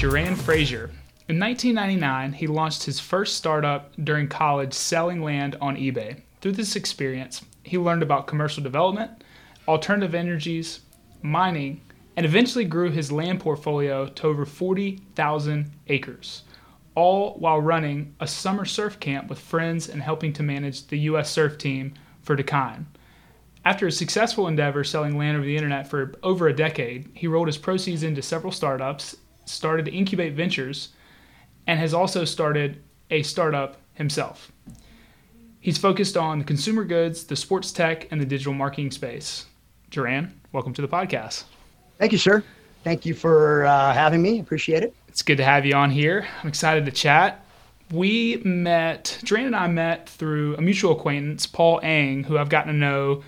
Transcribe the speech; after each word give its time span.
Jeran 0.00 0.34
Fraser. 0.34 0.90
In 1.28 1.38
1999, 1.38 2.32
he 2.32 2.46
launched 2.46 2.84
his 2.84 2.98
first 2.98 3.36
startup 3.36 3.92
during 4.02 4.28
college 4.28 4.72
selling 4.72 5.22
land 5.22 5.58
on 5.60 5.76
eBay. 5.76 6.22
Through 6.40 6.52
this 6.52 6.74
experience, 6.74 7.44
he 7.64 7.76
learned 7.76 8.02
about 8.02 8.26
commercial 8.26 8.62
development, 8.62 9.10
alternative 9.68 10.14
energies, 10.14 10.80
mining, 11.20 11.82
and 12.16 12.24
eventually 12.24 12.64
grew 12.64 12.90
his 12.90 13.12
land 13.12 13.40
portfolio 13.40 14.06
to 14.06 14.26
over 14.26 14.46
40,000 14.46 15.70
acres, 15.88 16.44
all 16.94 17.34
while 17.34 17.60
running 17.60 18.14
a 18.20 18.26
summer 18.26 18.64
surf 18.64 18.98
camp 19.00 19.28
with 19.28 19.38
friends 19.38 19.86
and 19.86 20.00
helping 20.00 20.32
to 20.32 20.42
manage 20.42 20.86
the 20.86 21.00
U.S. 21.00 21.30
surf 21.30 21.58
team 21.58 21.92
for 22.22 22.34
Dakine. 22.34 22.86
After 23.66 23.86
a 23.86 23.92
successful 23.92 24.48
endeavor 24.48 24.82
selling 24.82 25.18
land 25.18 25.36
over 25.36 25.44
the 25.44 25.56
internet 25.56 25.86
for 25.86 26.14
over 26.22 26.48
a 26.48 26.56
decade, 26.56 27.10
he 27.12 27.26
rolled 27.26 27.48
his 27.48 27.58
proceeds 27.58 28.02
into 28.02 28.22
several 28.22 28.50
startups, 28.50 29.18
started 29.50 29.84
to 29.86 29.92
Incubate 29.92 30.34
Ventures, 30.34 30.90
and 31.66 31.78
has 31.78 31.92
also 31.92 32.24
started 32.24 32.82
a 33.10 33.22
startup 33.22 33.76
himself. 33.94 34.50
He's 35.60 35.76
focused 35.76 36.16
on 36.16 36.44
consumer 36.44 36.84
goods, 36.84 37.24
the 37.24 37.36
sports 37.36 37.70
tech, 37.70 38.08
and 38.10 38.20
the 38.20 38.24
digital 38.24 38.54
marketing 38.54 38.90
space. 38.92 39.46
Jeran, 39.90 40.30
welcome 40.52 40.72
to 40.74 40.82
the 40.82 40.88
podcast. 40.88 41.44
Thank 41.98 42.12
you, 42.12 42.18
sir. 42.18 42.42
Thank 42.82 43.04
you 43.04 43.12
for 43.12 43.66
uh, 43.66 43.92
having 43.92 44.22
me. 44.22 44.40
Appreciate 44.40 44.82
it. 44.82 44.94
It's 45.08 45.20
good 45.20 45.36
to 45.36 45.44
have 45.44 45.66
you 45.66 45.74
on 45.74 45.90
here. 45.90 46.26
I'm 46.42 46.48
excited 46.48 46.86
to 46.86 46.92
chat. 46.92 47.44
We 47.90 48.36
met, 48.44 49.18
Jeran 49.22 49.46
and 49.46 49.56
I 49.56 49.66
met 49.66 50.08
through 50.08 50.56
a 50.56 50.62
mutual 50.62 50.92
acquaintance, 50.92 51.46
Paul 51.46 51.80
Ang, 51.82 52.24
who 52.24 52.38
I've 52.38 52.48
gotten 52.48 52.72
to 52.72 52.78
know 52.78 53.22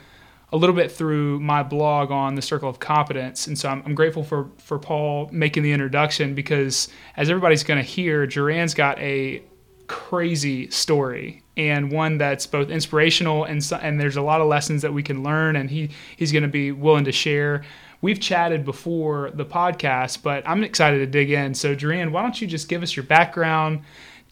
a 0.52 0.56
little 0.56 0.76
bit 0.76 0.92
through 0.92 1.40
my 1.40 1.62
blog 1.62 2.10
on 2.10 2.34
the 2.34 2.42
Circle 2.42 2.68
of 2.68 2.78
Competence. 2.78 3.46
And 3.46 3.58
so 3.58 3.68
I'm, 3.68 3.82
I'm 3.86 3.94
grateful 3.94 4.22
for, 4.22 4.50
for 4.58 4.78
Paul 4.78 5.28
making 5.32 5.62
the 5.62 5.72
introduction 5.72 6.34
because, 6.34 6.88
as 7.16 7.30
everybody's 7.30 7.64
going 7.64 7.78
to 7.78 7.88
hear, 7.88 8.26
Jeran's 8.26 8.74
got 8.74 8.98
a 8.98 9.42
crazy 9.88 10.70
story 10.70 11.42
and 11.56 11.92
one 11.92 12.16
that's 12.16 12.46
both 12.46 12.70
inspirational 12.70 13.44
and 13.44 13.60
and 13.82 14.00
there's 14.00 14.16
a 14.16 14.22
lot 14.22 14.40
of 14.40 14.46
lessons 14.46 14.80
that 14.80 14.94
we 14.94 15.02
can 15.02 15.22
learn 15.22 15.54
and 15.54 15.68
he 15.68 15.90
he's 16.16 16.32
going 16.32 16.42
to 16.44 16.48
be 16.48 16.72
willing 16.72 17.04
to 17.04 17.12
share. 17.12 17.62
We've 18.00 18.18
chatted 18.18 18.64
before 18.64 19.30
the 19.32 19.44
podcast, 19.44 20.22
but 20.22 20.48
I'm 20.48 20.64
excited 20.64 20.98
to 20.98 21.06
dig 21.06 21.30
in. 21.30 21.54
So, 21.54 21.76
Jeran, 21.76 22.10
why 22.10 22.22
don't 22.22 22.40
you 22.40 22.48
just 22.48 22.68
give 22.68 22.82
us 22.82 22.96
your 22.96 23.04
background, 23.04 23.82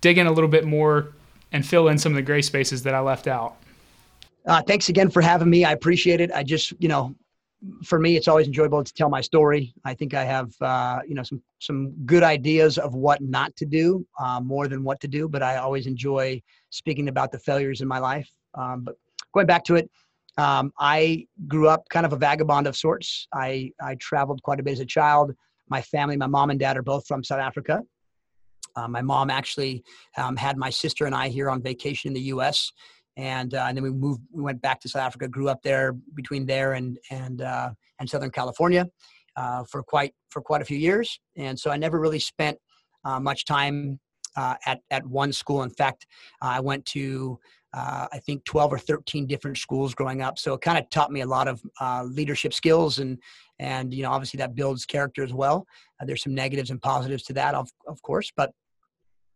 dig 0.00 0.18
in 0.18 0.26
a 0.26 0.32
little 0.32 0.50
bit 0.50 0.64
more, 0.64 1.12
and 1.52 1.64
fill 1.64 1.86
in 1.88 1.96
some 1.96 2.12
of 2.12 2.16
the 2.16 2.22
gray 2.22 2.42
spaces 2.42 2.82
that 2.82 2.94
I 2.94 3.00
left 3.00 3.28
out? 3.28 3.56
Uh, 4.46 4.62
thanks 4.62 4.88
again 4.88 5.10
for 5.10 5.20
having 5.20 5.50
me. 5.50 5.64
I 5.64 5.72
appreciate 5.72 6.20
it. 6.20 6.30
I 6.32 6.42
just, 6.42 6.72
you 6.78 6.88
know, 6.88 7.14
for 7.84 7.98
me, 7.98 8.16
it's 8.16 8.26
always 8.26 8.46
enjoyable 8.46 8.82
to 8.82 8.94
tell 8.94 9.10
my 9.10 9.20
story. 9.20 9.74
I 9.84 9.92
think 9.92 10.14
I 10.14 10.24
have, 10.24 10.50
uh, 10.62 11.00
you 11.06 11.14
know, 11.14 11.22
some 11.22 11.42
some 11.58 11.92
good 12.06 12.22
ideas 12.22 12.78
of 12.78 12.94
what 12.94 13.20
not 13.20 13.54
to 13.56 13.66
do, 13.66 14.06
uh, 14.18 14.40
more 14.40 14.66
than 14.66 14.82
what 14.82 14.98
to 15.00 15.08
do. 15.08 15.28
But 15.28 15.42
I 15.42 15.56
always 15.56 15.86
enjoy 15.86 16.40
speaking 16.70 17.08
about 17.08 17.32
the 17.32 17.38
failures 17.38 17.82
in 17.82 17.88
my 17.88 17.98
life. 17.98 18.30
Um, 18.54 18.82
but 18.84 18.96
going 19.34 19.46
back 19.46 19.64
to 19.64 19.76
it, 19.76 19.90
um, 20.38 20.72
I 20.78 21.26
grew 21.46 21.68
up 21.68 21.86
kind 21.90 22.06
of 22.06 22.14
a 22.14 22.16
vagabond 22.16 22.66
of 22.66 22.76
sorts. 22.76 23.28
I 23.34 23.72
I 23.82 23.96
traveled 23.96 24.42
quite 24.42 24.58
a 24.58 24.62
bit 24.62 24.72
as 24.72 24.80
a 24.80 24.86
child. 24.86 25.34
My 25.68 25.82
family, 25.82 26.16
my 26.16 26.26
mom 26.26 26.48
and 26.48 26.58
dad, 26.58 26.78
are 26.78 26.82
both 26.82 27.06
from 27.06 27.22
South 27.22 27.40
Africa. 27.40 27.82
Uh, 28.74 28.88
my 28.88 29.02
mom 29.02 29.30
actually 29.30 29.84
um, 30.16 30.36
had 30.36 30.56
my 30.56 30.70
sister 30.70 31.04
and 31.04 31.14
I 31.14 31.28
here 31.28 31.50
on 31.50 31.60
vacation 31.60 32.08
in 32.08 32.14
the 32.14 32.20
U.S 32.34 32.72
and 33.16 33.54
uh, 33.54 33.64
and 33.68 33.76
then 33.76 33.84
we 33.84 33.90
moved. 33.90 34.22
We 34.32 34.42
went 34.42 34.62
back 34.62 34.80
to 34.80 34.88
South 34.88 35.02
Africa. 35.02 35.28
Grew 35.28 35.48
up 35.48 35.62
there 35.62 35.92
between 36.14 36.46
there 36.46 36.74
and 36.74 36.98
and 37.10 37.42
uh, 37.42 37.70
and 37.98 38.08
Southern 38.08 38.30
California 38.30 38.86
uh, 39.36 39.64
for 39.64 39.82
quite 39.82 40.14
for 40.30 40.42
quite 40.42 40.62
a 40.62 40.64
few 40.64 40.78
years. 40.78 41.20
And 41.36 41.58
so 41.58 41.70
I 41.70 41.76
never 41.76 41.98
really 41.98 42.18
spent 42.18 42.58
uh, 43.04 43.20
much 43.20 43.44
time 43.44 43.98
uh, 44.36 44.54
at 44.66 44.80
at 44.90 45.06
one 45.06 45.32
school. 45.32 45.62
In 45.62 45.70
fact, 45.70 46.06
I 46.40 46.60
went 46.60 46.84
to 46.86 47.38
uh, 47.72 48.08
I 48.12 48.18
think 48.18 48.44
12 48.44 48.72
or 48.72 48.78
13 48.78 49.26
different 49.26 49.56
schools 49.56 49.94
growing 49.94 50.22
up. 50.22 50.38
So 50.38 50.54
it 50.54 50.60
kind 50.60 50.76
of 50.76 50.90
taught 50.90 51.12
me 51.12 51.20
a 51.20 51.26
lot 51.26 51.46
of 51.46 51.60
leadership 52.10 52.52
skills 52.54 52.98
and 52.98 53.18
and 53.58 53.92
you 53.92 54.02
know 54.02 54.10
obviously 54.10 54.38
that 54.38 54.54
builds 54.54 54.86
character 54.86 55.22
as 55.22 55.32
well. 55.32 55.66
there's 56.04 56.22
some 56.22 56.34
negatives 56.34 56.70
and 56.70 56.80
positives 56.80 57.22
to 57.24 57.32
that, 57.34 57.54
of 57.54 57.68
of 57.86 58.00
course, 58.02 58.32
but 58.36 58.52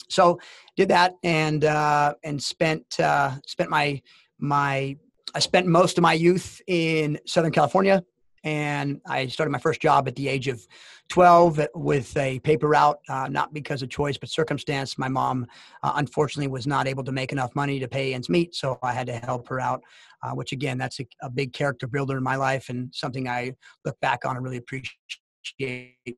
so 0.08 0.38
did 0.76 0.88
that 0.88 1.14
and 1.22 1.64
uh, 1.64 2.14
and 2.24 2.42
spent 2.42 2.98
uh, 3.00 3.36
spent 3.46 3.70
my 3.70 4.00
my 4.38 4.96
I 5.34 5.40
spent 5.40 5.66
most 5.66 5.98
of 5.98 6.02
my 6.02 6.12
youth 6.12 6.60
in 6.68 7.18
Southern 7.26 7.50
California, 7.50 8.04
and 8.44 9.00
I 9.06 9.26
started 9.26 9.50
my 9.50 9.58
first 9.58 9.80
job 9.80 10.06
at 10.06 10.14
the 10.14 10.28
age 10.28 10.46
of 10.48 10.64
12 11.08 11.66
with 11.74 12.16
a 12.16 12.38
paper 12.40 12.68
route, 12.68 12.98
uh, 13.08 13.28
not 13.28 13.52
because 13.52 13.82
of 13.82 13.88
choice 13.88 14.16
but 14.16 14.28
circumstance. 14.28 14.96
My 14.96 15.08
mom, 15.08 15.46
uh, 15.82 15.92
unfortunately, 15.96 16.48
was 16.48 16.66
not 16.66 16.86
able 16.86 17.02
to 17.04 17.12
make 17.12 17.32
enough 17.32 17.54
money 17.56 17.80
to 17.80 17.88
pay 17.88 18.14
ends 18.14 18.28
meet, 18.28 18.54
so 18.54 18.78
I 18.82 18.92
had 18.92 19.06
to 19.08 19.14
help 19.14 19.48
her 19.48 19.60
out. 19.60 19.82
Uh, 20.22 20.30
which 20.30 20.52
again, 20.52 20.78
that's 20.78 21.00
a, 21.00 21.06
a, 21.20 21.28
big 21.28 21.52
character 21.52 21.86
builder 21.86 22.16
in 22.16 22.22
my 22.22 22.36
life, 22.36 22.70
and 22.70 22.88
something 22.94 23.28
I 23.28 23.52
look 23.84 24.00
back 24.00 24.24
on 24.24 24.36
and 24.36 24.44
really 24.44 24.56
appreciate 24.56 26.16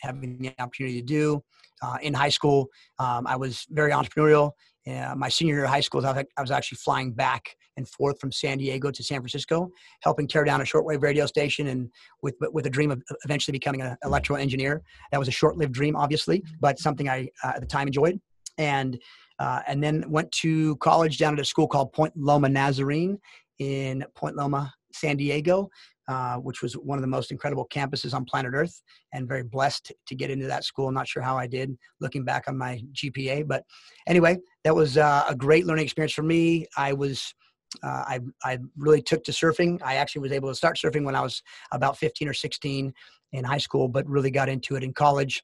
having 0.00 0.38
the 0.38 0.52
opportunity 0.58 1.00
to 1.00 1.06
do. 1.06 1.42
Uh, 1.80 1.96
in 2.02 2.12
high 2.12 2.28
school, 2.28 2.66
um, 2.98 3.26
I 3.26 3.36
was 3.36 3.64
very 3.70 3.92
entrepreneurial. 3.92 4.50
Uh, 4.88 5.14
my 5.16 5.28
senior 5.28 5.54
year 5.54 5.64
of 5.64 5.70
high 5.70 5.80
school, 5.80 6.04
I 6.04 6.24
was 6.40 6.50
actually 6.50 6.78
flying 6.78 7.12
back 7.12 7.54
and 7.76 7.88
forth 7.88 8.18
from 8.18 8.32
San 8.32 8.58
Diego 8.58 8.90
to 8.90 9.02
San 9.02 9.20
Francisco, 9.20 9.70
helping 10.02 10.26
tear 10.26 10.44
down 10.44 10.60
a 10.60 10.64
shortwave 10.64 11.02
radio 11.02 11.26
station, 11.26 11.68
and 11.68 11.88
with 12.22 12.34
with 12.40 12.66
a 12.66 12.70
dream 12.70 12.90
of 12.90 13.02
eventually 13.24 13.52
becoming 13.52 13.80
an 13.82 13.96
electrical 14.04 14.40
engineer. 14.40 14.82
That 15.12 15.18
was 15.18 15.28
a 15.28 15.32
short-lived 15.32 15.72
dream, 15.72 15.94
obviously, 15.94 16.42
but 16.60 16.78
something 16.78 17.08
I 17.08 17.28
uh, 17.44 17.52
at 17.56 17.60
the 17.60 17.66
time 17.66 17.86
enjoyed. 17.86 18.20
And 18.56 18.98
uh, 19.38 19.60
and 19.68 19.82
then 19.82 20.04
went 20.10 20.32
to 20.32 20.76
college 20.76 21.18
down 21.18 21.34
at 21.34 21.40
a 21.40 21.44
school 21.44 21.68
called 21.68 21.92
Point 21.92 22.12
Loma 22.16 22.48
Nazarene 22.48 23.18
in 23.58 24.04
Point 24.14 24.36
Loma, 24.36 24.72
San 24.92 25.16
Diego, 25.16 25.70
uh, 26.08 26.36
which 26.36 26.62
was 26.62 26.74
one 26.74 26.98
of 26.98 27.02
the 27.02 27.08
most 27.08 27.30
incredible 27.30 27.66
campuses 27.68 28.14
on 28.14 28.24
planet 28.24 28.52
Earth, 28.54 28.82
and 29.12 29.28
very 29.28 29.42
blessed 29.42 29.92
to 30.06 30.14
get 30.14 30.30
into 30.30 30.46
that 30.46 30.64
school. 30.64 30.90
Not 30.90 31.06
sure 31.06 31.22
how 31.22 31.36
I 31.36 31.46
did 31.46 31.76
looking 32.00 32.24
back 32.24 32.44
on 32.48 32.56
my 32.56 32.82
GPA, 32.92 33.46
but 33.46 33.64
anyway, 34.06 34.38
that 34.64 34.74
was 34.74 34.96
uh, 34.96 35.24
a 35.28 35.34
great 35.34 35.66
learning 35.66 35.84
experience 35.84 36.12
for 36.12 36.22
me. 36.22 36.66
I 36.76 36.92
was. 36.92 37.34
Uh, 37.82 38.02
I, 38.06 38.20
I 38.44 38.58
really 38.78 39.02
took 39.02 39.22
to 39.24 39.30
surfing. 39.30 39.78
I 39.84 39.96
actually 39.96 40.22
was 40.22 40.32
able 40.32 40.48
to 40.48 40.54
start 40.54 40.78
surfing 40.78 41.04
when 41.04 41.14
I 41.14 41.20
was 41.20 41.42
about 41.70 41.98
15 41.98 42.26
or 42.26 42.32
16 42.32 42.94
in 43.32 43.44
high 43.44 43.58
school, 43.58 43.88
but 43.88 44.08
really 44.08 44.30
got 44.30 44.48
into 44.48 44.76
it 44.76 44.82
in 44.82 44.94
college. 44.94 45.42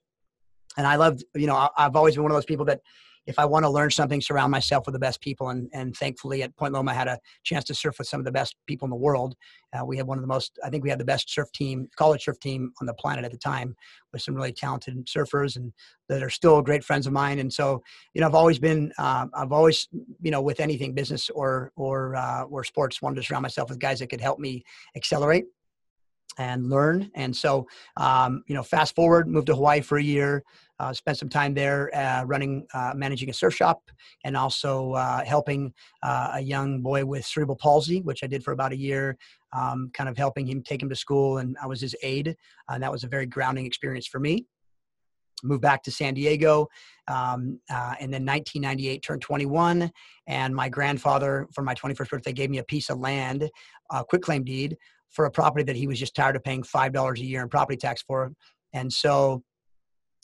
And 0.79 0.87
I 0.87 0.97
loved, 0.97 1.23
you 1.35 1.47
know, 1.47 1.69
I've 1.77 1.97
always 1.97 2.15
been 2.15 2.23
one 2.23 2.33
of 2.33 2.37
those 2.37 2.47
people 2.47 2.65
that 2.65 2.81
if 3.27 3.39
I 3.39 3.45
want 3.45 3.65
to 3.65 3.71
learn 3.71 3.91
something, 3.91 4.21
surround 4.21 4.51
myself 4.51 4.87
with 4.87 4.93
the 4.93 4.99
best 4.99 5.21
people. 5.21 5.49
And, 5.49 5.69
and 5.73 5.97
thankfully 5.97 6.43
at 6.43 6.55
Point 6.57 6.75
Loma, 6.75 6.91
I 6.91 6.95
had 6.95 7.09
a 7.09 7.19
chance 7.43 7.65
to 7.65 7.75
surf 7.75 7.99
with 7.99 8.09
some 8.09 8.21
of 8.21 8.25
the 8.25 8.33
best 8.33 8.57
people 8.67 8.87
in 8.87 8.91
the 8.91 8.97
world. 8.97 9.35
Uh, 9.73 9.85
we 9.85 9.97
had 9.97 10.07
one 10.07 10.19
of 10.19 10.23
the 10.23 10.29
most, 10.29 10.59
I 10.65 10.71
think 10.71 10.85
we 10.85 10.91
had 10.91 11.01
the 11.01 11.05
best 11.05 11.33
surf 11.33 11.51
team, 11.53 11.89
college 11.97 12.25
surf 12.25 12.39
team 12.39 12.73
on 12.81 12.87
the 12.87 12.95
planet 12.95 13.25
at 13.25 13.31
the 13.31 13.39
time 13.39 13.75
with 14.13 14.23
some 14.23 14.35
really 14.35 14.53
talented 14.53 15.07
surfers 15.07 15.57
and 15.57 15.73
that 16.09 16.23
are 16.23 16.31
still 16.31 16.61
great 16.63 16.85
friends 16.85 17.07
of 17.07 17.13
mine. 17.13 17.39
And 17.39 17.53
so, 17.53 17.83
you 18.13 18.21
know, 18.21 18.27
I've 18.27 18.35
always 18.35 18.59
been, 18.59 18.93
uh, 18.99 19.27
I've 19.35 19.53
always, 19.53 19.89
you 20.21 20.31
know, 20.31 20.43
with 20.43 20.61
anything 20.61 20.93
business 20.93 21.31
or, 21.31 21.73
or, 21.77 22.15
uh, 22.15 22.43
or 22.45 22.63
sports, 22.63 23.01
wanted 23.01 23.17
to 23.17 23.23
surround 23.23 23.43
myself 23.43 23.71
with 23.71 23.79
guys 23.79 24.01
that 24.01 24.09
could 24.09 24.21
help 24.21 24.39
me 24.39 24.63
accelerate 24.97 25.47
and 26.39 26.69
learn. 26.71 27.11
And 27.15 27.35
so, 27.35 27.67
um, 27.97 28.43
you 28.47 28.55
know, 28.55 28.63
fast 28.63 28.95
forward, 28.95 29.29
moved 29.29 29.47
to 29.49 29.55
Hawaii 29.55 29.81
for 29.81 29.99
a 29.99 30.03
year, 30.03 30.43
uh, 30.79 30.93
spent 30.93 31.19
some 31.19 31.29
time 31.29 31.55
there 31.55 31.95
uh, 31.97 32.25
running, 32.25 32.67
uh, 32.75 32.93
managing 32.95 33.31
a 33.31 33.33
surf 33.33 33.55
shop, 33.55 33.91
and 34.25 34.37
also 34.37 34.93
uh, 34.93 35.25
helping 35.25 35.73
uh, 36.03 36.33
a 36.35 36.41
young 36.41 36.81
boy 36.81 37.05
with 37.05 37.25
cerebral 37.25 37.57
palsy, 37.57 38.01
which 38.01 38.25
I 38.25 38.27
did 38.27 38.43
for 38.43 38.53
about 38.53 38.73
a 38.73 38.77
year, 38.77 39.17
um, 39.53 39.91
kind 39.95 40.09
of 40.09 40.17
helping 40.17 40.47
him 40.47 40.63
take 40.63 40.83
him 40.83 40.89
to 40.89 40.97
school. 40.97 41.39
And 41.39 41.57
I 41.63 41.67
was 41.67 41.81
his 41.81 41.95
aide. 42.03 42.37
And 42.69 42.83
that 42.83 42.91
was 42.91 43.05
a 43.05 43.09
very 43.09 43.27
grounding 43.27 43.67
experience 43.67 44.07
for 44.07 44.19
me. 44.19 44.47
Moved 45.43 45.63
back 45.63 45.83
to 45.83 45.91
San 45.91 46.15
Diego, 46.15 46.69
um, 47.07 47.61
uh, 47.69 47.95
and 48.01 48.13
then 48.13 48.25
1998 48.25 49.03
turned 49.03 49.21
21. 49.21 49.91
And 50.27 50.55
my 50.55 50.71
grandfather, 50.71 51.49
for 51.53 51.63
my 51.63 51.75
21st 51.75 52.09
birthday, 52.09 52.33
gave 52.33 52.51
me 52.51 52.59
a 52.59 52.65
piece 52.65 52.89
of 52.89 52.99
land, 52.99 53.51
a 53.91 54.05
quitclaim 54.05 54.45
deed 54.45 54.79
for 55.11 55.27
a 55.27 55.31
property 55.31 55.65
that 55.65 55.77
he 55.77 55.87
was 55.87 55.99
just 55.99 56.15
tired 56.15 56.37
of 56.37 56.43
paying 56.43 56.63
five 56.63 56.93
dollars 56.93 57.21
a 57.21 57.25
year 57.25 57.43
in 57.43 57.49
property 57.49 57.77
tax 57.77 58.03
for. 58.03 58.33
And 58.73 58.93
so 58.93 59.43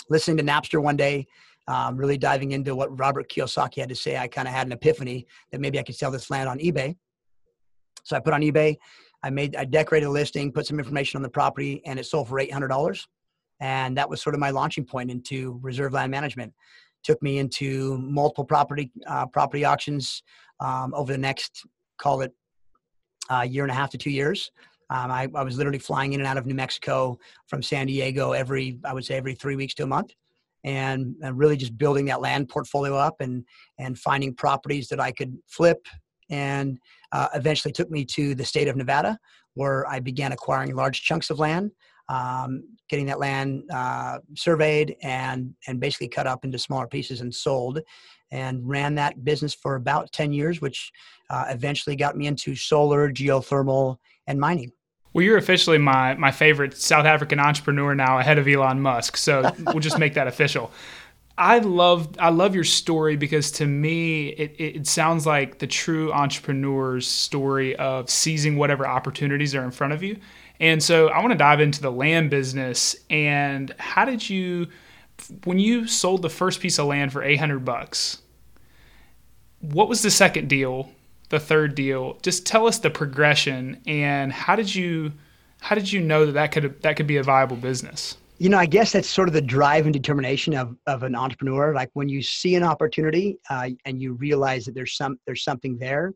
listening 0.09 0.37
to 0.39 0.43
Napster 0.43 0.83
one 0.83 0.97
day, 0.97 1.27
um, 1.69 1.97
really 1.97 2.19
diving 2.19 2.53
into 2.53 2.75
what 2.75 2.99
Robert 2.99 3.31
Kiyosaki 3.31 3.77
had 3.77 3.89
to 3.91 3.95
say, 3.95 4.17
I 4.17 4.27
kind 4.27 4.49
of 4.49 4.55
had 4.55 4.67
an 4.67 4.73
epiphany 4.73 5.27
that 5.53 5.61
maybe 5.61 5.79
I 5.79 5.83
could 5.83 5.95
sell 5.95 6.11
this 6.11 6.31
land 6.31 6.49
on 6.49 6.59
eBay. 6.59 6.97
So 8.03 8.17
I 8.17 8.21
put 8.21 8.33
on 8.33 8.41
eBay, 8.41 8.77
I 9.23 9.31
made, 9.31 9.55
I 9.55 9.65
decorated 9.65 10.07
a 10.07 10.11
listing, 10.11 10.51
put 10.53 10.67
some 10.67 10.79
information 10.79 11.19
on 11.19 11.23
the 11.23 11.29
property, 11.29 11.83
and 11.85 11.99
it 11.99 12.07
sold 12.07 12.29
for 12.29 12.41
eight 12.41 12.53
hundred 12.53 12.69
dollars. 12.69 13.07
And 13.61 13.97
that 13.99 14.09
was 14.09 14.23
sort 14.23 14.35
of 14.35 14.41
my 14.41 14.51
launching 14.51 14.85
point 14.85 15.11
into 15.11 15.61
reserve 15.63 15.93
land 15.93 16.11
management. 16.11 16.53
Took 17.05 17.23
me 17.23 17.39
into 17.39 17.99
multiple 17.99 18.45
property 18.45 18.91
uh, 19.07 19.27
property 19.27 19.65
auctions 19.65 20.23
um, 20.61 20.93
over 20.95 21.13
the 21.13 21.19
next, 21.19 21.67
call 21.99 22.23
it, 22.23 22.33
a 23.31 23.37
uh, 23.37 23.43
year 23.43 23.63
and 23.65 23.71
a 23.71 23.75
half 23.75 23.91
to 23.91 23.99
two 23.99 24.11
years. 24.11 24.51
Um, 24.91 25.11
I, 25.11 25.29
I, 25.35 25.45
was 25.45 25.57
literally 25.57 25.79
flying 25.79 26.13
in 26.15 26.21
and 26.21 26.27
out 26.27 26.37
of 26.37 26.47
New 26.47 26.55
Mexico 26.55 27.19
from 27.47 27.63
San 27.63 27.87
Diego 27.87 28.33
every, 28.33 28.81
I 28.85 28.93
would 28.93 29.05
say, 29.05 29.17
every 29.17 29.35
three 29.35 29.57
weeks 29.57 29.75
to 29.75 29.85
a 29.85 29.87
month. 29.87 30.13
and, 30.65 31.15
and 31.23 31.39
really 31.39 31.57
just 31.57 31.79
building 31.79 32.05
that 32.07 32.21
land 32.21 32.49
portfolio 32.49 32.95
up 32.95 33.21
and 33.21 33.45
and 33.79 33.99
finding 33.99 34.35
properties 34.35 34.89
that 34.89 35.01
I 35.01 35.13
could 35.13 35.37
flip 35.47 35.87
and 36.29 36.79
uh, 37.13 37.29
eventually 37.35 37.73
took 37.73 37.91
me 37.91 38.05
to 38.05 38.35
the 38.35 38.45
state 38.45 38.69
of 38.69 38.77
Nevada 38.77 39.19
where 39.55 39.87
I 39.89 40.01
began 40.01 40.33
acquiring 40.33 40.75
large 40.75 41.03
chunks 41.03 41.31
of 41.31 41.39
land, 41.39 41.73
um, 42.09 42.65
getting 42.89 43.07
that 43.07 43.19
land 43.19 43.65
uh, 43.73 44.19
surveyed 44.35 44.97
and 45.03 45.55
and 45.67 45.81
basically 45.81 46.09
cut 46.09 46.27
up 46.27 46.45
into 46.45 46.59
smaller 46.59 46.87
pieces 46.87 47.21
and 47.21 47.35
sold, 47.35 47.81
and 48.31 48.69
ran 48.69 48.95
that 48.97 49.25
business 49.25 49.55
for 49.55 49.77
about 49.77 50.13
ten 50.13 50.33
years, 50.33 50.61
which 50.61 50.93
uh, 51.31 51.47
eventually 51.49 51.97
got 51.97 52.17
me 52.17 52.27
into 52.27 52.55
solar, 52.55 53.11
geothermal, 53.11 53.97
and 54.27 54.39
mining. 54.39 54.73
Well, 55.13 55.25
you're 55.25 55.39
officially 55.39 55.79
my 55.79 56.15
my 56.15 56.31
favorite 56.31 56.77
South 56.77 57.05
African 57.05 57.41
entrepreneur 57.41 57.95
now, 57.95 58.19
ahead 58.19 58.39
of 58.39 58.47
Elon 58.47 58.81
Musk. 58.81 59.17
So 59.17 59.53
we'll 59.67 59.81
just 59.81 59.99
make 59.99 60.15
that 60.15 60.27
official. 60.27 60.71
I 61.41 61.59
love 61.59 62.17
I 62.19 62.29
love 62.29 62.55
your 62.55 62.65
story 62.65 63.17
because 63.17 63.51
to 63.53 63.67
me 63.67 64.29
it, 64.29 64.57
it 64.59 64.87
sounds 64.87 65.27
like 65.27 65.59
the 65.59 65.67
true 65.67 66.13
entrepreneur's 66.13 67.09
story 67.09 67.75
of 67.77 68.11
seizing 68.11 68.57
whatever 68.57 68.87
opportunities 68.87 69.55
are 69.55 69.65
in 69.65 69.71
front 69.71 69.95
of 69.95 70.03
you. 70.03 70.19
And 70.61 70.83
so 70.83 71.09
I 71.09 71.21
want 71.21 71.33
to 71.33 71.39
dive 71.39 71.61
into 71.61 71.81
the 71.81 71.91
land 71.91 72.29
business 72.29 72.95
and 73.09 73.75
how 73.79 74.05
did 74.05 74.29
you 74.29 74.69
when 75.45 75.59
you 75.59 75.87
sold 75.87 76.21
the 76.21 76.29
first 76.29 76.61
piece 76.61 76.79
of 76.79 76.87
land 76.87 77.13
for 77.13 77.23
800 77.23 77.65
bucks 77.65 78.21
what 79.61 79.89
was 79.89 80.03
the 80.03 80.11
second 80.11 80.49
deal 80.49 80.91
the 81.31 81.41
third 81.41 81.75
deal. 81.75 82.19
Just 82.23 82.45
tell 82.45 82.67
us 82.67 82.79
the 82.79 82.91
progression 82.91 83.81
and 83.87 84.33
how 84.33 84.57
did 84.57 84.75
you 84.75 85.13
how 85.61 85.75
did 85.75 85.91
you 85.91 86.01
know 86.01 86.27
that 86.27 86.33
that 86.33 86.53
could 86.53 86.83
that 86.83 86.97
could 86.97 87.07
be 87.07 87.17
a 87.17 87.23
viable 87.23 87.57
business? 87.57 88.17
You 88.39 88.49
know, 88.49 88.59
I 88.59 88.67
guess 88.67 88.93
that's 88.93 89.09
sort 89.09 89.29
of 89.29 89.35
the 89.35 89.43
drive 89.43 89.85
and 89.87 89.93
determination 89.93 90.55
of 90.55 90.77
of 90.87 91.03
an 91.03 91.15
entrepreneur. 91.15 91.75
Like 91.75 91.91
when 91.95 92.09
you 92.09 92.23
see 92.23 92.55
an 92.57 92.63
opportunity 92.63 93.39
uh, 93.49 93.71
and 93.85 94.01
you 94.01 94.15
realize 94.15 94.65
that 94.65 94.75
there's 94.75 94.97
some 94.97 95.19
there's 95.27 95.45
something 95.45 95.79
there, 95.79 96.15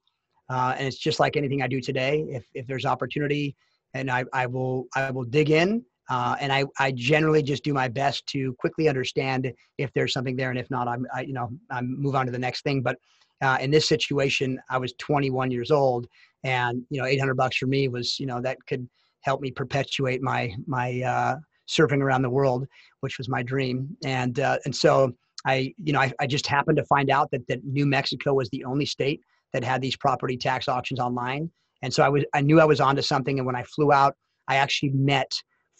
uh, 0.51 0.75
and 0.77 0.87
it's 0.87 0.99
just 0.99 1.21
like 1.21 1.37
anything 1.37 1.63
I 1.63 1.69
do 1.69 1.81
today. 1.81 2.25
If 2.29 2.45
if 2.55 2.67
there's 2.67 2.85
opportunity, 2.85 3.57
and 3.95 4.11
I 4.11 4.25
I 4.33 4.47
will 4.47 4.87
I 4.95 5.11
will 5.11 5.25
dig 5.25 5.51
in. 5.51 5.85
Uh, 6.11 6.37
and 6.39 6.53
I, 6.53 6.67
I 6.79 6.93
generally 6.93 7.43
just 7.43 7.65
do 7.65 7.73
my 7.73 7.89
best 7.89 8.27
to 8.27 8.53
quickly 8.59 8.91
understand 8.91 9.51
if 9.79 9.91
there's 9.95 10.13
something 10.13 10.37
there, 10.37 10.51
and 10.51 10.59
if 10.59 10.71
not, 10.71 10.87
I'm 10.87 11.07
I, 11.15 11.23
you 11.23 11.33
know 11.33 11.49
I 11.71 11.81
move 11.81 12.15
on 12.15 12.27
to 12.27 12.33
the 12.33 12.39
next 12.39 12.63
thing. 12.63 12.83
But 12.83 12.99
uh, 13.43 13.59
in 13.61 13.71
this 13.71 13.89
situation, 13.89 14.61
I 14.71 14.79
was 14.79 14.93
21 14.99 15.51
years 15.51 15.71
old, 15.71 16.07
and 16.45 16.83
you 16.91 17.01
know, 17.01 17.07
800 17.07 17.35
bucks 17.35 17.57
for 17.57 17.67
me 17.67 17.89
was, 17.89 18.19
you 18.21 18.27
know, 18.27 18.41
that 18.43 18.59
could 18.67 18.89
help 19.23 19.41
me 19.41 19.51
perpetuate 19.51 20.23
my 20.23 20.55
my 20.67 21.01
uh, 21.03 21.37
surfing 21.69 22.03
around 22.03 22.23
the 22.23 22.31
world, 22.31 22.67
which 23.01 23.19
was 23.19 23.29
my 23.29 23.43
dream. 23.43 23.97
And 24.05 24.39
uh, 24.39 24.59
and 24.65 24.75
so 24.75 25.13
I, 25.47 25.75
you 25.83 25.93
know, 25.93 26.01
I, 26.01 26.13
I 26.21 26.27
just 26.27 26.47
happened 26.47 26.77
to 26.77 26.85
find 26.85 27.11
out 27.11 27.31
that 27.33 27.47
that 27.49 27.65
New 27.65 27.87
Mexico 27.87 28.35
was 28.35 28.49
the 28.51 28.65
only 28.65 28.87
state 28.87 29.21
that 29.53 29.65
had 29.65 29.81
these 29.81 29.97
property 29.97 30.37
tax 30.37 30.69
auctions 30.69 31.01
online. 31.01 31.51
And 31.83 31.93
so 31.93 32.03
I 32.03 32.09
was 32.09 32.25
I 32.35 32.41
knew 32.41 32.61
I 32.61 32.65
was 32.65 32.81
onto 32.81 33.03
something. 33.03 33.39
And 33.39 33.47
when 33.47 33.57
I 33.57 33.63
flew 33.65 33.93
out, 33.93 34.15
I 34.49 34.57
actually 34.57 34.91
met 34.91 35.31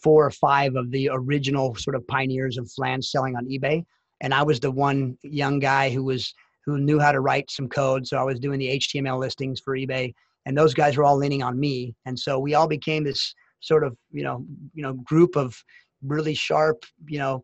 four 0.01 0.25
or 0.25 0.31
five 0.31 0.75
of 0.75 0.91
the 0.91 1.09
original 1.11 1.75
sort 1.75 1.95
of 1.95 2.07
pioneers 2.07 2.57
of 2.57 2.69
land 2.77 3.03
selling 3.03 3.35
on 3.35 3.45
eBay. 3.47 3.83
And 4.21 4.33
I 4.33 4.43
was 4.43 4.59
the 4.59 4.71
one 4.71 5.17
young 5.23 5.59
guy 5.59 5.89
who 5.89 6.03
was 6.03 6.33
who 6.65 6.77
knew 6.77 6.99
how 6.99 7.11
to 7.11 7.19
write 7.19 7.51
some 7.51 7.69
code. 7.69 8.07
So 8.07 8.17
I 8.17 8.23
was 8.23 8.39
doing 8.39 8.59
the 8.59 8.79
HTML 8.79 9.19
listings 9.19 9.59
for 9.59 9.75
eBay, 9.75 10.13
and 10.45 10.57
those 10.57 10.73
guys 10.73 10.97
were 10.97 11.03
all 11.03 11.17
leaning 11.17 11.43
on 11.43 11.59
me. 11.59 11.95
And 12.05 12.17
so 12.17 12.39
we 12.39 12.55
all 12.55 12.67
became 12.67 13.03
this 13.03 13.33
sort 13.65 13.83
of 13.83 13.97
you 14.11 14.23
know 14.23 14.45
you 14.73 14.83
know 14.83 14.93
group 14.93 15.35
of 15.35 15.55
really 16.03 16.33
sharp 16.33 16.85
you 17.07 17.17
know 17.17 17.43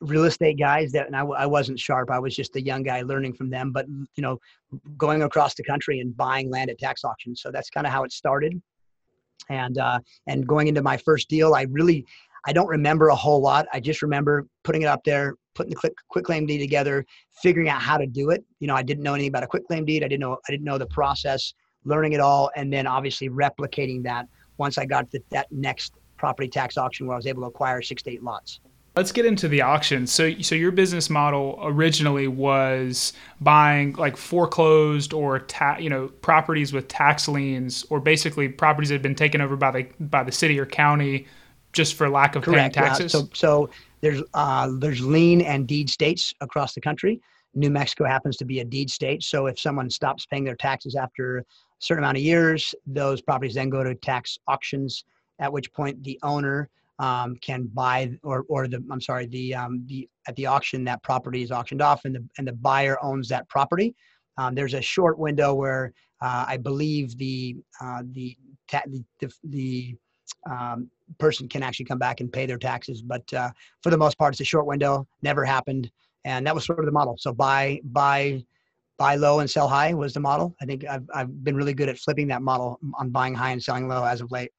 real 0.00 0.24
estate 0.24 0.58
guys 0.58 0.92
that 0.92 1.06
and 1.06 1.14
I, 1.14 1.22
I 1.22 1.46
wasn't 1.46 1.78
sharp 1.78 2.10
i 2.10 2.18
was 2.18 2.34
just 2.34 2.56
a 2.56 2.62
young 2.62 2.82
guy 2.82 3.02
learning 3.02 3.34
from 3.34 3.50
them 3.50 3.70
but 3.70 3.86
you 3.88 4.22
know 4.22 4.38
going 4.96 5.22
across 5.22 5.54
the 5.54 5.62
country 5.62 6.00
and 6.00 6.16
buying 6.16 6.50
land 6.50 6.70
at 6.70 6.78
tax 6.78 7.04
auctions 7.04 7.40
so 7.42 7.50
that's 7.50 7.70
kind 7.70 7.86
of 7.86 7.92
how 7.92 8.02
it 8.04 8.12
started 8.12 8.60
and 9.48 9.78
uh, 9.78 9.98
and 10.26 10.46
going 10.46 10.68
into 10.68 10.82
my 10.82 10.96
first 10.96 11.28
deal 11.28 11.54
i 11.54 11.62
really 11.70 12.04
i 12.46 12.52
don't 12.52 12.68
remember 12.68 13.08
a 13.08 13.14
whole 13.14 13.40
lot 13.40 13.66
i 13.72 13.78
just 13.78 14.02
remember 14.02 14.46
putting 14.64 14.82
it 14.82 14.86
up 14.86 15.04
there 15.04 15.34
putting 15.54 15.70
the 15.70 15.76
quick, 15.76 15.94
quick 16.08 16.24
claim 16.24 16.46
deed 16.46 16.58
together, 16.58 17.04
figuring 17.42 17.68
out 17.68 17.80
how 17.80 17.96
to 17.96 18.06
do 18.06 18.30
it. 18.30 18.44
You 18.58 18.66
know, 18.66 18.74
I 18.74 18.82
didn't 18.82 19.02
know 19.02 19.14
anything 19.14 19.28
about 19.28 19.42
a 19.42 19.46
quick 19.46 19.66
claim 19.66 19.84
deed. 19.84 20.04
I 20.04 20.08
didn't 20.08 20.20
know 20.20 20.38
I 20.48 20.50
didn't 20.52 20.64
know 20.64 20.78
the 20.78 20.86
process, 20.86 21.54
learning 21.84 22.12
it 22.12 22.20
all, 22.20 22.50
and 22.56 22.72
then 22.72 22.86
obviously 22.86 23.28
replicating 23.28 24.02
that 24.04 24.26
once 24.58 24.78
I 24.78 24.86
got 24.86 25.10
to 25.12 25.22
that 25.30 25.50
next 25.50 25.94
property 26.16 26.48
tax 26.48 26.76
auction 26.76 27.06
where 27.06 27.14
I 27.14 27.16
was 27.16 27.26
able 27.26 27.42
to 27.42 27.48
acquire 27.48 27.82
six 27.82 28.02
to 28.04 28.10
eight 28.10 28.22
lots. 28.22 28.60
Let's 28.96 29.12
get 29.12 29.24
into 29.24 29.46
the 29.46 29.62
auction. 29.62 30.06
So, 30.06 30.32
so 30.40 30.56
your 30.56 30.72
business 30.72 31.08
model 31.08 31.58
originally 31.62 32.26
was 32.26 33.12
buying 33.40 33.92
like 33.94 34.16
foreclosed 34.16 35.12
or 35.12 35.38
ta- 35.38 35.78
you 35.78 35.88
know 35.88 36.08
properties 36.08 36.72
with 36.72 36.88
tax 36.88 37.28
liens, 37.28 37.86
or 37.88 38.00
basically 38.00 38.48
properties 38.48 38.88
that 38.88 38.96
had 38.96 39.02
been 39.02 39.14
taken 39.14 39.40
over 39.40 39.56
by 39.56 39.70
the 39.70 39.86
by 40.00 40.24
the 40.24 40.32
city 40.32 40.58
or 40.58 40.66
county 40.66 41.26
just 41.72 41.94
for 41.94 42.08
lack 42.08 42.34
of 42.34 42.42
Correct. 42.42 42.74
paying 42.74 42.86
taxes. 42.86 43.14
Uh, 43.14 43.18
so, 43.18 43.28
so 43.32 43.70
there's 44.00 44.22
uh, 44.34 44.70
there's 44.78 45.00
lien 45.00 45.40
and 45.40 45.66
deed 45.66 45.90
states 45.90 46.32
across 46.40 46.74
the 46.74 46.80
country. 46.80 47.20
New 47.54 47.70
Mexico 47.70 48.04
happens 48.04 48.36
to 48.36 48.44
be 48.44 48.60
a 48.60 48.64
deed 48.64 48.90
state, 48.90 49.22
so 49.22 49.46
if 49.46 49.58
someone 49.58 49.90
stops 49.90 50.26
paying 50.26 50.44
their 50.44 50.56
taxes 50.56 50.94
after 50.94 51.38
a 51.38 51.44
certain 51.80 52.04
amount 52.04 52.16
of 52.16 52.22
years, 52.22 52.74
those 52.86 53.20
properties 53.20 53.54
then 53.54 53.70
go 53.70 53.82
to 53.82 53.94
tax 53.94 54.38
auctions. 54.46 55.04
At 55.40 55.52
which 55.52 55.72
point, 55.72 56.02
the 56.04 56.18
owner 56.22 56.68
um, 56.98 57.34
can 57.36 57.68
buy, 57.72 58.12
or 58.22 58.44
or 58.48 58.68
the 58.68 58.84
I'm 58.90 59.00
sorry, 59.00 59.26
the 59.26 59.54
um, 59.54 59.84
the 59.86 60.08
at 60.28 60.36
the 60.36 60.46
auction 60.46 60.84
that 60.84 61.02
property 61.02 61.42
is 61.42 61.50
auctioned 61.50 61.82
off, 61.82 62.04
and 62.04 62.14
the 62.14 62.24
and 62.38 62.46
the 62.46 62.52
buyer 62.52 63.02
owns 63.02 63.28
that 63.28 63.48
property. 63.48 63.94
Um, 64.36 64.54
there's 64.54 64.74
a 64.74 64.82
short 64.82 65.18
window 65.18 65.54
where 65.54 65.92
uh, 66.20 66.44
I 66.46 66.56
believe 66.56 67.16
the 67.18 67.56
uh, 67.80 68.02
the, 68.12 68.36
ta- 68.68 68.82
the 68.86 69.04
the, 69.20 69.32
the 69.44 69.96
um, 70.48 70.90
person 71.18 71.48
can 71.48 71.62
actually 71.62 71.86
come 71.86 71.98
back 71.98 72.20
and 72.20 72.32
pay 72.32 72.46
their 72.46 72.58
taxes. 72.58 73.02
But 73.02 73.32
uh, 73.32 73.50
for 73.82 73.90
the 73.90 73.98
most 73.98 74.18
part, 74.18 74.34
it's 74.34 74.40
a 74.40 74.44
short 74.44 74.66
window. 74.66 75.06
Never 75.22 75.44
happened, 75.44 75.90
and 76.24 76.46
that 76.46 76.54
was 76.54 76.64
sort 76.64 76.78
of 76.78 76.86
the 76.86 76.92
model. 76.92 77.16
So 77.18 77.32
buy 77.32 77.80
buy 77.84 78.44
buy 78.96 79.16
low 79.16 79.40
and 79.40 79.48
sell 79.50 79.66
high 79.66 79.94
was 79.94 80.12
the 80.12 80.20
model. 80.20 80.54
I 80.60 80.66
think 80.66 80.84
I've 80.84 81.08
I've 81.14 81.44
been 81.44 81.56
really 81.56 81.74
good 81.74 81.88
at 81.88 81.98
flipping 81.98 82.28
that 82.28 82.42
model 82.42 82.78
on 82.94 83.10
buying 83.10 83.34
high 83.34 83.50
and 83.50 83.62
selling 83.62 83.88
low 83.88 84.04
as 84.04 84.20
of 84.20 84.30
late. 84.30 84.52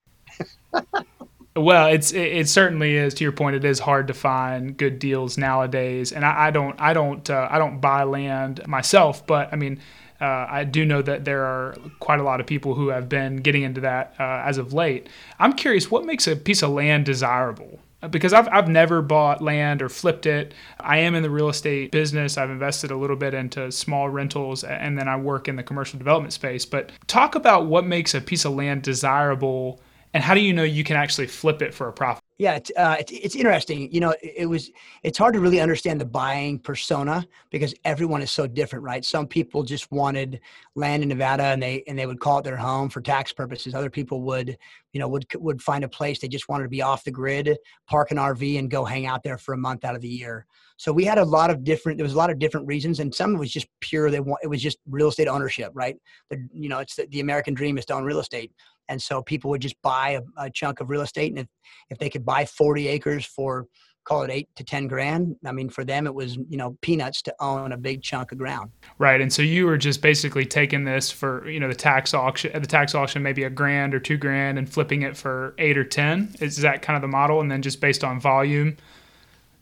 well, 1.55 1.87
it's 1.87 2.11
it, 2.11 2.33
it, 2.33 2.49
certainly 2.49 2.95
is. 2.95 3.13
To 3.15 3.23
your 3.23 3.33
point, 3.33 3.55
it 3.55 3.65
is 3.65 3.79
hard 3.79 4.07
to 4.07 4.13
find 4.13 4.75
good 4.75 4.99
deals 4.99 5.37
nowadays, 5.37 6.11
and 6.11 6.25
I, 6.25 6.47
I 6.47 6.51
don't 6.51 6.79
I 6.79 6.93
don't 6.93 7.29
uh, 7.29 7.47
I 7.51 7.59
don't 7.59 7.79
buy 7.79 8.03
land 8.03 8.65
myself, 8.67 9.25
but 9.25 9.51
I 9.51 9.57
mean 9.57 9.79
uh, 10.21 10.45
I 10.49 10.63
do 10.63 10.85
know 10.85 11.01
that 11.01 11.25
there 11.25 11.43
are 11.43 11.75
quite 11.99 12.19
a 12.19 12.23
lot 12.23 12.39
of 12.39 12.45
people 12.45 12.75
who 12.75 12.89
have 12.89 13.09
been 13.09 13.37
getting 13.37 13.63
into 13.63 13.81
that 13.81 14.13
uh, 14.19 14.43
as 14.45 14.59
of 14.59 14.71
late. 14.71 15.07
I'm 15.39 15.53
curious, 15.53 15.89
what 15.89 16.05
makes 16.05 16.27
a 16.27 16.35
piece 16.35 16.61
of 16.61 16.69
land 16.69 17.05
desirable? 17.05 17.79
Because 18.09 18.31
I've, 18.33 18.47
I've 18.49 18.67
never 18.67 19.01
bought 19.01 19.41
land 19.41 19.81
or 19.81 19.89
flipped 19.89 20.25
it. 20.25 20.53
I 20.79 20.99
am 20.99 21.15
in 21.15 21.23
the 21.23 21.29
real 21.29 21.49
estate 21.49 21.91
business. 21.91 22.37
I've 22.37 22.49
invested 22.49 22.91
a 22.91 22.95
little 22.95 23.15
bit 23.15 23.33
into 23.33 23.71
small 23.71 24.09
rentals 24.09 24.63
and 24.63 24.97
then 24.97 25.07
I 25.07 25.17
work 25.17 25.47
in 25.47 25.55
the 25.55 25.63
commercial 25.63 25.99
development 25.99 26.33
space. 26.33 26.65
But 26.65 26.91
talk 27.07 27.35
about 27.35 27.65
what 27.65 27.85
makes 27.85 28.15
a 28.15 28.21
piece 28.21 28.45
of 28.45 28.53
land 28.53 28.83
desirable 28.83 29.79
and 30.13 30.23
how 30.23 30.33
do 30.33 30.41
you 30.41 30.53
know 30.53 30.63
you 30.63 30.83
can 30.83 30.97
actually 30.97 31.27
flip 31.27 31.61
it 31.61 31.73
for 31.73 31.87
a 31.87 31.93
profit? 31.93 32.23
Yeah, 32.37 32.55
it's, 32.55 32.71
uh, 32.75 32.95
it's, 32.99 33.11
it's 33.11 33.35
interesting. 33.35 33.91
You 33.93 33.99
know, 33.99 34.09
it, 34.21 34.33
it, 34.37 34.45
was 34.47 34.71
it's 35.03 35.17
hard 35.17 35.35
to 35.35 35.39
really 35.39 35.59
understand 35.59 36.01
the 36.01 36.05
buying 36.05 36.57
persona 36.57 37.25
because 37.51 37.75
everyone 37.85 38.21
is 38.21 38.31
so 38.31 38.47
different, 38.47 38.83
right? 38.83 39.05
Some 39.05 39.27
people 39.27 39.63
just 39.63 39.91
wanted 39.91 40.41
land 40.75 41.03
in 41.03 41.09
Nevada 41.09 41.43
and 41.43 41.61
they 41.61 41.83
and 41.87 41.99
they 41.99 42.07
would 42.07 42.19
call 42.19 42.39
it 42.39 42.43
their 42.43 42.57
home 42.57 42.89
for 42.89 42.99
tax 42.99 43.31
purposes. 43.31 43.75
Other 43.75 43.91
people 43.91 44.23
would, 44.23 44.57
you 44.91 44.99
know, 44.99 45.07
would 45.07 45.27
would 45.35 45.61
find 45.61 45.83
a 45.83 45.89
place 45.89 46.19
they 46.19 46.27
just 46.27 46.49
wanted 46.49 46.63
to 46.63 46.69
be 46.69 46.81
off 46.81 47.03
the 47.03 47.11
grid, 47.11 47.57
park 47.87 48.09
an 48.09 48.17
RV, 48.17 48.57
and 48.57 48.71
go 48.71 48.83
hang 48.83 49.05
out 49.05 49.21
there 49.21 49.37
for 49.37 49.53
a 49.53 49.57
month 49.57 49.85
out 49.85 49.95
of 49.95 50.01
the 50.01 50.09
year. 50.09 50.47
So 50.77 50.91
we 50.91 51.05
had 51.05 51.19
a 51.19 51.23
lot 51.23 51.51
of 51.51 51.63
different. 51.63 51.99
There 51.99 52.03
was 52.03 52.13
a 52.13 52.17
lot 52.17 52.31
of 52.31 52.39
different 52.39 52.65
reasons, 52.65 52.99
and 52.99 53.13
some 53.13 53.37
was 53.37 53.51
just 53.51 53.67
pure. 53.81 54.09
They 54.09 54.19
want 54.19 54.39
it 54.41 54.47
was 54.47 54.63
just 54.63 54.79
real 54.89 55.09
estate 55.09 55.27
ownership, 55.27 55.71
right? 55.75 55.95
The, 56.31 56.43
you 56.51 56.69
know, 56.69 56.79
it's 56.79 56.95
the, 56.95 57.05
the 57.05 57.19
American 57.19 57.53
dream 57.53 57.77
is 57.77 57.85
to 57.85 57.93
own 57.93 58.03
real 58.03 58.19
estate 58.19 58.51
and 58.89 59.01
so 59.01 59.21
people 59.21 59.49
would 59.49 59.61
just 59.61 59.81
buy 59.81 60.11
a, 60.11 60.21
a, 60.45 60.49
chunk 60.49 60.79
of 60.79 60.89
real 60.89 61.01
estate 61.01 61.31
and 61.31 61.39
if, 61.39 61.47
if 61.89 61.97
they 61.97 62.09
could 62.09 62.25
buy 62.25 62.45
40 62.45 62.87
acres 62.87 63.25
for 63.25 63.67
call 64.03 64.23
it 64.23 64.31
eight 64.31 64.49
to 64.55 64.63
ten 64.63 64.87
grand 64.87 65.35
i 65.45 65.51
mean 65.51 65.69
for 65.69 65.85
them 65.85 66.07
it 66.07 66.13
was 66.13 66.35
you 66.49 66.57
know 66.57 66.75
peanuts 66.81 67.21
to 67.21 67.35
own 67.39 67.71
a 67.71 67.77
big 67.77 68.01
chunk 68.01 68.31
of 68.31 68.37
ground. 68.37 68.71
Right 68.97 69.21
and 69.21 69.31
so 69.31 69.41
you 69.41 69.65
were 69.65 69.77
just 69.77 70.01
basically 70.01 70.45
taking 70.45 70.83
this 70.83 71.11
for 71.11 71.47
you 71.47 71.59
know 71.59 71.67
the 71.67 71.75
tax 71.75 72.13
auction 72.13 72.51
the 72.59 72.67
tax 72.67 72.95
auction 72.95 73.21
maybe 73.21 73.43
a 73.43 73.49
grand 73.49 73.93
or 73.93 73.99
two 73.99 74.17
grand 74.17 74.57
and 74.57 74.67
flipping 74.67 75.03
it 75.03 75.15
for 75.15 75.53
eight 75.59 75.77
or 75.77 75.83
ten? 75.83 76.33
Is 76.39 76.57
that 76.57 76.81
kind 76.81 76.95
of 76.95 77.01
the 77.01 77.07
model 77.07 77.41
and 77.41 77.51
then 77.51 77.61
just 77.61 77.79
based 77.79 78.03
on 78.03 78.19
volume 78.19 78.77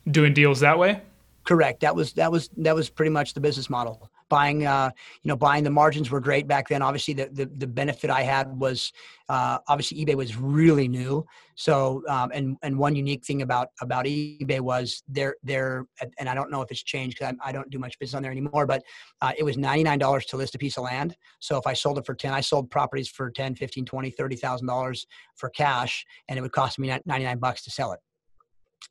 doing 0.09 0.33
deals 0.33 0.61
that 0.61 0.79
way? 0.79 1.01
Correct. 1.43 1.81
That 1.81 1.95
was 1.95 2.13
that 2.13 2.31
was 2.31 2.49
that 2.57 2.75
was 2.75 2.89
pretty 2.89 3.11
much 3.11 3.33
the 3.33 3.41
business 3.41 3.69
model 3.69 4.09
buying 4.29 4.65
uh, 4.65 4.91
you 5.23 5.29
know 5.29 5.35
buying 5.35 5.63
the 5.63 5.69
margins 5.69 6.09
were 6.09 6.19
great 6.19 6.47
back 6.47 6.69
then. 6.69 6.81
Obviously 6.81 7.13
the 7.13 7.29
the, 7.31 7.45
the 7.57 7.67
benefit 7.67 8.09
i 8.09 8.21
had 8.21 8.47
was 8.59 8.93
uh, 9.27 9.59
obviously 9.67 10.03
ebay 10.03 10.15
was 10.15 10.37
really 10.37 10.87
new. 10.87 11.25
So 11.55 12.03
um, 12.07 12.31
and 12.33 12.57
and 12.61 12.77
one 12.77 12.95
unique 12.95 13.25
thing 13.25 13.41
about 13.41 13.69
about 13.81 14.05
ebay 14.05 14.59
was 14.59 15.03
their 15.07 15.35
their 15.43 15.85
and 16.17 16.29
i 16.29 16.33
don't 16.33 16.51
know 16.51 16.61
if 16.61 16.71
it's 16.71 16.83
changed 16.83 17.17
because 17.17 17.35
I, 17.43 17.49
I, 17.49 17.51
don't 17.51 17.69
do 17.69 17.79
much 17.79 17.99
business 17.99 18.15
on 18.15 18.23
there 18.23 18.31
anymore 18.31 18.65
but 18.65 18.83
uh, 19.21 19.33
it 19.37 19.43
was 19.43 19.57
$99 19.57 20.25
to 20.27 20.37
list 20.37 20.55
a 20.55 20.57
piece 20.57 20.77
of 20.77 20.83
land. 20.83 21.15
So 21.39 21.57
if 21.57 21.67
i 21.67 21.73
sold 21.73 21.97
it 21.97 22.05
for 22.05 22.15
10 22.15 22.33
i 22.33 22.41
sold 22.41 22.69
properties 22.69 23.09
for 23.09 23.29
10 23.29 23.55
15 23.55 23.85
20 23.85 24.11
30 24.11 24.35
thousand 24.35 24.67
dollars 24.67 25.07
for 25.35 25.49
cash 25.49 26.05
and 26.27 26.37
it 26.37 26.41
would 26.41 26.51
cost 26.51 26.79
me 26.79 26.87
99 27.05 27.39
bucks 27.39 27.63
to 27.63 27.71
sell 27.71 27.91
it 27.91 27.99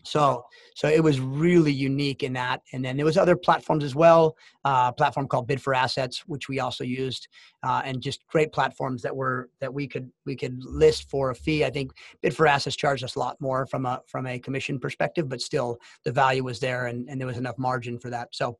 so 0.05 0.45
so 0.75 0.89
it 0.89 1.03
was 1.03 1.19
really 1.21 1.73
unique 1.73 2.23
in 2.23 2.33
that 2.33 2.63
and 2.73 2.85
then 2.85 2.97
there 2.97 3.07
was 3.07 3.17
other 3.17 3.37
platforms 3.37 3.83
as 3.83 3.95
well 3.95 4.37
uh, 4.65 4.93
platform 4.93 5.27
called 5.27 5.47
bid 5.47 5.61
for 5.61 5.75
assets 5.75 6.23
which 6.27 6.49
we 6.49 6.61
also 6.61 6.85
used 6.85 7.29
uh, 7.63 7.83
and 7.85 8.01
just 8.01 8.27
great 8.29 8.53
platforms 8.53 9.03
that 9.03 9.15
were 9.15 9.51
that 9.61 9.73
we 9.73 9.87
could 9.87 10.11
we 10.25 10.37
could 10.37 10.63
list 10.65 11.11
for 11.11 11.31
a 11.31 11.35
fee. 11.35 11.65
I 11.65 11.71
think 11.71 11.93
bid 12.23 12.35
for 12.35 12.47
assets 12.47 12.77
charged 12.77 13.05
us 13.05 13.17
a 13.17 13.19
lot 13.19 13.41
more 13.41 13.67
from 13.67 13.87
a 13.87 14.01
from 14.07 14.27
a 14.27 14.39
commission 14.39 14.79
perspective 14.79 15.29
but 15.29 15.41
still 15.41 15.79
the 16.05 16.13
value 16.13 16.45
was 16.45 16.61
there 16.61 16.87
and, 16.87 17.09
and 17.09 17.21
there 17.21 17.27
was 17.27 17.39
enough 17.39 17.59
margin 17.59 17.99
for 17.99 18.11
that. 18.11 18.29
So 18.33 18.59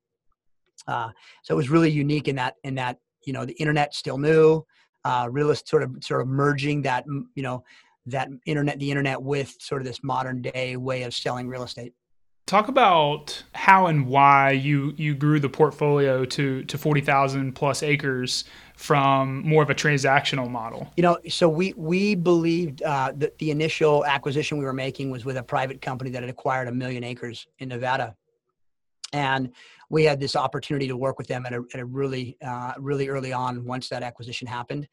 uh, 0.87 1.11
so 1.43 1.55
it 1.55 1.57
was 1.57 1.71
really 1.71 1.91
unique 1.91 2.29
in 2.29 2.37
that 2.37 2.55
in 2.65 2.75
that 2.77 2.99
you 3.25 3.33
know 3.33 3.45
the 3.45 3.55
internet 3.55 3.95
still 3.95 4.19
new 4.19 4.65
uh, 5.05 5.29
realist 5.31 5.69
sort 5.69 5.83
of 5.83 5.97
sort 6.01 6.21
of 6.21 6.29
merging 6.29 6.83
that 6.83 7.05
you 7.07 7.43
know 7.43 7.63
that 8.11 8.29
internet, 8.47 8.79
the 8.79 8.91
internet 8.91 9.23
with 9.23 9.57
sort 9.61 9.81
of 9.81 9.87
this 9.87 10.03
modern 10.03 10.43
day 10.43 10.77
way 10.77 11.03
of 11.03 11.15
selling 11.15 11.49
real 11.49 11.63
estate. 11.63 11.93
Talk 12.47 12.69
about 12.69 13.43
how 13.53 13.89
and 13.89 14.07
why 14.07 14.53
you 14.53 14.95
you 14.97 15.15
grew 15.15 15.39
the 15.39 15.51
portfolio 15.51 16.25
to 16.25 16.65
to 16.65 16.79
forty 16.79 17.03
thousand 17.03 17.53
plus 17.53 17.83
acres 17.83 18.45
from 18.75 19.43
more 19.47 19.63
of 19.63 19.69
a 19.69 19.75
transactional 19.75 20.49
model. 20.49 20.91
You 20.97 21.03
know, 21.03 21.19
so 21.29 21.47
we 21.47 21.75
we 21.77 22.15
believed 22.15 22.83
uh, 22.83 23.13
that 23.17 23.37
the 23.37 23.51
initial 23.51 24.05
acquisition 24.07 24.57
we 24.57 24.65
were 24.65 24.73
making 24.73 25.11
was 25.11 25.27
with 25.27 25.37
a 25.37 25.43
private 25.43 25.83
company 25.83 26.11
that 26.13 26.23
had 26.23 26.31
acquired 26.31 26.69
a 26.69 26.73
million 26.73 27.05
acres 27.05 27.47
in 27.59 27.69
Nevada, 27.69 28.17
and 29.13 29.51
we 29.91 30.05
had 30.05 30.21
this 30.21 30.37
opportunity 30.37 30.87
to 30.89 30.97
work 30.97 31.19
with 31.19 31.29
them 31.29 31.47
at 31.47 31.53
a, 31.53 31.63
at 31.73 31.81
a 31.81 31.85
really 31.85 32.37
uh, 32.45 32.73
really 32.79 33.09
early 33.09 33.33
on 33.33 33.65
once 33.65 33.89
that 33.89 34.03
acquisition 34.03 34.47
happened 34.47 34.87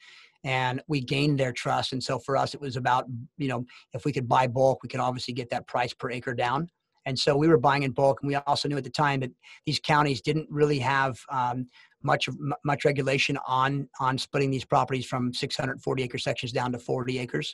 and 0.45 0.81
we 0.88 1.01
gained 1.01 1.39
their 1.39 1.51
trust. 1.51 1.91
And 1.91 2.01
so 2.01 2.19
for 2.19 2.38
us, 2.38 2.53
it 2.53 2.62
was 2.62 2.77
about, 2.77 3.05
you 3.38 3.48
know, 3.48 3.65
if 3.93 4.05
we 4.05 4.13
could 4.13 4.29
buy 4.29 4.45
bulk, 4.45 4.84
we 4.84 4.89
could 4.89 5.00
obviously 5.00 5.34
get 5.34 5.50
that 5.50 5.67
price 5.67 5.91
per 5.91 6.12
acre 6.12 6.36
down. 6.36 6.69
And 7.07 7.17
so 7.17 7.36
we 7.36 7.48
were 7.48 7.57
buying 7.57 7.84
in 7.84 7.91
bulk, 7.91 8.22
and 8.22 8.27
we 8.27 8.36
also 8.36 8.67
knew 8.67 8.77
at 8.77 8.84
the 8.84 8.89
time 8.89 9.19
that 9.19 9.31
these 9.65 9.79
counties 9.79 10.22
didn't 10.22 10.48
really 10.50 10.79
have 10.79 11.19
um, 11.29 11.67
much 12.03 12.29
much 12.63 12.86
regulation 12.86 13.38
on 13.48 13.88
on 14.00 14.17
splitting 14.17 14.50
these 14.50 14.65
properties 14.65 15.05
from 15.05 15.34
640 15.34 16.03
acre 16.03 16.17
sections 16.17 16.51
down 16.51 16.72
to 16.72 16.79
40 16.79 17.19
acres. 17.19 17.53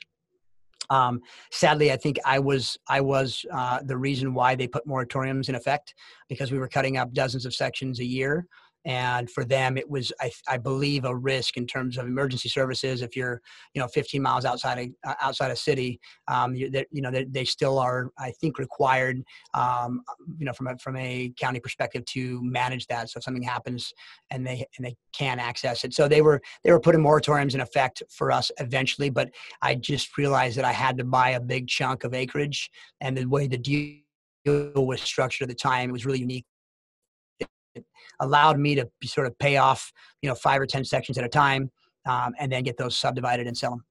Um, 0.90 1.20
sadly, 1.50 1.92
I 1.92 1.96
think 1.96 2.18
I 2.24 2.38
was 2.38 2.78
I 2.88 3.00
was 3.00 3.44
uh, 3.52 3.80
the 3.84 3.96
reason 3.96 4.34
why 4.34 4.54
they 4.54 4.66
put 4.66 4.86
moratoriums 4.86 5.48
in 5.48 5.54
effect 5.54 5.94
because 6.28 6.52
we 6.52 6.58
were 6.58 6.68
cutting 6.68 6.96
up 6.96 7.12
dozens 7.12 7.46
of 7.46 7.54
sections 7.54 8.00
a 8.00 8.04
year 8.04 8.46
and 8.84 9.30
for 9.30 9.44
them 9.44 9.76
it 9.76 9.88
was 9.88 10.12
I, 10.20 10.30
I, 10.48 10.58
believe 10.58 11.04
a 11.04 11.14
risk 11.14 11.56
in 11.56 11.66
terms 11.66 11.98
of 11.98 12.06
emergency 12.06 12.48
services. 12.48 13.02
If 13.02 13.16
you're 13.16 13.40
you 13.74 13.80
know 13.80 13.88
15 13.88 14.20
miles 14.20 14.44
outside 14.44 14.78
of 14.78 14.88
uh, 15.06 15.14
outside 15.20 15.50
a 15.50 15.56
city 15.56 16.00
um, 16.28 16.54
you, 16.54 16.70
you 16.90 17.02
know 17.02 17.10
they, 17.10 17.24
they, 17.24 17.44
still 17.44 17.78
are 17.78 18.10
i 18.18 18.30
think 18.40 18.58
required 18.58 19.22
um, 19.54 20.02
you 20.38 20.46
know 20.46 20.52
from 20.52 20.68
a 20.68 20.78
from 20.78 20.96
a 20.96 21.32
county 21.38 21.60
perspective 21.60 22.04
to 22.06 22.40
manage 22.42 22.86
that. 22.86 23.10
So 23.10 23.18
if 23.18 23.24
something 23.24 23.42
happens 23.42 23.92
and 24.30 24.46
they 24.46 24.64
and 24.76 24.86
they 24.86 24.96
can 25.12 25.38
access 25.38 25.84
it. 25.84 25.94
So 25.94 26.08
they 26.08 26.22
were 26.22 26.40
they 26.64 26.72
were 26.72 26.80
putting 26.80 27.02
moratoriums 27.02 27.54
in 27.54 27.60
effect 27.60 28.02
for 28.10 28.30
us 28.32 28.50
eventually 28.58 29.10
but 29.10 29.30
i 29.62 29.74
just 29.74 30.16
realized 30.18 30.56
that 30.56 30.64
i 30.64 30.72
had 30.72 30.96
to 30.98 31.04
buy 31.04 31.30
a 31.30 31.40
big 31.40 31.68
chunk 31.68 32.04
of 32.04 32.14
acreage 32.14 32.70
and 33.00 33.16
the 33.16 33.24
way 33.24 33.46
the 33.46 33.58
deal 33.58 33.98
was 34.44 35.00
structured 35.00 35.44
at 35.46 35.48
the 35.48 35.54
time 35.54 35.90
it 35.90 35.92
was 35.92 36.06
really 36.06 36.18
unique 36.18 36.44
it 37.74 37.84
allowed 38.20 38.58
me 38.58 38.74
to 38.74 38.88
sort 39.04 39.26
of 39.26 39.38
pay 39.38 39.56
off, 39.56 39.92
you 40.20 40.28
know, 40.28 40.34
five 40.34 40.60
or 40.60 40.66
10 40.66 40.84
sections 40.84 41.18
at 41.18 41.24
a 41.24 41.28
time 41.28 41.70
um, 42.06 42.34
and 42.38 42.50
then 42.50 42.62
get 42.62 42.76
those 42.76 42.96
subdivided 42.96 43.46
and 43.46 43.56
sell 43.56 43.70
them. 43.70 43.84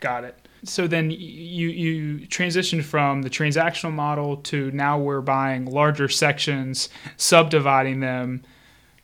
Got 0.00 0.24
it. 0.24 0.48
So 0.64 0.86
then 0.86 1.10
you 1.10 1.68
you 1.68 2.26
transitioned 2.26 2.84
from 2.84 3.22
the 3.22 3.30
transactional 3.30 3.92
model 3.92 4.36
to 4.38 4.70
now 4.72 4.98
we're 4.98 5.20
buying 5.20 5.66
larger 5.66 6.08
sections, 6.08 6.88
subdividing 7.16 8.00
them. 8.00 8.42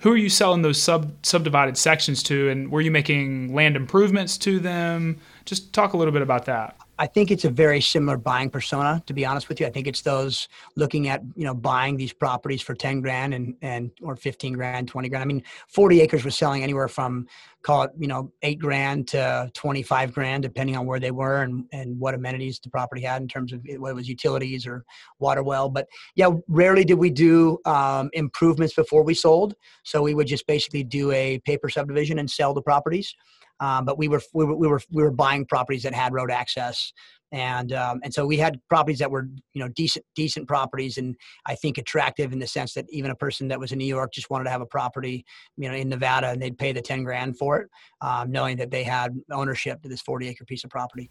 Who 0.00 0.12
are 0.12 0.16
you 0.16 0.28
selling 0.28 0.62
those 0.62 0.80
sub 0.80 1.14
subdivided 1.24 1.76
sections 1.76 2.22
to, 2.24 2.48
and 2.48 2.70
were 2.70 2.80
you 2.80 2.90
making 2.90 3.54
land 3.54 3.76
improvements 3.76 4.36
to 4.38 4.60
them? 4.60 5.20
Just 5.44 5.72
talk 5.72 5.94
a 5.94 5.96
little 5.96 6.12
bit 6.12 6.22
about 6.22 6.44
that. 6.46 6.76
I 6.98 7.06
think 7.06 7.30
it's 7.30 7.44
a 7.44 7.50
very 7.50 7.80
similar 7.80 8.16
buying 8.16 8.50
persona, 8.50 9.02
to 9.06 9.12
be 9.12 9.26
honest 9.26 9.48
with 9.48 9.58
you. 9.58 9.66
I 9.66 9.70
think 9.70 9.86
it's 9.86 10.02
those 10.02 10.48
looking 10.76 11.08
at, 11.08 11.22
you 11.34 11.44
know, 11.44 11.54
buying 11.54 11.96
these 11.96 12.12
properties 12.12 12.62
for 12.62 12.74
10 12.74 13.00
grand 13.00 13.34
and, 13.34 13.56
and, 13.62 13.90
or 14.02 14.14
15 14.14 14.52
grand, 14.52 14.86
20 14.86 15.08
grand. 15.08 15.22
I 15.22 15.26
mean, 15.26 15.42
40 15.68 16.00
acres 16.00 16.24
was 16.24 16.36
selling 16.36 16.62
anywhere 16.62 16.88
from 16.88 17.26
call 17.62 17.84
it, 17.84 17.90
you 17.98 18.06
know, 18.06 18.30
eight 18.42 18.58
grand 18.58 19.08
to 19.08 19.50
25 19.54 20.12
grand, 20.12 20.42
depending 20.42 20.76
on 20.76 20.86
where 20.86 21.00
they 21.00 21.10
were 21.10 21.42
and, 21.42 21.64
and 21.72 21.98
what 21.98 22.14
amenities 22.14 22.60
the 22.60 22.68
property 22.68 23.00
had 23.00 23.22
in 23.22 23.26
terms 23.26 23.52
of 23.52 23.60
whether 23.78 23.92
it 23.92 23.96
was 23.96 24.08
utilities 24.08 24.66
or 24.66 24.84
water 25.18 25.42
well. 25.42 25.68
But 25.68 25.88
yeah, 26.14 26.28
rarely 26.46 26.84
did 26.84 26.98
we 26.98 27.10
do 27.10 27.58
um, 27.64 28.10
improvements 28.12 28.74
before 28.74 29.02
we 29.02 29.14
sold. 29.14 29.56
So 29.82 30.02
we 30.02 30.14
would 30.14 30.26
just 30.26 30.46
basically 30.46 30.84
do 30.84 31.10
a 31.12 31.38
paper 31.40 31.70
subdivision 31.70 32.18
and 32.18 32.30
sell 32.30 32.52
the 32.52 32.62
properties. 32.62 33.14
Um, 33.60 33.84
but 33.84 33.98
we 33.98 34.08
were, 34.08 34.20
we 34.32 34.44
were 34.44 34.56
we 34.56 34.68
were 34.68 34.80
we 34.90 35.02
were 35.02 35.10
buying 35.10 35.46
properties 35.46 35.84
that 35.84 35.94
had 35.94 36.12
road 36.12 36.30
access, 36.30 36.92
and 37.32 37.72
um, 37.72 38.00
and 38.02 38.12
so 38.12 38.26
we 38.26 38.36
had 38.36 38.60
properties 38.68 38.98
that 38.98 39.10
were 39.10 39.28
you 39.52 39.62
know 39.62 39.68
decent 39.68 40.04
decent 40.14 40.48
properties, 40.48 40.98
and 40.98 41.14
I 41.46 41.54
think 41.54 41.78
attractive 41.78 42.32
in 42.32 42.38
the 42.38 42.46
sense 42.46 42.74
that 42.74 42.86
even 42.90 43.10
a 43.10 43.14
person 43.16 43.48
that 43.48 43.60
was 43.60 43.72
in 43.72 43.78
New 43.78 43.86
York 43.86 44.12
just 44.12 44.28
wanted 44.30 44.44
to 44.44 44.50
have 44.50 44.60
a 44.60 44.66
property, 44.66 45.24
you 45.56 45.68
know, 45.68 45.74
in 45.74 45.88
Nevada, 45.88 46.30
and 46.30 46.42
they'd 46.42 46.58
pay 46.58 46.72
the 46.72 46.82
ten 46.82 47.04
grand 47.04 47.38
for 47.38 47.60
it, 47.60 47.68
um, 48.00 48.30
knowing 48.30 48.56
that 48.56 48.70
they 48.70 48.82
had 48.82 49.12
ownership 49.30 49.82
to 49.82 49.88
this 49.88 50.00
forty 50.00 50.28
acre 50.28 50.44
piece 50.44 50.64
of 50.64 50.70
property. 50.70 51.10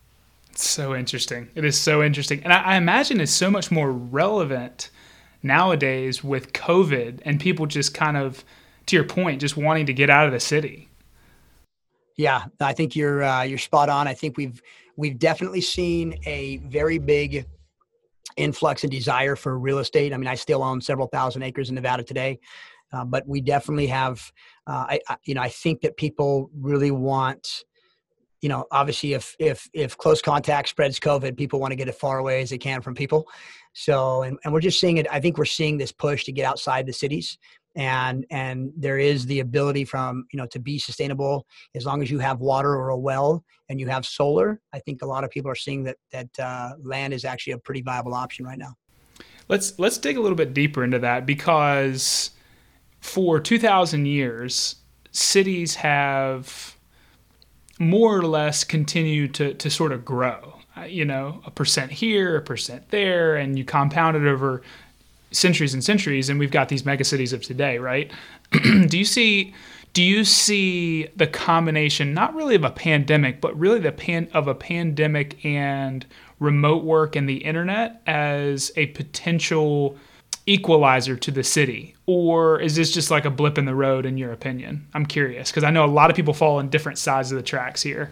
It's 0.51 0.67
so 0.69 0.95
interesting. 0.95 1.49
It 1.55 1.65
is 1.65 1.79
so 1.79 2.03
interesting, 2.03 2.43
and 2.43 2.53
I, 2.53 2.61
I 2.61 2.75
imagine 2.75 3.21
it's 3.21 3.31
so 3.31 3.49
much 3.49 3.71
more 3.71 3.91
relevant 3.91 4.91
nowadays 5.41 6.23
with 6.23 6.53
COVID 6.53 7.19
and 7.25 7.39
people 7.39 7.65
just 7.65 7.93
kind 7.93 8.15
of, 8.15 8.45
to 8.85 8.95
your 8.95 9.03
point, 9.03 9.41
just 9.41 9.57
wanting 9.57 9.85
to 9.87 9.93
get 9.93 10.09
out 10.09 10.25
of 10.25 10.31
the 10.31 10.39
city. 10.39 10.89
Yeah, 12.15 12.45
I 12.59 12.73
think 12.73 12.95
you're 12.95 13.23
uh, 13.23 13.43
you're 13.43 13.57
spot 13.57 13.89
on. 13.89 14.07
I 14.07 14.13
think 14.13 14.37
we've 14.37 14.61
we've 14.95 15.17
definitely 15.17 15.61
seen 15.61 16.19
a 16.25 16.57
very 16.57 16.99
big 16.99 17.45
influx 18.37 18.83
and 18.83 18.91
desire 18.91 19.35
for 19.35 19.57
real 19.57 19.79
estate. 19.79 20.13
I 20.13 20.17
mean, 20.17 20.27
I 20.27 20.35
still 20.35 20.63
own 20.63 20.81
several 20.81 21.07
thousand 21.07 21.43
acres 21.43 21.69
in 21.69 21.75
Nevada 21.75 22.03
today, 22.03 22.39
uh, 22.91 23.05
but 23.05 23.27
we 23.27 23.41
definitely 23.41 23.87
have. 23.87 24.31
Uh, 24.67 24.85
I, 24.89 24.99
I, 25.09 25.17
you 25.25 25.33
know 25.33 25.41
I 25.41 25.49
think 25.49 25.81
that 25.81 25.97
people 25.97 26.49
really 26.55 26.91
want. 26.91 27.63
You 28.41 28.49
know, 28.49 28.65
obviously, 28.71 29.13
if 29.13 29.35
if 29.39 29.67
if 29.73 29.97
close 29.97 30.21
contact 30.21 30.69
spreads 30.69 30.99
COVID, 30.99 31.37
people 31.37 31.59
want 31.59 31.71
to 31.71 31.75
get 31.75 31.87
as 31.87 31.95
far 31.95 32.19
away 32.19 32.41
as 32.41 32.49
they 32.49 32.57
can 32.57 32.81
from 32.81 32.93
people. 32.93 33.27
So, 33.73 34.21
and, 34.21 34.37
and 34.43 34.53
we're 34.53 34.59
just 34.59 34.79
seeing 34.79 34.97
it. 34.97 35.07
I 35.09 35.19
think 35.19 35.37
we're 35.37 35.45
seeing 35.45 35.77
this 35.77 35.91
push 35.91 36.25
to 36.25 36.31
get 36.31 36.45
outside 36.45 36.85
the 36.85 36.93
cities 36.93 37.39
and 37.75 38.25
and 38.29 38.71
there 38.77 38.99
is 38.99 39.25
the 39.25 39.39
ability 39.39 39.85
from 39.85 40.25
you 40.31 40.37
know 40.37 40.45
to 40.47 40.59
be 40.59 40.77
sustainable 40.77 41.45
as 41.75 41.85
long 41.85 42.01
as 42.01 42.11
you 42.11 42.19
have 42.19 42.39
water 42.39 42.75
or 42.75 42.89
a 42.89 42.97
well 42.97 43.43
and 43.69 43.79
you 43.79 43.87
have 43.87 44.05
solar. 44.05 44.59
I 44.73 44.79
think 44.79 45.01
a 45.01 45.05
lot 45.05 45.23
of 45.23 45.29
people 45.31 45.49
are 45.49 45.55
seeing 45.55 45.83
that 45.83 45.97
that 46.11 46.39
uh, 46.39 46.73
land 46.83 47.13
is 47.13 47.25
actually 47.25 47.53
a 47.53 47.57
pretty 47.57 47.81
viable 47.81 48.13
option 48.13 48.45
right 48.45 48.57
now. 48.57 48.75
Let's 49.49 49.77
let's 49.79 49.97
dig 49.97 50.17
a 50.17 50.21
little 50.21 50.35
bit 50.35 50.53
deeper 50.53 50.83
into 50.83 50.99
that 50.99 51.25
because 51.25 52.31
for 53.01 53.39
2000 53.39 54.05
years 54.05 54.75
cities 55.11 55.75
have 55.75 56.77
more 57.79 58.17
or 58.17 58.23
less 58.23 58.63
continued 58.63 59.33
to 59.35 59.53
to 59.55 59.69
sort 59.69 59.91
of 59.91 60.05
grow. 60.05 60.59
Uh, 60.75 60.85
you 60.85 61.05
know 61.05 61.39
a 61.45 61.51
percent 61.51 61.91
here 61.91 62.35
a 62.37 62.41
percent 62.41 62.89
there 62.89 63.35
and 63.35 63.59
you 63.59 63.63
compound 63.63 64.17
it 64.17 64.25
over 64.25 64.63
centuries 65.33 65.73
and 65.73 65.83
centuries, 65.83 66.29
and 66.29 66.39
we've 66.39 66.51
got 66.51 66.69
these 66.69 66.83
megacities 66.83 67.33
of 67.33 67.41
today, 67.41 67.77
right? 67.77 68.11
do 68.87 68.97
you 68.97 69.05
see? 69.05 69.53
Do 69.93 70.01
you 70.01 70.25
see 70.25 71.07
the 71.15 71.27
combination, 71.27 72.15
not 72.15 72.33
really 72.33 72.55
of 72.55 72.63
a 72.63 72.71
pandemic, 72.71 73.39
but 73.39 73.55
really 73.59 73.77
the 73.77 73.91
pan 73.91 74.27
of 74.33 74.47
a 74.47 74.55
pandemic 74.55 75.45
and 75.45 76.03
remote 76.39 76.83
work 76.83 77.15
and 77.15 77.29
the 77.29 77.37
internet 77.37 78.01
as 78.05 78.71
a 78.75 78.87
potential 78.87 79.95
equalizer 80.45 81.15
to 81.15 81.31
the 81.31 81.43
city 81.43 81.95
or 82.05 82.59
is 82.59 82.75
this 82.75 82.91
just 82.91 83.09
like 83.09 83.23
a 83.23 83.29
blip 83.29 83.57
in 83.57 83.63
the 83.63 83.73
road 83.73 84.05
in 84.05 84.17
your 84.17 84.33
opinion 84.33 84.85
i'm 84.93 85.05
curious 85.05 85.49
because 85.49 85.63
i 85.63 85.69
know 85.69 85.85
a 85.85 85.87
lot 85.87 86.09
of 86.09 86.17
people 86.17 86.33
fall 86.33 86.57
on 86.57 86.67
different 86.67 86.97
sides 86.97 87.31
of 87.31 87.37
the 87.37 87.43
tracks 87.43 87.81
here 87.81 88.11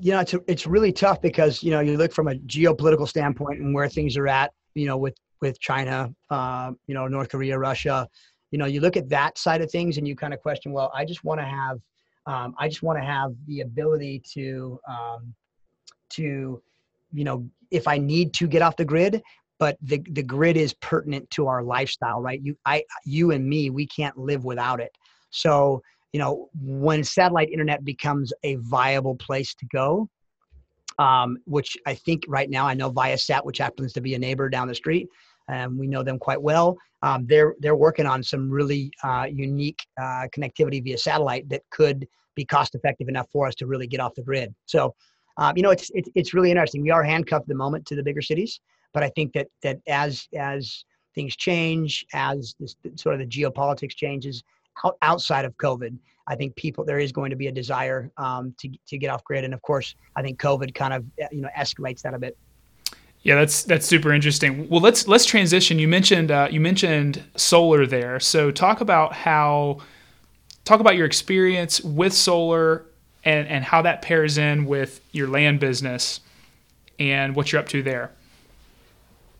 you 0.00 0.10
know 0.10 0.18
it's, 0.18 0.34
it's 0.48 0.66
really 0.66 0.92
tough 0.92 1.22
because 1.22 1.62
you 1.62 1.70
know 1.70 1.78
you 1.78 1.96
look 1.96 2.12
from 2.12 2.26
a 2.26 2.34
geopolitical 2.34 3.06
standpoint 3.06 3.60
and 3.60 3.72
where 3.72 3.88
things 3.88 4.16
are 4.16 4.26
at 4.26 4.52
you 4.74 4.86
know 4.86 4.96
with 4.96 5.14
with 5.40 5.60
China, 5.60 6.14
uh, 6.30 6.72
you 6.86 6.94
know, 6.94 7.06
North 7.08 7.28
Korea, 7.28 7.58
Russia, 7.58 8.08
you 8.50 8.58
know, 8.58 8.66
you 8.66 8.80
look 8.80 8.96
at 8.96 9.08
that 9.08 9.36
side 9.36 9.62
of 9.62 9.70
things 9.70 9.98
and 9.98 10.06
you 10.06 10.14
kind 10.14 10.32
of 10.32 10.40
question, 10.40 10.72
well, 10.72 10.90
I 10.94 11.04
just 11.04 11.24
want 11.24 11.40
to 11.40 11.44
have, 11.44 11.80
um, 12.26 12.54
I 12.58 12.68
just 12.68 12.82
want 12.82 12.98
to 12.98 13.04
have 13.04 13.32
the 13.46 13.60
ability 13.60 14.22
to, 14.32 14.78
um, 14.88 15.34
to, 16.10 16.62
you 17.12 17.24
know, 17.24 17.48
if 17.70 17.88
I 17.88 17.98
need 17.98 18.32
to 18.34 18.46
get 18.46 18.62
off 18.62 18.76
the 18.76 18.84
grid, 18.84 19.22
but 19.58 19.76
the, 19.82 20.00
the 20.10 20.22
grid 20.22 20.56
is 20.56 20.74
pertinent 20.74 21.28
to 21.30 21.46
our 21.48 21.62
lifestyle, 21.62 22.20
right? 22.20 22.40
You, 22.42 22.56
I, 22.64 22.84
you 23.04 23.32
and 23.32 23.48
me, 23.48 23.70
we 23.70 23.86
can't 23.86 24.16
live 24.16 24.44
without 24.44 24.80
it. 24.80 24.92
So, 25.30 25.82
you 26.12 26.20
know, 26.20 26.48
when 26.60 27.02
satellite 27.02 27.50
internet 27.50 27.84
becomes 27.84 28.32
a 28.44 28.54
viable 28.56 29.16
place 29.16 29.54
to 29.56 29.66
go, 29.66 30.08
um, 30.98 31.38
which 31.44 31.76
I 31.86 31.94
think 31.94 32.24
right 32.28 32.48
now 32.48 32.66
I 32.66 32.74
know 32.74 32.92
Viasat, 32.92 33.44
which 33.44 33.58
happens 33.58 33.92
to 33.94 34.00
be 34.00 34.14
a 34.14 34.18
neighbor 34.18 34.48
down 34.48 34.68
the 34.68 34.74
street, 34.74 35.08
and 35.48 35.72
um, 35.72 35.78
we 35.78 35.86
know 35.86 36.02
them 36.02 36.18
quite 36.18 36.40
well. 36.40 36.76
Um, 37.02 37.26
they're 37.26 37.54
they're 37.60 37.76
working 37.76 38.06
on 38.06 38.22
some 38.22 38.50
really 38.50 38.90
uh, 39.02 39.26
unique 39.30 39.80
uh, 40.00 40.26
connectivity 40.34 40.82
via 40.82 40.96
satellite 40.96 41.48
that 41.50 41.62
could 41.70 42.06
be 42.34 42.44
cost 42.44 42.74
effective 42.74 43.08
enough 43.08 43.28
for 43.30 43.46
us 43.46 43.54
to 43.56 43.66
really 43.66 43.86
get 43.86 44.00
off 44.00 44.14
the 44.14 44.22
grid. 44.22 44.54
So, 44.66 44.94
um, 45.36 45.56
you 45.56 45.62
know, 45.62 45.70
it's, 45.70 45.90
it's 45.94 46.08
it's 46.14 46.34
really 46.34 46.50
interesting. 46.50 46.82
We 46.82 46.90
are 46.90 47.02
handcuffed 47.02 47.44
at 47.44 47.48
the 47.48 47.54
moment 47.54 47.86
to 47.86 47.96
the 47.96 48.02
bigger 48.02 48.22
cities, 48.22 48.60
but 48.92 49.02
I 49.02 49.10
think 49.10 49.32
that 49.34 49.48
that 49.62 49.80
as 49.86 50.28
as 50.34 50.84
things 51.14 51.36
change, 51.36 52.04
as 52.12 52.54
this 52.58 52.74
sort 52.96 53.14
of 53.14 53.20
the 53.20 53.26
geopolitics 53.26 53.94
changes 53.94 54.42
out, 54.84 54.96
outside 55.02 55.44
of 55.44 55.56
COVID, 55.58 55.96
I 56.26 56.34
think 56.34 56.56
people 56.56 56.84
there 56.84 56.98
is 56.98 57.12
going 57.12 57.30
to 57.30 57.36
be 57.36 57.48
a 57.48 57.52
desire 57.52 58.10
um, 58.16 58.54
to 58.58 58.70
to 58.88 58.98
get 58.98 59.10
off 59.10 59.24
grid, 59.24 59.44
and 59.44 59.54
of 59.54 59.62
course, 59.62 59.94
I 60.16 60.22
think 60.22 60.40
COVID 60.40 60.74
kind 60.74 60.94
of 60.94 61.04
you 61.32 61.42
know 61.42 61.48
escalates 61.56 62.02
that 62.02 62.14
a 62.14 62.18
bit. 62.18 62.36
Yeah, 63.22 63.36
that's 63.36 63.64
that's 63.64 63.86
super 63.86 64.12
interesting. 64.12 64.68
Well, 64.68 64.80
let's 64.80 65.08
let's 65.08 65.24
transition. 65.24 65.78
You 65.78 65.88
mentioned 65.88 66.30
uh, 66.30 66.48
you 66.50 66.60
mentioned 66.60 67.22
solar 67.36 67.86
there, 67.86 68.20
so 68.20 68.50
talk 68.50 68.80
about 68.80 69.12
how 69.14 69.78
talk 70.64 70.80
about 70.80 70.96
your 70.96 71.06
experience 71.06 71.80
with 71.80 72.12
solar 72.12 72.86
and 73.24 73.48
and 73.48 73.64
how 73.64 73.82
that 73.82 74.02
pairs 74.02 74.38
in 74.38 74.66
with 74.66 75.00
your 75.12 75.28
land 75.28 75.60
business 75.60 76.20
and 76.98 77.34
what 77.34 77.50
you're 77.50 77.60
up 77.60 77.68
to 77.68 77.82
there. 77.82 78.12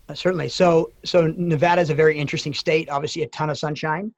Uh, 0.09 0.15
certainly. 0.15 0.49
So 0.49 0.91
so 1.05 1.33
Nevada 1.37 1.81
is 1.81 1.91
a 1.91 1.95
very 1.95 2.19
interesting 2.19 2.55
state. 2.55 2.89
Obviously, 2.89 3.23
a 3.23 3.29
ton 3.29 3.51
of 3.51 3.59
sunshine. 3.59 4.13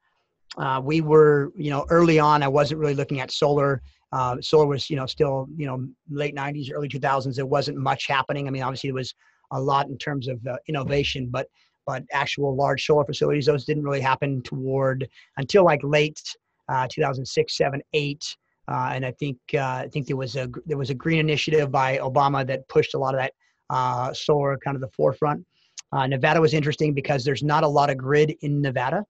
Uh, 0.55 0.81
we 0.83 1.01
were, 1.01 1.51
you 1.55 1.69
know, 1.69 1.85
early 1.89 2.19
on, 2.19 2.41
I 2.41 2.47
wasn't 2.47 2.79
really 2.79 2.95
looking 2.95 3.19
at 3.19 3.31
solar. 3.31 3.81
Uh, 4.11 4.37
solar 4.41 4.65
was, 4.65 4.89
you 4.89 4.95
know, 4.95 5.05
still, 5.05 5.47
you 5.55 5.65
know, 5.65 5.85
late 6.09 6.35
90s, 6.35 6.71
early 6.73 6.87
2000s. 6.87 7.35
There 7.35 7.45
wasn't 7.45 7.77
much 7.77 8.07
happening. 8.07 8.47
I 8.47 8.51
mean, 8.51 8.63
obviously, 8.63 8.89
there 8.89 8.95
was 8.95 9.13
a 9.51 9.61
lot 9.61 9.87
in 9.87 9.97
terms 9.97 10.27
of 10.27 10.45
uh, 10.47 10.57
innovation, 10.67 11.29
but 11.29 11.47
but 11.85 12.03
actual 12.11 12.53
large 12.53 12.85
solar 12.85 13.05
facilities, 13.05 13.45
those 13.45 13.63
didn't 13.63 13.83
really 13.83 14.01
happen 14.01 14.41
toward 14.41 15.07
until 15.37 15.63
like 15.63 15.79
late 15.83 16.21
uh, 16.67 16.85
2006, 16.91 17.55
7, 17.55 17.81
8. 17.93 18.37
Uh, 18.69 18.91
and 18.93 19.05
I 19.05 19.11
think 19.11 19.37
uh, 19.53 19.59
I 19.59 19.89
think 19.93 20.05
there 20.05 20.17
was 20.17 20.35
a 20.35 20.49
there 20.65 20.77
was 20.77 20.89
a 20.89 20.93
green 20.93 21.19
initiative 21.19 21.71
by 21.71 21.97
Obama 21.99 22.45
that 22.47 22.67
pushed 22.67 22.93
a 22.93 22.97
lot 22.97 23.15
of 23.15 23.21
that 23.21 24.15
solar 24.15 24.57
kind 24.57 24.75
of 24.75 24.81
the 24.81 24.89
forefront. 24.89 25.45
Nevada 25.93 26.41
was 26.41 26.53
interesting 26.53 26.93
because 26.93 27.23
there's 27.23 27.43
not 27.43 27.63
a 27.63 27.67
lot 27.67 27.89
of 27.89 27.97
grid 27.97 28.35
in 28.41 28.61
Nevada. 28.61 29.05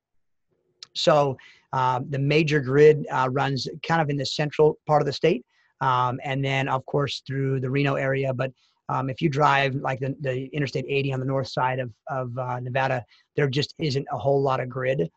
So 0.98 1.38
um, 1.74 2.06
the 2.10 2.20
major 2.20 2.60
grid 2.60 3.06
uh, 3.12 3.30
runs 3.32 3.68
kind 3.84 4.01
of 4.01 4.10
in 4.10 4.18
the 4.18 4.25
central 4.25 4.77
part 4.88 5.02
of 5.02 5.06
the 5.06 5.13
state, 5.13 5.45
um, 5.82 6.19
and 6.24 6.43
then 6.43 6.67
of 6.67 6.86
course 6.86 7.21
through 7.26 7.60
the 7.60 7.69
Reno 7.69 7.95
area. 7.95 8.34
But 8.34 8.52
um, 8.89 9.10
if 9.10 9.21
you 9.21 9.30
drive 9.30 9.76
like 9.76 10.00
the, 10.00 10.15
the, 10.21 10.45
Interstate 10.54 10.86
80 10.88 11.13
on 11.13 11.19
the 11.19 11.26
north 11.26 11.48
side 11.48 11.80
of, 11.80 11.91
of 12.10 12.38
uh, 12.38 12.60
Nevada, 12.60 13.04
there 13.36 13.50
just 13.50 13.74
isn't 13.80 14.08
a 14.12 14.17
whole 14.17 14.41
lot 14.41 14.60
of 14.60 14.69
grid. 14.69 15.10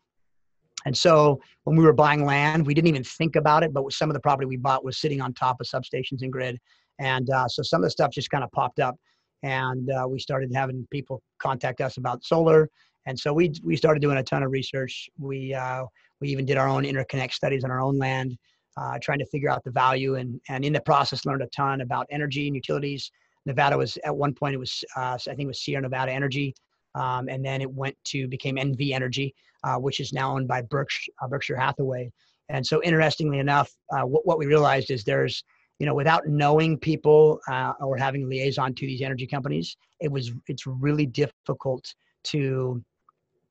And 0.85 0.97
so 0.97 1.39
when 1.63 1.77
we 1.77 1.83
were 1.83 1.93
buying 1.93 2.25
land, 2.25 2.65
we 2.65 2.73
didn't 2.73 2.87
even 2.87 3.03
think 3.03 3.35
about 3.35 3.63
it, 3.63 3.73
but 3.73 3.91
some 3.93 4.09
of 4.09 4.13
the 4.13 4.19
property 4.19 4.47
we 4.47 4.57
bought 4.57 4.83
was 4.83 4.97
sitting 4.97 5.21
on 5.21 5.33
top 5.33 5.61
of 5.61 5.67
substations 5.67 6.21
and 6.21 6.31
grid. 6.31 6.59
And 6.99 7.29
uh, 7.29 7.47
so 7.47 7.61
some 7.61 7.81
of 7.81 7.85
the 7.85 7.91
stuff 7.91 8.11
just 8.11 8.29
kind 8.29 8.43
of 8.43 8.51
popped 8.51 8.79
up. 8.79 8.95
And 9.43 9.89
uh, 9.89 10.07
we 10.07 10.19
started 10.19 10.53
having 10.53 10.87
people 10.91 11.21
contact 11.39 11.81
us 11.81 11.97
about 11.97 12.23
solar. 12.23 12.69
And 13.05 13.19
so 13.19 13.33
we 13.33 13.53
we 13.63 13.75
started 13.75 14.01
doing 14.01 14.17
a 14.17 14.23
ton 14.23 14.43
of 14.43 14.51
research. 14.51 15.09
We 15.17 15.53
uh, 15.53 15.85
we 16.19 16.29
even 16.29 16.45
did 16.45 16.57
our 16.57 16.67
own 16.67 16.83
interconnect 16.83 17.33
studies 17.33 17.63
on 17.63 17.71
our 17.71 17.81
own 17.81 17.97
land, 17.97 18.37
uh, 18.77 18.99
trying 19.01 19.19
to 19.19 19.25
figure 19.25 19.49
out 19.49 19.63
the 19.63 19.71
value, 19.71 20.15
and 20.15 20.39
and 20.49 20.63
in 20.63 20.73
the 20.73 20.81
process 20.81 21.25
learned 21.25 21.41
a 21.41 21.47
ton 21.47 21.81
about 21.81 22.07
energy 22.11 22.47
and 22.47 22.55
utilities. 22.55 23.11
Nevada 23.45 23.77
was 23.77 23.97
at 24.05 24.15
one 24.15 24.33
point 24.33 24.53
it 24.53 24.59
was 24.59 24.83
uh, 24.95 25.17
I 25.27 25.35
think 25.35 25.41
it 25.41 25.47
was 25.47 25.63
Sierra 25.63 25.81
Nevada 25.81 26.11
Energy, 26.11 26.53
um, 26.95 27.27
and 27.27 27.43
then 27.43 27.61
it 27.61 27.71
went 27.71 27.97
to 28.05 28.27
became 28.27 28.55
NV 28.55 28.91
Energy, 28.93 29.33
uh, 29.63 29.77
which 29.77 29.99
is 29.99 30.13
now 30.13 30.35
owned 30.35 30.47
by 30.47 30.61
Berkshire, 30.61 31.11
uh, 31.21 31.27
Berkshire 31.27 31.57
Hathaway. 31.57 32.11
And 32.49 32.65
so 32.65 32.83
interestingly 32.83 33.39
enough, 33.39 33.71
uh, 33.91 34.03
what 34.03 34.25
what 34.27 34.37
we 34.37 34.45
realized 34.45 34.91
is 34.91 35.03
there's 35.03 35.43
you 35.79 35.87
know 35.87 35.95
without 35.95 36.27
knowing 36.27 36.77
people 36.77 37.39
or 37.79 37.97
having 37.97 38.29
liaison 38.29 38.75
to 38.75 38.85
these 38.85 39.01
energy 39.01 39.25
companies, 39.25 39.75
it 39.99 40.11
was 40.11 40.31
it's 40.47 40.67
really 40.67 41.07
difficult 41.07 41.95
to 42.23 42.83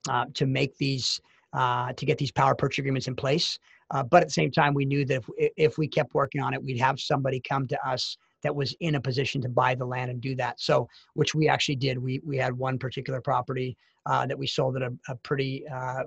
uh, 0.09 0.27
to 0.35 0.47
make 0.47 0.77
these 0.79 1.21
uh, 1.53 1.93
to 1.95 2.07
get 2.07 2.17
these 2.17 2.31
power 2.31 2.55
purchase 2.55 2.79
agreements 2.79 3.09
in 3.09 3.17
place. 3.17 3.59
Uh, 3.91 4.05
but 4.05 4.23
at 4.23 4.29
the 4.29 4.33
same 4.33 4.53
time, 4.53 4.73
we 4.73 4.85
knew 4.85 5.05
that 5.05 5.25
if, 5.37 5.51
if 5.57 5.79
we 5.79 5.89
kept 5.89 6.15
working 6.15 6.41
on 6.41 6.55
it, 6.55 6.63
we'd 6.63 6.79
have 6.79 7.01
somebody 7.01 7.41
come 7.41 7.67
to 7.67 7.87
us 7.87 8.17
that 8.43 8.55
was 8.55 8.75
in 8.81 8.95
a 8.95 9.01
position 9.01 9.43
to 9.43 9.49
buy 9.49 9.75
the 9.75 9.85
land 9.85 10.11
and 10.11 10.21
do 10.21 10.35
that. 10.37 10.61
So, 10.61 10.89
which 11.15 11.35
we 11.35 11.49
actually 11.49 11.77
did. 11.77 11.99
We 11.99 12.21
we 12.25 12.37
had 12.37 12.57
one 12.57 12.79
particular 12.79 13.21
property 13.21 13.77
uh, 14.07 14.27
that 14.27 14.39
we 14.39 14.47
sold 14.47 14.77
at 14.77 14.83
a, 14.83 14.93
a 15.09 15.17
pretty 15.17 15.67
uh, 15.69 16.05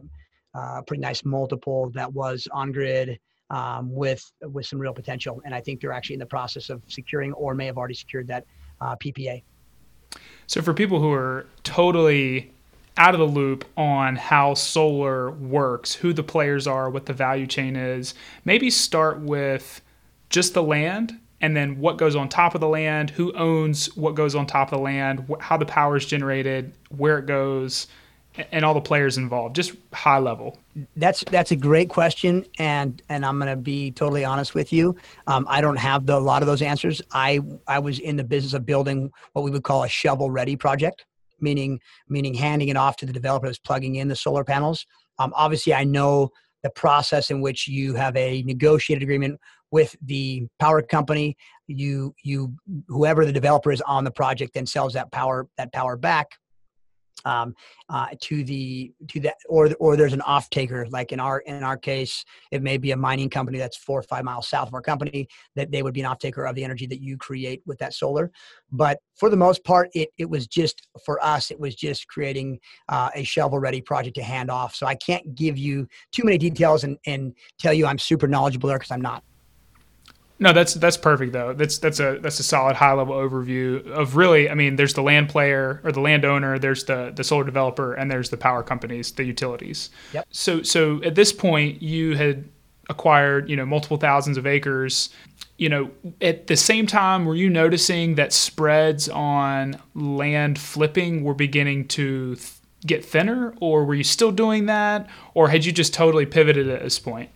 uh, 0.55 0.81
pretty 0.83 1.01
nice 1.01 1.25
multiple 1.25 1.91
that 1.93 2.11
was 2.11 2.47
on 2.51 2.71
grid 2.71 3.19
um, 3.49 3.93
with 3.93 4.31
with 4.41 4.65
some 4.65 4.79
real 4.79 4.93
potential. 4.93 5.41
And 5.45 5.53
I 5.53 5.59
think 5.59 5.81
they're 5.81 5.91
actually 5.91 6.15
in 6.15 6.19
the 6.21 6.25
process 6.25 6.69
of 6.69 6.81
securing 6.87 7.33
or 7.33 7.53
may 7.53 7.65
have 7.65 7.77
already 7.77 7.95
secured 7.95 8.27
that 8.27 8.45
PPA. 8.81 9.43
So, 10.47 10.61
for 10.61 10.73
people 10.73 10.99
who 10.99 11.11
are 11.11 11.47
totally 11.63 12.53
out 12.97 13.13
of 13.13 13.19
the 13.19 13.25
loop 13.25 13.65
on 13.75 14.15
how 14.15 14.53
solar 14.53 15.31
works, 15.31 15.93
who 15.93 16.13
the 16.13 16.23
players 16.23 16.67
are, 16.67 16.89
what 16.89 17.05
the 17.05 17.13
value 17.13 17.47
chain 17.47 17.75
is. 17.75 18.13
Maybe 18.45 18.69
start 18.69 19.19
with 19.19 19.81
just 20.29 20.53
the 20.53 20.63
land 20.63 21.19
and 21.41 21.57
then 21.57 21.79
what 21.79 21.97
goes 21.97 22.15
on 22.15 22.29
top 22.29 22.55
of 22.55 22.61
the 22.61 22.67
land, 22.67 23.09
who 23.09 23.33
owns 23.33 23.93
what 23.97 24.15
goes 24.15 24.33
on 24.33 24.47
top 24.47 24.71
of 24.71 24.77
the 24.77 24.83
land, 24.83 25.25
how 25.41 25.57
the 25.57 25.65
power 25.65 25.97
is 25.97 26.05
generated, 26.05 26.73
where 26.89 27.17
it 27.17 27.25
goes, 27.25 27.87
and 28.51 28.63
all 28.63 28.73
the 28.73 28.81
players 28.81 29.17
involved. 29.17 29.55
Just 29.55 29.73
high 29.91 30.19
level. 30.19 30.57
That's 30.95 31.23
that's 31.25 31.51
a 31.51 31.55
great 31.57 31.89
question, 31.89 32.45
and 32.59 33.01
and 33.09 33.25
I'm 33.25 33.41
to 33.41 33.57
be 33.57 33.91
totally 33.91 34.23
honest 34.23 34.55
with 34.55 34.71
you. 34.71 34.95
Um, 35.27 35.45
I 35.49 35.59
don't 35.59 35.75
have 35.75 36.05
the, 36.05 36.17
a 36.17 36.19
lot 36.19 36.41
of 36.41 36.47
those 36.47 36.61
answers. 36.61 37.01
I 37.11 37.41
I 37.67 37.77
was 37.77 37.99
in 37.99 38.15
the 38.15 38.23
business 38.23 38.53
of 38.53 38.65
building 38.65 39.11
what 39.33 39.43
we 39.43 39.51
would 39.51 39.63
call 39.63 39.83
a 39.83 39.89
shovel 39.89 40.31
ready 40.31 40.55
project 40.55 41.05
meaning 41.43 41.79
meaning 42.09 42.33
handing 42.33 42.69
it 42.69 42.77
off 42.77 42.95
to 42.97 43.05
the 43.05 43.13
developer 43.13 43.45
that's 43.45 43.59
plugging 43.59 43.95
in 43.95 44.07
the 44.07 44.15
solar 44.15 44.43
panels. 44.43 44.85
Um, 45.19 45.31
obviously, 45.35 45.73
I 45.73 45.83
know 45.83 46.31
the 46.63 46.69
process 46.69 47.29
in 47.29 47.41
which 47.41 47.67
you 47.67 47.93
have 47.93 48.15
a 48.15 48.41
negotiated 48.43 49.03
agreement 49.03 49.39
with 49.69 49.95
the 50.01 50.47
power 50.59 50.81
company. 50.81 51.35
You 51.67 52.15
you 52.23 52.55
whoever 52.87 53.25
the 53.25 53.33
developer 53.33 53.71
is 53.71 53.81
on 53.81 54.03
the 54.03 54.11
project 54.11 54.53
then 54.53 54.65
sells 54.65 54.93
that 54.93 55.11
power 55.11 55.47
that 55.57 55.73
power 55.73 55.97
back 55.97 56.29
um, 57.25 57.55
uh, 57.89 58.07
to 58.21 58.43
the 58.43 58.91
to 59.09 59.19
that 59.21 59.35
or 59.47 59.69
or 59.79 59.95
there's 59.95 60.13
an 60.13 60.21
off 60.21 60.49
taker 60.49 60.85
like 60.89 61.11
in 61.11 61.19
our 61.19 61.39
in 61.39 61.63
our 61.63 61.77
case 61.77 62.25
it 62.51 62.61
may 62.61 62.77
be 62.77 62.91
a 62.91 62.97
mining 62.97 63.29
company 63.29 63.57
that's 63.57 63.77
four 63.77 63.99
or 63.99 64.03
five 64.03 64.23
miles 64.23 64.47
south 64.47 64.67
of 64.67 64.73
our 64.73 64.81
company 64.81 65.27
that 65.55 65.71
they 65.71 65.83
would 65.83 65.93
be 65.93 66.01
an 66.01 66.05
off 66.05 66.19
taker 66.19 66.45
of 66.45 66.55
the 66.55 66.63
energy 66.63 66.85
that 66.85 67.01
you 67.01 67.17
create 67.17 67.61
with 67.65 67.77
that 67.79 67.93
solar. 67.93 68.31
But 68.71 68.99
for 69.15 69.29
the 69.29 69.37
most 69.37 69.63
part 69.63 69.89
it, 69.93 70.09
it 70.17 70.29
was 70.29 70.47
just 70.47 70.87
for 71.05 71.23
us 71.23 71.51
it 71.51 71.59
was 71.59 71.75
just 71.75 72.07
creating 72.07 72.59
uh, 72.89 73.09
a 73.15 73.23
shovel 73.23 73.59
ready 73.59 73.81
project 73.81 74.15
to 74.15 74.23
hand 74.23 74.49
off. 74.49 74.75
So 74.75 74.85
i 74.85 74.95
can't 74.95 75.35
give 75.35 75.57
you 75.57 75.87
too 76.11 76.23
many 76.23 76.37
details 76.37 76.83
and, 76.83 76.97
and 77.05 77.33
tell 77.59 77.73
you 77.73 77.85
i'm 77.85 77.99
super 77.99 78.27
knowledgeable 78.27 78.69
there 78.69 78.77
because 78.77 78.91
i'm 78.91 79.01
not 79.01 79.23
no, 80.39 80.51
that's 80.51 80.73
that's 80.73 80.97
perfect 80.97 81.31
though. 81.31 81.53
That's 81.53 81.77
that's 81.77 81.99
a 81.99 82.17
that's 82.19 82.39
a 82.39 82.43
solid 82.43 82.75
high 82.75 82.93
level 82.93 83.15
overview 83.15 83.85
of 83.87 84.15
really. 84.15 84.49
I 84.49 84.55
mean, 84.55 84.75
there's 84.75 84.93
the 84.93 85.03
land 85.03 85.29
player 85.29 85.79
or 85.83 85.91
the 85.91 86.01
landowner, 86.01 86.57
there's 86.57 86.85
the 86.85 87.13
the 87.15 87.23
solar 87.23 87.43
developer, 87.43 87.93
and 87.93 88.09
there's 88.09 88.29
the 88.29 88.37
power 88.37 88.63
companies, 88.63 89.11
the 89.11 89.23
utilities. 89.23 89.89
Yep. 90.13 90.27
So 90.31 90.61
so 90.63 91.01
at 91.03 91.15
this 91.15 91.31
point, 91.31 91.81
you 91.81 92.15
had 92.17 92.49
acquired 92.89 93.49
you 93.49 93.55
know 93.55 93.65
multiple 93.65 93.97
thousands 93.97 94.37
of 94.37 94.47
acres. 94.47 95.09
You 95.57 95.69
know, 95.69 95.91
at 96.19 96.47
the 96.47 96.57
same 96.57 96.87
time, 96.87 97.25
were 97.25 97.35
you 97.35 97.49
noticing 97.49 98.15
that 98.15 98.33
spreads 98.33 99.07
on 99.07 99.79
land 99.93 100.57
flipping 100.57 101.23
were 101.23 101.35
beginning 101.35 101.87
to 101.89 102.35
th- 102.35 102.53
get 102.85 103.05
thinner, 103.05 103.53
or 103.61 103.85
were 103.85 103.95
you 103.95 104.03
still 104.03 104.31
doing 104.31 104.65
that, 104.65 105.07
or 105.35 105.49
had 105.49 105.63
you 105.63 105.71
just 105.71 105.93
totally 105.93 106.25
pivoted 106.25 106.67
at 106.67 106.81
this 106.81 106.97
point? 106.97 107.29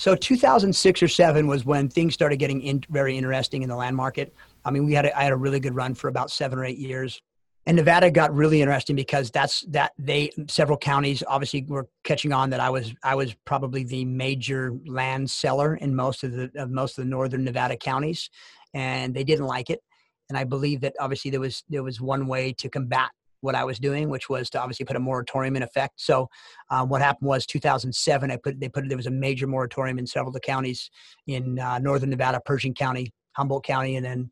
So 0.00 0.14
2006 0.14 1.02
or 1.02 1.08
seven 1.08 1.46
was 1.46 1.66
when 1.66 1.90
things 1.90 2.14
started 2.14 2.38
getting 2.38 2.62
in, 2.62 2.82
very 2.88 3.18
interesting 3.18 3.62
in 3.62 3.68
the 3.68 3.76
land 3.76 3.94
market. 3.94 4.34
I 4.64 4.70
mean, 4.70 4.86
we 4.86 4.94
had 4.94 5.04
a, 5.04 5.14
I 5.14 5.24
had 5.24 5.32
a 5.34 5.36
really 5.36 5.60
good 5.60 5.74
run 5.74 5.94
for 5.94 6.08
about 6.08 6.30
seven 6.30 6.58
or 6.58 6.64
eight 6.64 6.78
years. 6.78 7.20
and 7.66 7.76
Nevada 7.76 8.10
got 8.10 8.34
really 8.34 8.62
interesting 8.62 8.96
because 8.96 9.30
that's 9.30 9.60
that 9.68 9.92
they 9.98 10.30
several 10.48 10.78
counties 10.78 11.22
obviously 11.28 11.66
were 11.68 11.86
catching 12.02 12.32
on 12.32 12.48
that 12.48 12.60
I 12.60 12.70
was 12.70 12.94
I 13.02 13.14
was 13.14 13.34
probably 13.44 13.84
the 13.84 14.06
major 14.06 14.72
land 14.86 15.30
seller 15.30 15.74
in 15.74 15.94
most 15.94 16.24
of 16.24 16.32
the 16.32 16.50
of 16.56 16.70
most 16.70 16.96
of 16.96 17.04
the 17.04 17.10
northern 17.10 17.44
Nevada 17.44 17.76
counties, 17.76 18.30
and 18.72 19.14
they 19.14 19.22
didn't 19.22 19.48
like 19.48 19.68
it. 19.68 19.82
And 20.30 20.38
I 20.38 20.44
believe 20.44 20.80
that 20.80 20.94
obviously 20.98 21.30
there 21.30 21.40
was 21.40 21.62
there 21.68 21.82
was 21.82 22.00
one 22.00 22.26
way 22.26 22.54
to 22.54 22.70
combat 22.70 23.10
what 23.40 23.54
I 23.54 23.64
was 23.64 23.78
doing, 23.78 24.08
which 24.08 24.28
was 24.28 24.50
to 24.50 24.60
obviously 24.60 24.84
put 24.84 24.96
a 24.96 25.00
moratorium 25.00 25.56
in 25.56 25.62
effect. 25.62 26.00
So, 26.00 26.28
um, 26.70 26.88
what 26.88 27.00
happened 27.00 27.28
was 27.28 27.46
2007. 27.46 28.30
I 28.30 28.36
put 28.36 28.60
they 28.60 28.68
put 28.68 28.88
there 28.88 28.96
was 28.96 29.06
a 29.06 29.10
major 29.10 29.46
moratorium 29.46 29.98
in 29.98 30.06
several 30.06 30.28
of 30.28 30.34
the 30.34 30.40
counties 30.40 30.90
in 31.26 31.58
uh, 31.58 31.78
northern 31.78 32.10
Nevada, 32.10 32.40
Pershing 32.44 32.74
County, 32.74 33.12
Humboldt 33.32 33.64
County, 33.64 33.96
and 33.96 34.04
then 34.04 34.30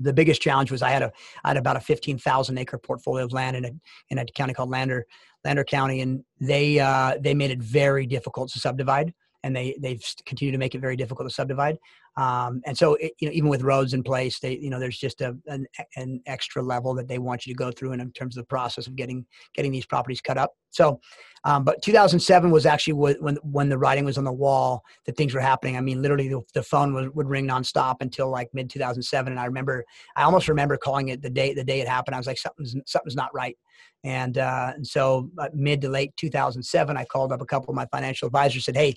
the 0.00 0.12
biggest 0.12 0.42
challenge 0.42 0.70
was 0.70 0.82
I 0.82 0.90
had 0.90 1.02
a 1.02 1.12
I 1.44 1.48
had 1.48 1.56
about 1.56 1.76
a 1.76 1.80
15,000 1.80 2.58
acre 2.58 2.78
portfolio 2.78 3.24
of 3.24 3.32
land 3.32 3.56
in 3.56 3.64
a 3.64 3.70
in 4.10 4.18
a 4.18 4.24
county 4.24 4.54
called 4.54 4.70
Lander 4.70 5.06
Lander 5.44 5.64
County, 5.64 6.00
and 6.00 6.24
they 6.40 6.78
uh, 6.78 7.18
they 7.20 7.34
made 7.34 7.50
it 7.50 7.60
very 7.60 8.06
difficult 8.06 8.50
to 8.50 8.58
subdivide, 8.58 9.12
and 9.42 9.54
they 9.54 9.76
they've 9.80 10.02
continued 10.26 10.52
to 10.52 10.58
make 10.58 10.74
it 10.74 10.80
very 10.80 10.96
difficult 10.96 11.28
to 11.28 11.34
subdivide. 11.34 11.78
Um, 12.16 12.60
and 12.64 12.76
so, 12.76 12.94
it, 12.94 13.12
you 13.18 13.28
know, 13.28 13.34
even 13.34 13.48
with 13.48 13.62
roads 13.62 13.92
in 13.92 14.02
place, 14.02 14.38
they, 14.38 14.56
you 14.56 14.70
know, 14.70 14.78
there's 14.78 14.98
just 14.98 15.20
a, 15.20 15.36
an, 15.46 15.66
an 15.96 16.20
extra 16.26 16.62
level 16.62 16.94
that 16.94 17.08
they 17.08 17.18
want 17.18 17.44
you 17.44 17.52
to 17.52 17.56
go 17.56 17.72
through 17.72 17.92
in, 17.92 18.00
in 18.00 18.12
terms 18.12 18.36
of 18.36 18.42
the 18.42 18.46
process 18.46 18.86
of 18.86 18.94
getting, 18.94 19.26
getting 19.54 19.72
these 19.72 19.86
properties 19.86 20.20
cut 20.20 20.38
up. 20.38 20.52
So, 20.70 21.00
um, 21.44 21.64
but 21.64 21.82
2007 21.82 22.50
was 22.50 22.66
actually 22.66 22.94
when, 22.94 23.36
when 23.42 23.68
the 23.68 23.78
writing 23.78 24.04
was 24.04 24.18
on 24.18 24.24
the 24.24 24.32
wall 24.32 24.82
that 25.06 25.16
things 25.16 25.34
were 25.34 25.40
happening. 25.40 25.76
I 25.76 25.80
mean, 25.80 26.02
literally 26.02 26.28
the, 26.28 26.40
the 26.52 26.62
phone 26.62 26.94
was, 26.94 27.08
would 27.14 27.28
ring 27.28 27.46
nonstop 27.46 27.96
until 28.00 28.30
like 28.30 28.48
mid 28.52 28.70
2007. 28.70 29.32
And 29.32 29.40
I 29.40 29.44
remember, 29.44 29.84
I 30.16 30.22
almost 30.22 30.48
remember 30.48 30.76
calling 30.76 31.08
it 31.08 31.20
the 31.20 31.30
day, 31.30 31.52
the 31.52 31.64
day 31.64 31.80
it 31.80 31.88
happened. 31.88 32.14
I 32.14 32.18
was 32.18 32.26
like, 32.26 32.38
something's, 32.38 32.74
something's 32.86 33.16
not 33.16 33.34
right. 33.34 33.56
And, 34.04 34.38
uh, 34.38 34.72
and 34.74 34.86
so 34.86 35.30
uh, 35.38 35.48
mid 35.54 35.80
to 35.82 35.88
late 35.88 36.12
2007, 36.16 36.96
I 36.96 37.04
called 37.04 37.32
up 37.32 37.40
a 37.40 37.46
couple 37.46 37.70
of 37.70 37.76
my 37.76 37.86
financial 37.86 38.26
advisors, 38.26 38.64
said, 38.64 38.76
Hey, 38.76 38.96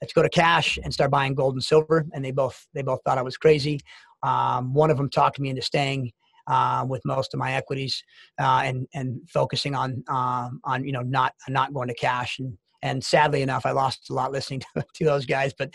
let's 0.00 0.12
go 0.12 0.22
to 0.22 0.28
cash 0.28 0.78
and 0.82 0.92
start 0.92 1.10
buying 1.10 1.34
gold 1.34 1.54
and 1.54 1.62
silver. 1.62 2.06
And 2.12 2.24
they 2.24 2.30
both 2.30 2.66
they 2.74 2.82
both 2.82 3.00
thought 3.04 3.18
I 3.18 3.22
was 3.22 3.36
crazy. 3.36 3.80
Um, 4.22 4.74
one 4.74 4.90
of 4.90 4.96
them 4.96 5.10
talked 5.10 5.38
me 5.38 5.50
into 5.50 5.62
staying 5.62 6.12
uh, 6.46 6.84
with 6.88 7.02
most 7.04 7.34
of 7.34 7.38
my 7.38 7.54
equities 7.54 8.02
uh, 8.40 8.62
and 8.64 8.86
and 8.94 9.20
focusing 9.28 9.74
on 9.74 10.02
um, 10.08 10.60
on 10.64 10.84
you 10.84 10.92
know 10.92 11.02
not 11.02 11.32
not 11.48 11.72
going 11.72 11.88
to 11.88 11.94
cash 11.94 12.38
and 12.38 12.56
and 12.82 13.02
sadly 13.02 13.42
enough 13.42 13.66
I 13.66 13.72
lost 13.72 14.10
a 14.10 14.14
lot 14.14 14.32
listening 14.32 14.60
to, 14.76 14.84
to 14.94 15.04
those 15.04 15.26
guys 15.26 15.52
but 15.58 15.70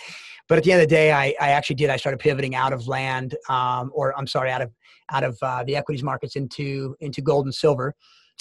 but 0.48 0.58
at 0.58 0.64
the 0.64 0.72
end 0.72 0.82
of 0.82 0.88
the 0.88 0.96
day 0.96 1.12
I, 1.12 1.36
I 1.42 1.50
actually 1.50 1.76
did 1.76 1.90
I 1.90 1.98
started 1.98 2.20
pivoting 2.20 2.56
out 2.56 2.74
of 2.74 2.88
land 2.88 3.36
um, 3.50 3.92
or 3.94 4.18
I'm 4.18 4.28
sorry 4.28 4.52
out 4.52 4.62
of 4.62 4.72
out 5.12 5.24
of 5.24 5.38
uh, 5.42 5.64
the 5.66 5.76
equities 5.76 6.04
markets 6.04 6.36
into 6.36 6.96
into 7.00 7.22
gold 7.22 7.46
and 7.46 7.56
silver 7.56 7.94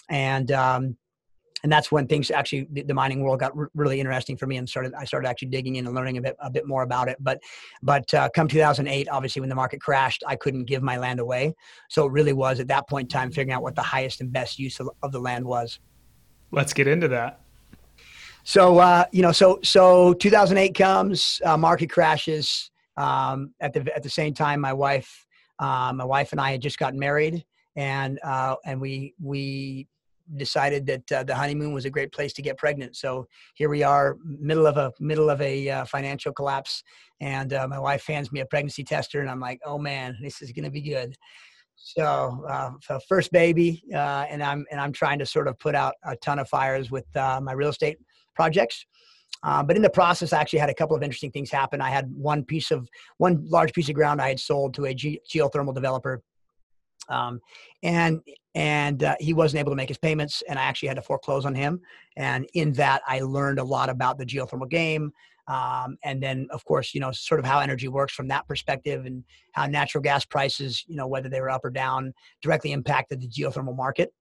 and 0.09 0.53
um, 0.53 0.97
and 1.62 1.70
that's 1.70 1.92
when 1.92 2.07
things 2.07 2.31
actually 2.31 2.66
the, 2.70 2.94
mining 2.94 3.23
world 3.23 3.40
got 3.40 3.57
r- 3.57 3.70
really 3.75 4.01
interesting 4.01 4.37
for 4.37 4.46
me 4.46 4.57
and 4.57 4.68
started 4.68 4.92
i 4.94 5.05
started 5.05 5.29
actually 5.29 5.49
digging 5.49 5.77
in 5.77 5.87
and 5.87 5.94
learning 5.94 6.18
a 6.18 6.20
bit 6.20 6.37
a 6.40 6.51
bit 6.51 6.66
more 6.66 6.83
about 6.83 7.09
it. 7.09 7.16
But 7.20 7.40
but 7.83 8.12
uh, 8.14 8.29
come 8.35 8.49
2008 8.49 9.09
obviously 9.09 9.40
when 9.40 9.49
the 9.49 9.55
market 9.55 9.81
crashed 9.81 10.23
i 10.27 10.37
couldn't 10.37 10.64
give 10.64 10.83
my 10.83 10.96
land 10.96 11.20
away. 11.20 11.55
So 11.88 12.07
it 12.07 12.12
really 12.12 12.33
was 12.33 12.61
at 12.61 12.68
that 12.68 12.88
point 12.88 13.07
in 13.07 13.09
time 13.09 13.31
figuring 13.31 13.53
out 13.53 13.62
what 13.62 13.75
the 13.75 13.83
highest 13.83 14.20
and 14.20 14.33
best 14.33 14.59
use 14.59 14.81
of, 14.81 14.90
of 15.03 15.12
the 15.12 15.20
land 15.20 15.44
was. 15.44 15.79
Let's 16.51 16.73
get 16.73 16.88
into 16.88 17.09
that. 17.09 17.40
So 18.44 18.79
uh, 18.79 19.05
you 19.12 19.23
know 19.23 19.33
so 19.33 19.61
so 19.62 20.14
2008 20.14 20.75
comes 20.75 21.40
uh, 21.44 21.57
market 21.57 21.90
crashes 21.90 22.70
um, 22.96 23.55
at 23.61 23.73
the 23.73 23.94
at 23.94 24.03
the 24.03 24.11
same 24.11 24.35
time 24.35 24.61
my 24.61 24.73
wife 24.73 25.27
uh, 25.59 25.92
my 25.94 26.05
wife 26.05 26.33
and 26.33 26.40
i 26.40 26.51
had 26.51 26.61
just 26.61 26.79
gotten 26.79 26.99
married. 26.99 27.44
And 27.77 28.18
uh, 28.25 28.57
and 28.64 28.81
we 28.81 29.14
we 29.23 29.87
decided 30.37 30.87
that 30.87 31.12
uh, 31.12 31.23
the 31.25 31.35
honeymoon 31.35 31.73
was 31.73 31.85
a 31.85 31.90
great 31.90 32.12
place 32.12 32.33
to 32.35 32.43
get 32.43 32.57
pregnant. 32.57 32.97
So 32.97 33.27
here 33.55 33.69
we 33.69 33.83
are, 33.83 34.16
middle 34.25 34.66
of 34.66 34.77
a 34.77 34.93
middle 35.01 35.31
of 35.31 35.40
a 35.40 35.69
uh, 35.69 35.85
financial 35.85 36.33
collapse, 36.33 36.83
and 37.21 37.53
uh, 37.53 37.66
my 37.69 37.79
wife 37.79 38.07
hands 38.07 38.33
me 38.33 38.40
a 38.40 38.47
pregnancy 38.47 38.85
tester, 38.85 39.21
and 39.21 39.31
I'm 39.31 39.40
like, 39.40 39.61
oh 39.64 39.79
man, 39.79 40.16
this 40.23 40.43
is 40.43 40.53
going 40.53 40.64
to 40.64 40.71
be 40.71 40.83
good. 40.83 41.14
So, 41.77 42.45
uh, 42.49 42.73
so 42.83 43.01
first 43.09 43.33
baby, 43.33 43.83
uh, 43.95 44.27
and 44.29 44.43
I'm 44.43 44.66
and 44.71 44.81
I'm 44.81 44.93
trying 44.93 45.19
to 45.21 45.27
sort 45.27 45.49
of 45.49 45.59
put 45.59 45.75
out 45.75 45.95
a 46.05 46.16
ton 46.16 46.38
of 46.38 46.49
fires 46.49 46.90
with 46.90 47.07
uh, 47.16 47.40
my 47.43 47.53
real 47.53 47.71
estate 47.71 47.99
projects. 48.35 48.85
but 49.43 49.77
in 49.77 49.83
the 49.83 49.90
process, 49.90 50.33
I 50.33 50.40
actually 50.40 50.59
had 50.59 50.71
a 50.71 50.75
couple 50.75 50.97
of 50.97 51.03
interesting 51.03 51.31
things 51.31 51.51
happen. 51.51 51.81
I 51.81 51.90
had 51.90 52.11
one 52.14 52.45
piece 52.45 52.71
of 52.71 52.88
one 53.19 53.45
large 53.49 53.73
piece 53.73 53.88
of 53.88 53.95
ground 53.95 54.21
I 54.21 54.29
had 54.29 54.40
sold 54.40 54.75
to 54.75 54.87
a 54.87 54.95
ge- 54.95 55.21
geothermal 55.29 55.75
developer 55.75 56.23
um, 57.11 57.40
and 57.83 58.21
and 58.54 59.04
uh, 59.04 59.14
he 59.20 59.32
wasn't 59.32 59.60
able 59.60 59.70
to 59.70 59.76
make 59.76 59.88
his 59.88 59.98
payments 59.98 60.42
and 60.48 60.58
i 60.58 60.62
actually 60.62 60.88
had 60.88 60.96
to 60.96 61.02
foreclose 61.02 61.46
on 61.46 61.54
him. 61.54 61.80
And 62.16 62.48
in 62.54 62.72
that 62.74 63.02
i 63.06 63.20
learned 63.20 63.58
a 63.58 63.64
lot 63.64 63.88
about 63.88 64.18
the 64.18 64.26
geothermal 64.26 64.68
game 64.68 65.12
um, 65.50 65.98
and 66.04 66.22
then 66.22 66.46
of 66.50 66.64
course 66.64 66.94
you 66.94 67.00
know 67.00 67.10
sort 67.10 67.40
of 67.40 67.46
how 67.46 67.58
energy 67.58 67.88
works 67.88 68.14
from 68.14 68.28
that 68.28 68.46
perspective 68.46 69.04
and 69.04 69.24
how 69.52 69.66
natural 69.66 70.00
gas 70.02 70.24
prices 70.24 70.84
you 70.86 70.96
know 70.96 71.06
whether 71.06 71.28
they 71.28 71.40
were 71.40 71.50
up 71.50 71.64
or 71.64 71.70
down 71.70 72.14
directly 72.40 72.72
impacted 72.72 73.20
the 73.20 73.28
geothermal 73.28 73.76
market. 73.76 74.12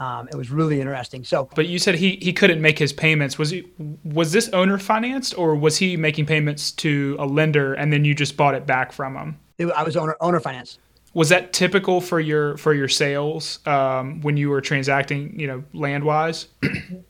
Um, 0.00 0.28
it 0.28 0.34
was 0.34 0.50
really 0.50 0.80
interesting. 0.80 1.24
So 1.24 1.48
but 1.54 1.66
you 1.66 1.78
said 1.78 1.94
he 1.94 2.18
he 2.20 2.32
couldn't 2.32 2.60
make 2.60 2.78
his 2.78 2.92
payments. 2.92 3.38
Was 3.38 3.50
he 3.50 3.70
was 4.04 4.32
this 4.32 4.48
owner 4.50 4.78
financed 4.78 5.36
or 5.38 5.54
was 5.54 5.78
he 5.78 5.96
making 5.96 6.26
payments 6.26 6.72
to 6.72 7.16
a 7.18 7.26
lender 7.26 7.74
and 7.74 7.92
then 7.92 8.04
you 8.04 8.14
just 8.14 8.36
bought 8.36 8.54
it 8.54 8.66
back 8.66 8.92
from 8.92 9.16
him? 9.16 9.38
I 9.74 9.82
was 9.82 9.96
owner 9.96 10.16
owner 10.20 10.40
financed 10.40 10.78
was 11.14 11.28
that 11.28 11.52
typical 11.52 12.00
for 12.00 12.20
your 12.20 12.56
for 12.56 12.74
your 12.74 12.88
sales 12.88 13.64
um, 13.66 14.20
when 14.20 14.36
you 14.36 14.50
were 14.50 14.60
transacting 14.60 15.38
you 15.38 15.46
know 15.46 15.64
land 15.72 16.04
wise 16.04 16.48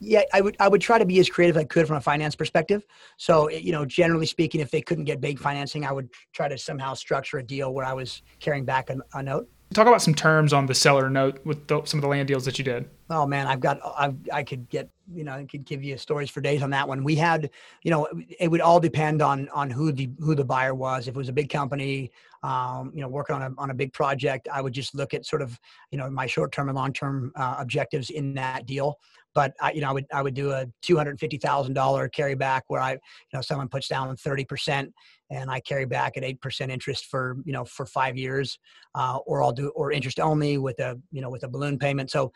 yeah 0.00 0.22
i 0.32 0.40
would 0.40 0.56
i 0.60 0.68
would 0.68 0.80
try 0.80 0.98
to 0.98 1.06
be 1.06 1.18
as 1.18 1.28
creative 1.28 1.56
as 1.56 1.62
i 1.62 1.64
could 1.64 1.86
from 1.86 1.96
a 1.96 2.00
finance 2.00 2.36
perspective. 2.36 2.84
So 3.16 3.50
you 3.50 3.72
know 3.72 3.84
generally 3.84 4.26
speaking 4.26 4.60
if 4.60 4.70
they 4.70 4.82
couldn't 4.82 5.04
get 5.04 5.20
big 5.20 5.38
financing 5.38 5.84
i 5.84 5.92
would 5.92 6.10
try 6.32 6.48
to 6.48 6.58
somehow 6.58 6.94
structure 6.94 7.38
a 7.38 7.42
deal 7.42 7.72
where 7.72 7.84
i 7.84 7.92
was 7.92 8.22
carrying 8.40 8.64
back 8.64 8.90
a, 8.90 8.96
a 9.14 9.22
note 9.22 9.48
talk 9.74 9.86
about 9.86 10.02
some 10.02 10.14
terms 10.14 10.52
on 10.52 10.66
the 10.66 10.74
seller 10.74 11.10
note 11.10 11.44
with 11.44 11.66
the, 11.66 11.84
some 11.84 11.98
of 11.98 12.02
the 12.02 12.08
land 12.08 12.28
deals 12.28 12.44
that 12.44 12.58
you 12.58 12.64
did. 12.64 12.88
Oh 13.10 13.26
man 13.26 13.46
i've 13.46 13.60
got 13.60 13.80
I've, 13.98 14.16
i 14.32 14.42
could 14.42 14.68
get 14.70 14.88
you 15.12 15.24
know 15.24 15.32
i 15.32 15.44
could 15.44 15.64
give 15.66 15.84
you 15.84 15.98
stories 15.98 16.30
for 16.30 16.40
days 16.40 16.62
on 16.62 16.70
that 16.70 16.88
one. 16.88 17.04
We 17.04 17.16
had 17.16 17.50
you 17.82 17.90
know 17.90 18.08
it 18.38 18.48
would 18.48 18.60
all 18.60 18.80
depend 18.80 19.20
on 19.20 19.48
on 19.50 19.70
who 19.70 19.92
the 19.92 20.08
who 20.18 20.34
the 20.34 20.44
buyer 20.44 20.74
was. 20.74 21.08
If 21.08 21.14
it 21.14 21.18
was 21.18 21.28
a 21.28 21.32
big 21.32 21.50
company 21.50 22.10
um, 22.44 22.92
you 22.94 23.00
know 23.00 23.08
working 23.08 23.34
on 23.34 23.42
a, 23.42 23.50
on 23.56 23.70
a 23.70 23.74
big 23.74 23.92
project 23.92 24.48
i 24.52 24.60
would 24.60 24.72
just 24.72 24.94
look 24.94 25.14
at 25.14 25.24
sort 25.24 25.42
of 25.42 25.58
you 25.90 25.98
know 25.98 26.08
my 26.10 26.26
short 26.26 26.52
term 26.52 26.68
and 26.68 26.76
long 26.76 26.92
term 26.92 27.32
uh, 27.36 27.56
objectives 27.58 28.10
in 28.10 28.34
that 28.34 28.66
deal 28.66 28.98
but 29.34 29.52
I, 29.60 29.72
you 29.72 29.80
know, 29.80 29.90
I 29.90 29.92
would 29.92 30.06
I 30.12 30.22
would 30.22 30.34
do 30.34 30.52
a 30.52 30.66
two 30.82 30.96
hundred 30.96 31.18
fifty 31.18 31.36
thousand 31.36 31.74
dollar 31.74 32.08
carry 32.08 32.34
back 32.34 32.64
where 32.68 32.80
I, 32.80 32.92
you 32.92 32.98
know, 33.32 33.40
someone 33.40 33.68
puts 33.68 33.88
down 33.88 34.16
thirty 34.16 34.44
percent 34.44 34.92
and 35.30 35.50
I 35.50 35.60
carry 35.60 35.84
back 35.84 36.16
at 36.16 36.24
eight 36.24 36.40
percent 36.40 36.70
interest 36.70 37.06
for 37.06 37.36
you 37.44 37.52
know 37.52 37.64
for 37.64 37.86
five 37.86 38.16
years, 38.16 38.58
uh, 38.94 39.18
or 39.26 39.42
I'll 39.42 39.52
do 39.52 39.68
or 39.70 39.92
interest 39.92 40.20
only 40.20 40.58
with 40.58 40.78
a 40.80 40.98
you 41.10 41.20
know 41.20 41.30
with 41.30 41.42
a 41.42 41.48
balloon 41.48 41.78
payment. 41.78 42.10
So 42.10 42.32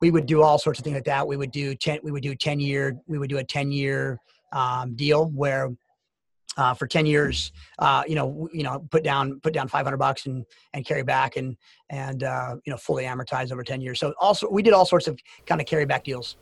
we 0.00 0.10
would 0.10 0.26
do 0.26 0.42
all 0.42 0.58
sorts 0.58 0.78
of 0.78 0.84
things 0.84 0.94
like 0.94 1.04
that. 1.04 1.26
We 1.26 1.36
would 1.36 1.52
do 1.52 1.74
ten. 1.74 1.98
We 2.02 2.10
would 2.10 2.22
do 2.22 2.34
ten 2.34 2.58
year. 2.58 2.96
We 3.06 3.18
would 3.18 3.30
do 3.30 3.38
a 3.38 3.44
ten 3.44 3.70
year 3.70 4.18
um, 4.52 4.96
deal 4.96 5.26
where 5.26 5.70
uh, 6.56 6.74
for 6.74 6.86
10 6.86 7.06
years, 7.06 7.52
uh, 7.78 8.02
you 8.06 8.14
know, 8.14 8.48
you 8.52 8.62
know, 8.62 8.80
put 8.90 9.04
down, 9.04 9.40
put 9.40 9.52
down 9.52 9.68
500 9.68 9.96
bucks 9.96 10.26
and, 10.26 10.44
and 10.74 10.84
carry 10.84 11.02
back 11.02 11.36
and, 11.36 11.56
and, 11.88 12.24
uh, 12.24 12.56
you 12.64 12.70
know, 12.70 12.76
fully 12.76 13.04
amortize 13.04 13.52
over 13.52 13.62
10 13.62 13.80
years. 13.80 14.00
So 14.00 14.12
also 14.20 14.50
we 14.50 14.62
did 14.62 14.72
all 14.72 14.84
sorts 14.84 15.06
of 15.06 15.18
kind 15.46 15.60
of 15.60 15.66
carry 15.66 15.84
back 15.86 16.04
deals. 16.04 16.36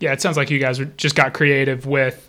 Yeah. 0.00 0.12
It 0.12 0.20
sounds 0.20 0.36
like 0.36 0.50
you 0.50 0.58
guys 0.58 0.80
just 0.96 1.14
got 1.14 1.34
creative 1.34 1.86
with 1.86 2.28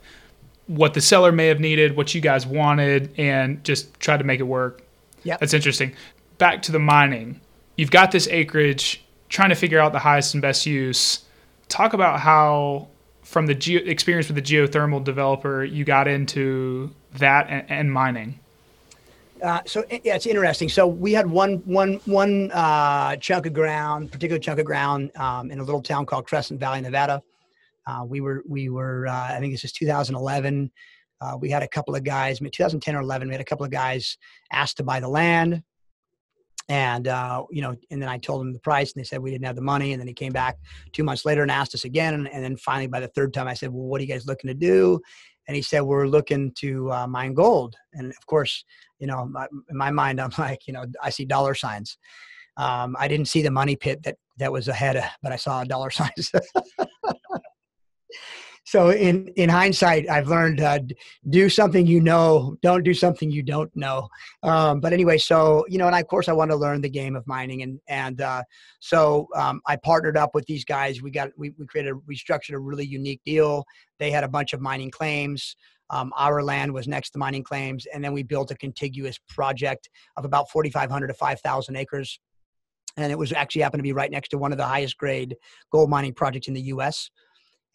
what 0.68 0.94
the 0.94 1.02
seller 1.02 1.32
may 1.32 1.48
have 1.48 1.60
needed, 1.60 1.96
what 1.96 2.14
you 2.14 2.22
guys 2.22 2.46
wanted, 2.46 3.14
and 3.18 3.64
just 3.64 4.00
tried 4.00 4.18
to 4.18 4.24
make 4.24 4.40
it 4.40 4.44
work. 4.44 4.84
Yeah, 5.24 5.38
that's 5.38 5.54
interesting. 5.54 5.94
Back 6.38 6.62
to 6.64 6.72
the 6.72 6.80
mining. 6.80 7.40
You've 7.78 7.92
got 7.92 8.12
this 8.12 8.28
acreage, 8.28 9.04
trying 9.30 9.50
to 9.50 9.56
figure 9.56 9.80
out 9.80 9.94
the 9.94 10.00
highest 10.00 10.34
and 10.34 10.42
best 10.42 10.66
use. 10.66 11.26
Talk 11.70 11.94
about 11.94 12.20
how, 12.20 12.88
from 13.24 13.48
the 13.48 13.56
geo- 13.56 13.84
experience 13.86 14.28
with 14.28 14.36
the 14.36 14.42
geothermal 14.42 15.04
developer, 15.04 15.64
you 15.64 15.86
got 15.86 16.08
into 16.08 16.94
that 17.20 17.48
and, 17.50 17.70
and 17.70 17.92
mining. 17.92 18.40
Uh, 19.44 19.60
so 19.66 19.84
yeah, 19.90 20.16
it's 20.16 20.26
interesting. 20.26 20.70
So 20.70 20.88
we 20.88 21.12
had 21.12 21.30
one 21.30 21.56
one 21.66 21.96
one 22.06 22.50
uh, 22.52 23.18
chunk 23.18 23.46
of 23.46 23.54
ground, 23.54 24.12
particular 24.12 24.40
chunk 24.40 24.60
of 24.60 24.66
ground, 24.66 25.12
um, 25.18 25.52
in 25.52 25.60
a 25.60 25.64
little 25.64 25.82
town 25.82 26.06
called 26.06 26.26
Crescent 26.26 26.60
Valley, 26.60 26.80
Nevada. 26.80 27.22
Uh, 27.86 28.06
we 28.08 28.22
were 28.22 28.42
we 28.48 28.70
were 28.70 29.08
uh, 29.08 29.34
I 29.34 29.40
think 29.40 29.54
this 29.54 29.66
is 29.66 29.74
2011. 29.74 30.72
Uh, 31.20 31.38
we 31.38 31.50
had 31.50 31.64
a 31.64 31.68
couple 31.68 31.96
of 31.96 32.04
guys, 32.04 32.40
I 32.42 32.44
mean, 32.44 32.52
2010 32.52 32.96
or 32.96 33.02
11. 33.02 33.28
We 33.28 33.34
had 33.34 33.42
a 33.42 33.46
couple 33.46 33.66
of 33.66 33.72
guys 33.72 34.18
asked 34.52 34.78
to 34.78 34.84
buy 34.84 35.00
the 35.00 35.08
land, 35.08 35.64
and 36.70 37.08
uh, 37.08 37.44
you 37.52 37.62
know, 37.62 37.76
and 37.92 38.02
then 38.02 38.10
I 38.10 38.18
told 38.18 38.42
them 38.42 38.54
the 38.54 38.60
price, 38.60 38.94
and 38.94 39.02
they 39.02 39.06
said 39.06 39.20
we 39.20 39.32
didn't 39.32 39.46
have 39.46 39.56
the 39.58 39.62
money. 39.62 39.92
And 39.92 40.00
then 40.00 40.08
he 40.08 40.14
came 40.14 40.32
back 40.32 40.58
two 40.94 41.04
months 41.04 41.26
later 41.26 41.42
and 41.42 41.52
asked 41.52 41.76
us 41.76 41.84
again, 41.84 42.14
and, 42.14 42.30
and 42.30 42.44
then 42.44 42.56
finally 42.56 42.88
by 42.88 43.02
the 43.02 43.10
third 43.10 43.34
time, 43.34 43.48
I 43.50 43.54
said, 43.54 43.72
"Well, 43.72 43.84
what 43.84 44.00
are 44.00 44.04
you 44.04 44.10
guys 44.10 44.26
looking 44.26 44.48
to 44.48 44.54
do?" 44.54 45.02
And 45.48 45.56
he 45.56 45.62
said, 45.62 45.82
"We're 45.82 46.08
looking 46.08 46.52
to 46.60 46.92
uh, 46.92 47.08
mine 47.08 47.34
gold." 47.34 47.76
And 47.94 48.08
of 48.12 48.26
course, 48.28 48.64
you 49.00 49.08
know, 49.08 49.30
in 49.70 49.78
my 49.78 49.92
mind, 49.92 50.22
I'm 50.22 50.32
like, 50.38 50.68
you 50.68 50.74
know, 50.74 50.86
I 51.02 51.10
see 51.10 51.26
dollar 51.26 51.56
signs. 51.56 51.98
um, 52.58 52.96
I 53.00 53.08
didn't 53.08 53.28
see 53.28 53.42
the 53.42 53.52
money 53.52 53.76
pit 53.76 54.04
that 54.04 54.18
that 54.38 54.52
was 54.52 54.68
ahead, 54.68 54.96
of, 54.96 55.04
but 55.22 55.32
I 55.32 55.36
saw 55.38 55.64
dollar 55.64 55.90
signs. 56.00 56.32
So 58.66 58.92
in 58.92 59.28
in 59.36 59.50
hindsight, 59.50 60.10
I've 60.10 60.28
learned 60.28 60.62
uh, 60.62 60.80
do 61.30 61.50
something 61.50 61.86
you 61.86 62.00
know, 62.00 62.56
don't 62.62 62.84
do 62.84 62.94
something 62.94 63.30
you 63.30 63.44
don't 63.44 63.74
know. 63.76 64.08
Um, 64.42 64.80
but 64.80 64.94
anyway, 64.94 65.18
so 65.18 65.66
you 65.68 65.78
know, 65.78 65.88
and 65.88 65.96
I, 65.96 66.00
of 66.00 66.08
course, 66.08 66.30
I 66.30 66.34
want 66.34 66.52
to 66.52 66.58
learn 66.58 66.82
the 66.82 66.90
game 66.90 67.16
of 67.16 67.28
mining, 67.28 67.62
and 67.62 67.80
and 67.88 68.22
uh, 68.22 68.44
so 68.80 69.28
um, 69.36 69.62
I 69.68 69.76
partnered 69.76 70.18
up 70.18 70.34
with 70.34 70.46
these 70.46 70.64
guys. 70.64 71.02
We 71.02 71.12
got 71.12 71.30
we 71.38 71.50
we 71.52 71.66
created 71.66 71.96
we 72.08 72.16
structured 72.16 72.56
a 72.56 72.60
really 72.60 72.86
unique 72.86 73.22
deal. 73.26 73.66
They 74.00 74.12
had 74.12 74.24
a 74.24 74.30
bunch 74.30 74.54
of 74.54 74.62
mining 74.62 74.92
claims. 74.92 75.56
Um, 75.90 76.14
our 76.18 76.42
land 76.42 76.74
was 76.74 76.88
next 76.88 77.12
to 77.12 77.20
mining 77.20 77.44
claims, 77.44 77.86
and 77.94 78.04
then 78.04 78.14
we 78.14 78.24
built 78.24 78.50
a 78.50 78.56
contiguous 78.56 79.20
project 79.28 79.90
of 80.16 80.24
about 80.24 80.50
4,500 80.50 81.08
to 81.08 81.14
5,000 81.14 81.76
acres 81.76 82.20
and 82.98 83.12
it 83.12 83.18
was 83.18 83.34
actually 83.34 83.62
happened 83.62 83.80
to 83.80 83.84
be 83.84 83.94
right 83.94 84.12
next 84.12 84.30
to 84.30 84.38
one 84.38 84.52
of 84.52 84.58
the 84.58 84.66
highest 84.66 84.98
grade 84.98 85.36
gold 85.72 85.90
mining 85.90 86.14
projects 86.14 86.48
in 86.48 86.54
the 86.54 86.62
U.S. 86.62 87.10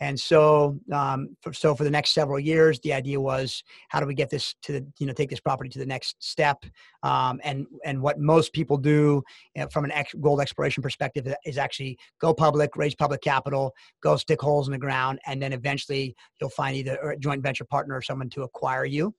And 0.00 0.18
so, 0.18 0.78
um, 0.92 1.36
for, 1.40 1.52
so 1.52 1.74
for 1.74 1.84
the 1.84 1.90
next 1.90 2.12
several 2.14 2.38
years, 2.38 2.78
the 2.80 2.92
idea 2.92 3.20
was 3.20 3.62
how 3.88 4.00
do 4.00 4.06
we 4.06 4.14
get 4.14 4.30
this 4.30 4.54
to 4.62 4.86
you 4.98 5.06
know, 5.06 5.12
take 5.12 5.30
this 5.30 5.40
property 5.40 5.68
to 5.70 5.78
the 5.78 5.86
next 5.86 6.16
step? 6.20 6.64
Um, 7.02 7.40
and 7.44 7.66
and 7.84 8.00
what 8.00 8.18
most 8.18 8.52
people 8.52 8.76
do 8.76 9.22
you 9.54 9.62
know, 9.62 9.68
from 9.68 9.84
an 9.84 9.92
ex- 9.92 10.14
gold 10.20 10.40
exploration 10.40 10.82
perspective 10.82 11.32
is 11.44 11.58
actually 11.58 11.98
go 12.20 12.32
public, 12.32 12.76
raise 12.76 12.94
public 12.94 13.22
capital, 13.22 13.74
go 14.02 14.16
stick 14.16 14.40
holes 14.40 14.68
in 14.68 14.72
the 14.72 14.78
ground, 14.78 15.18
and 15.26 15.42
then 15.42 15.52
eventually 15.52 16.14
you'll 16.40 16.50
find 16.50 16.76
either 16.76 16.96
a 16.96 17.16
joint 17.16 17.42
venture 17.42 17.64
partner 17.64 17.96
or 17.96 18.02
someone 18.02 18.30
to 18.30 18.42
acquire 18.42 18.84
you. 18.84 19.14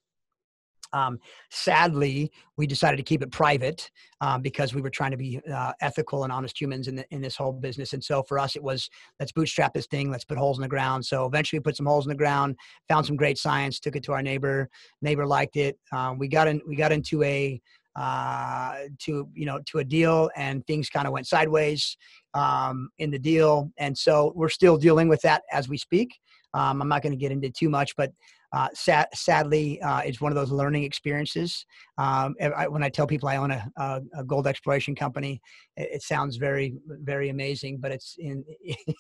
Um, 0.94 1.20
sadly, 1.50 2.32
we 2.58 2.68
decided 2.68 2.98
to 2.98 3.04
keep 3.04 3.22
it 3.22 3.32
private 3.32 3.90
um, 4.22 4.42
because 4.42 4.74
we 4.74 4.82
were 4.82 4.90
trying 4.90 5.12
to 5.12 5.18
be 5.18 5.40
uh, 5.52 5.74
ethical 5.82 6.24
and 6.24 6.34
honest 6.34 6.60
humans 6.60 6.88
in, 6.88 6.96
the, 6.96 7.06
in 7.12 7.22
this 7.22 7.36
whole 7.36 7.54
business. 7.54 7.94
And 7.94 8.04
so 8.04 8.24
for 8.24 8.40
us, 8.40 8.56
it 8.56 8.64
was 8.64 8.90
let's 9.20 9.32
bootstrap 9.32 9.74
this 9.74 9.88
thing, 9.88 10.12
let's 10.12 10.26
put 10.26 10.38
holes 10.38 10.58
in 10.58 10.62
the 10.62 10.68
ground. 10.68 11.06
So 11.06 11.26
eventually, 11.26 11.60
we 11.60 11.64
put 11.64 11.78
some 11.78 11.86
holes 11.86 12.06
in 12.06 12.10
the 12.10 12.16
ground, 12.16 12.56
found 12.88 13.06
some 13.06 13.16
great 13.16 13.38
science, 13.38 13.80
took 13.80 13.96
it 13.96 14.04
to 14.04 14.14
our 14.14 14.22
neighbor. 14.22 14.70
Neighbor 15.02 15.26
liked 15.26 15.56
it. 15.56 15.78
Um, 15.92 16.18
we 16.18 16.28
got 16.28 16.48
in. 16.48 16.62
We 16.68 16.76
got 16.76 16.92
into 16.92 17.24
a 17.24 17.62
uh, 17.96 18.76
to 19.00 19.28
you 19.34 19.46
know 19.46 19.60
to 19.66 19.80
a 19.80 19.84
deal, 19.84 20.30
and 20.36 20.66
things 20.68 20.90
kind 20.90 21.08
of 21.08 21.14
went 21.14 21.28
sideways 21.28 21.98
um, 22.34 22.90
in 22.98 23.12
the 23.12 23.20
deal. 23.20 23.72
And 23.78 23.98
so 23.98 24.32
we're 24.36 24.50
still 24.50 24.78
dealing 24.78 25.08
with 25.08 25.22
that 25.22 25.44
as 25.52 25.68
we 25.68 25.78
speak. 25.78 26.18
Um, 26.54 26.82
I'm 26.82 26.88
not 26.88 27.02
going 27.02 27.12
to 27.12 27.18
get 27.18 27.32
into 27.32 27.50
too 27.50 27.70
much, 27.70 27.96
but 27.96 28.12
uh, 28.52 28.68
sad, 28.74 29.08
sadly, 29.14 29.80
uh, 29.82 30.00
it's 30.00 30.20
one 30.20 30.32
of 30.32 30.36
those 30.36 30.52
learning 30.52 30.84
experiences. 30.84 31.66
Um, 31.98 32.36
I, 32.42 32.68
when 32.68 32.82
I 32.82 32.90
tell 32.90 33.06
people 33.06 33.30
I 33.30 33.38
own 33.38 33.52
a, 33.52 33.72
a, 33.78 34.02
a 34.18 34.24
gold 34.24 34.48
exploration 34.48 34.96
company, 34.96 35.40
it, 35.78 35.90
it, 35.94 36.02
sounds 36.02 36.38
very, 36.38 36.74
very 36.88 37.30
amazing. 37.30 37.78
But 37.78 37.92
it's 37.92 38.16
in 38.18 38.44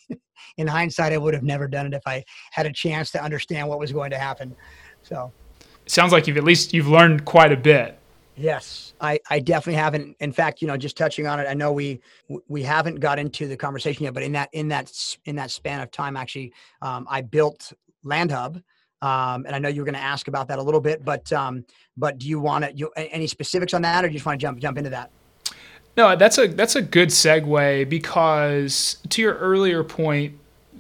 in 0.57 0.67
hindsight, 0.67 1.13
I 1.13 1.17
would 1.17 1.33
have 1.33 1.43
never 1.43 1.67
done 1.67 1.87
it 1.87 1.93
if 1.93 2.03
I 2.05 2.23
had 2.51 2.67
a 2.67 2.71
chance 2.71 3.09
to 3.11 3.23
understand 3.23 3.67
what 3.67 3.79
was 3.79 3.91
going 3.91 4.11
to 4.11 4.19
happen. 4.19 4.55
So, 5.01 5.31
sounds 5.87 6.11
like 6.11 6.27
you've 6.27 6.37
at 6.37 6.43
least 6.43 6.73
you've 6.73 6.87
learned 6.87 7.25
quite 7.25 7.51
a 7.51 7.57
bit. 7.57 7.98
Yes, 8.39 8.93
I, 9.01 9.19
I 9.29 9.39
definitely 9.39 9.79
haven't. 9.79 10.15
In 10.19 10.31
fact, 10.31 10.61
you 10.61 10.67
know, 10.67 10.77
just 10.77 10.95
touching 10.95 11.27
on 11.27 11.39
it, 11.39 11.47
I 11.49 11.53
know 11.53 11.73
we 11.73 11.99
we 12.47 12.63
haven't 12.63 13.01
got 13.01 13.19
into 13.19 13.47
the 13.47 13.57
conversation 13.57 14.05
yet, 14.05 14.13
but 14.13 14.23
in 14.23 14.31
that 14.31 14.49
in 14.53 14.69
that 14.69 14.91
in 15.25 15.35
that 15.35 15.51
span 15.51 15.81
of 15.81 15.91
time, 15.91 16.15
actually, 16.15 16.53
um, 16.81 17.05
I 17.09 17.21
built 17.21 17.73
LandHub 18.05 18.63
um, 19.01 19.45
and 19.45 19.55
I 19.55 19.59
know 19.59 19.69
you 19.69 19.81
were 19.81 19.85
going 19.85 19.95
to 19.95 20.01
ask 20.01 20.27
about 20.27 20.47
that 20.49 20.59
a 20.59 20.63
little 20.63 20.81
bit, 20.81 21.05
but 21.05 21.31
um, 21.31 21.63
but 21.95 22.17
do 22.17 22.27
you 22.27 22.39
want 22.39 22.77
to 22.77 22.91
any 22.95 23.27
specifics 23.27 23.73
on 23.73 23.81
that, 23.83 24.03
or 24.03 24.07
do 24.07 24.13
you 24.13 24.17
just 24.17 24.25
want 24.25 24.39
to 24.39 24.45
jump 24.45 24.59
jump 24.59 24.77
into 24.77 24.89
that? 24.89 25.09
No, 25.95 26.15
that's 26.15 26.37
a 26.37 26.47
that's 26.47 26.75
a 26.75 26.81
good 26.81 27.09
segue 27.09 27.87
because 27.89 28.97
to 29.09 29.21
your 29.21 29.35
earlier 29.35 29.83
point, 29.83 30.37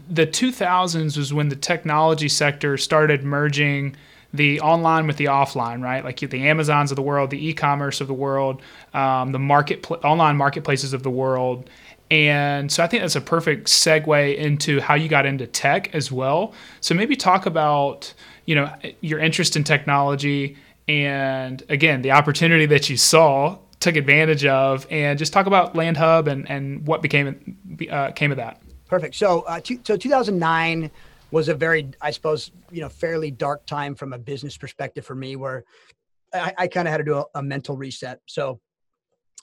the 0.09 0.27
2000s 0.27 1.17
was 1.17 1.33
when 1.33 1.49
the 1.49 1.55
technology 1.55 2.29
sector 2.29 2.77
started 2.77 3.23
merging 3.23 3.95
the 4.33 4.61
online 4.61 5.07
with 5.07 5.17
the 5.17 5.25
offline, 5.25 5.81
right? 5.81 6.03
Like 6.03 6.19
the 6.19 6.47
Amazons 6.47 6.91
of 6.91 6.95
the 6.95 7.01
world, 7.01 7.29
the 7.29 7.47
e-commerce 7.47 7.99
of 8.01 8.07
the 8.07 8.13
world, 8.13 8.61
um, 8.93 9.31
the 9.31 9.39
market 9.39 9.89
online 9.89 10.37
marketplaces 10.37 10.93
of 10.93 11.03
the 11.03 11.09
world, 11.09 11.69
and 12.11 12.71
so 12.71 12.83
I 12.83 12.87
think 12.87 13.03
that's 13.03 13.15
a 13.15 13.21
perfect 13.21 13.67
segue 13.67 14.35
into 14.35 14.79
how 14.79 14.95
you 14.95 15.07
got 15.07 15.25
into 15.25 15.45
tech 15.45 15.93
as 15.93 16.11
well. 16.11 16.53
So 16.81 16.95
maybe 16.95 17.15
talk 17.15 17.45
about, 17.45 18.13
you 18.45 18.55
know, 18.55 18.73
your 19.01 19.19
interest 19.19 19.55
in 19.55 19.63
technology 19.63 20.57
and 20.87 21.61
again, 21.69 22.01
the 22.01 22.11
opportunity 22.11 22.65
that 22.65 22.89
you 22.89 22.97
saw, 22.97 23.59
took 23.79 23.95
advantage 23.95 24.43
of, 24.43 24.87
and 24.89 25.17
just 25.17 25.31
talk 25.31 25.45
about 25.45 25.75
LandHub 25.75 26.27
and, 26.27 26.49
and 26.49 26.85
what 26.85 27.01
became 27.01 27.57
uh, 27.89 28.11
came 28.11 28.31
of 28.31 28.37
that. 28.37 28.61
Perfect. 28.87 29.15
So, 29.15 29.41
uh, 29.41 29.61
two, 29.61 29.79
so 29.83 29.95
2009 29.95 30.89
was 31.31 31.49
a 31.49 31.53
very, 31.53 31.89
I 32.01 32.11
suppose, 32.11 32.51
you 32.71 32.81
know, 32.81 32.89
fairly 32.89 33.31
dark 33.31 33.65
time 33.65 33.95
from 33.95 34.13
a 34.13 34.17
business 34.17 34.57
perspective 34.57 35.05
for 35.05 35.15
me, 35.15 35.35
where 35.35 35.63
I, 36.33 36.53
I 36.57 36.67
kind 36.67 36.87
of 36.87 36.91
had 36.91 36.97
to 36.97 37.03
do 37.03 37.15
a, 37.15 37.25
a 37.35 37.43
mental 37.43 37.77
reset. 37.77 38.19
So, 38.25 38.59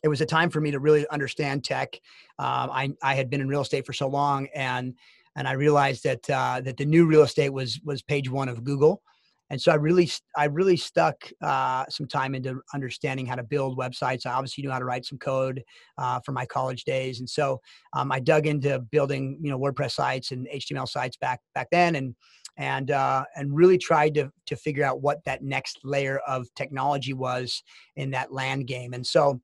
it 0.02 0.08
was 0.08 0.20
a 0.20 0.26
time 0.26 0.50
for 0.50 0.60
me 0.60 0.70
to 0.70 0.78
really 0.78 1.06
understand 1.08 1.64
tech. 1.64 1.98
Um, 2.38 2.70
I, 2.70 2.92
I 3.02 3.14
had 3.14 3.30
been 3.30 3.40
in 3.40 3.48
real 3.48 3.62
estate 3.62 3.86
for 3.86 3.92
so 3.92 4.08
long, 4.08 4.46
and 4.54 4.94
and 5.36 5.46
I 5.46 5.52
realized 5.52 6.04
that 6.04 6.28
uh, 6.30 6.60
that 6.62 6.76
the 6.76 6.84
new 6.84 7.06
real 7.06 7.22
estate 7.22 7.50
was 7.50 7.80
was 7.84 8.02
page 8.02 8.30
one 8.30 8.48
of 8.48 8.62
Google, 8.62 9.02
and 9.50 9.60
so 9.60 9.70
I 9.70 9.76
really 9.76 10.10
I 10.36 10.46
really 10.46 10.76
stuck 10.76 11.16
uh, 11.42 11.84
some 11.88 12.06
time 12.06 12.34
into 12.34 12.60
understanding 12.74 13.26
how 13.26 13.36
to 13.36 13.42
build 13.42 13.78
websites. 13.78 14.26
I 14.26 14.32
obviously 14.32 14.64
knew 14.64 14.70
how 14.70 14.78
to 14.78 14.84
write 14.84 15.04
some 15.04 15.18
code 15.18 15.62
uh, 15.98 16.20
from 16.20 16.34
my 16.34 16.46
college 16.46 16.84
days, 16.84 17.20
and 17.20 17.28
so 17.28 17.60
um, 17.92 18.10
I 18.10 18.20
dug 18.20 18.46
into 18.46 18.78
building 18.78 19.38
you 19.40 19.50
know 19.50 19.58
WordPress 19.58 19.92
sites 19.92 20.32
and 20.32 20.48
HTML 20.52 20.88
sites 20.88 21.16
back 21.16 21.40
back 21.54 21.68
then, 21.70 21.94
and 21.96 22.14
and 22.56 22.90
uh, 22.90 23.24
and 23.36 23.54
really 23.54 23.78
tried 23.78 24.14
to 24.14 24.30
to 24.46 24.56
figure 24.56 24.84
out 24.84 25.00
what 25.00 25.18
that 25.24 25.42
next 25.42 25.78
layer 25.84 26.18
of 26.26 26.46
technology 26.56 27.12
was 27.12 27.62
in 27.96 28.10
that 28.10 28.32
land 28.32 28.66
game, 28.66 28.94
and 28.94 29.06
so 29.06 29.40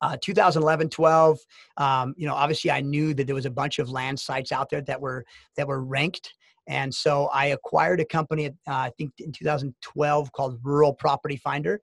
uh, 0.00 0.16
2011 0.22 0.88
12 0.88 1.38
um, 1.78 2.14
you 2.16 2.24
know 2.24 2.34
obviously 2.34 2.70
i 2.70 2.80
knew 2.80 3.12
that 3.12 3.26
there 3.26 3.34
was 3.34 3.46
a 3.46 3.50
bunch 3.50 3.80
of 3.80 3.90
land 3.90 4.16
sites 4.16 4.52
out 4.52 4.70
there 4.70 4.80
that 4.80 5.00
were 5.00 5.24
that 5.56 5.66
were 5.66 5.82
ranked 5.82 6.34
and 6.68 6.94
so 6.94 7.26
i 7.32 7.46
acquired 7.46 8.00
a 8.00 8.04
company 8.04 8.46
uh, 8.46 8.50
i 8.68 8.92
think 8.96 9.10
in 9.18 9.32
2012 9.32 10.32
called 10.32 10.58
rural 10.62 10.92
property 10.92 11.36
finder. 11.36 11.80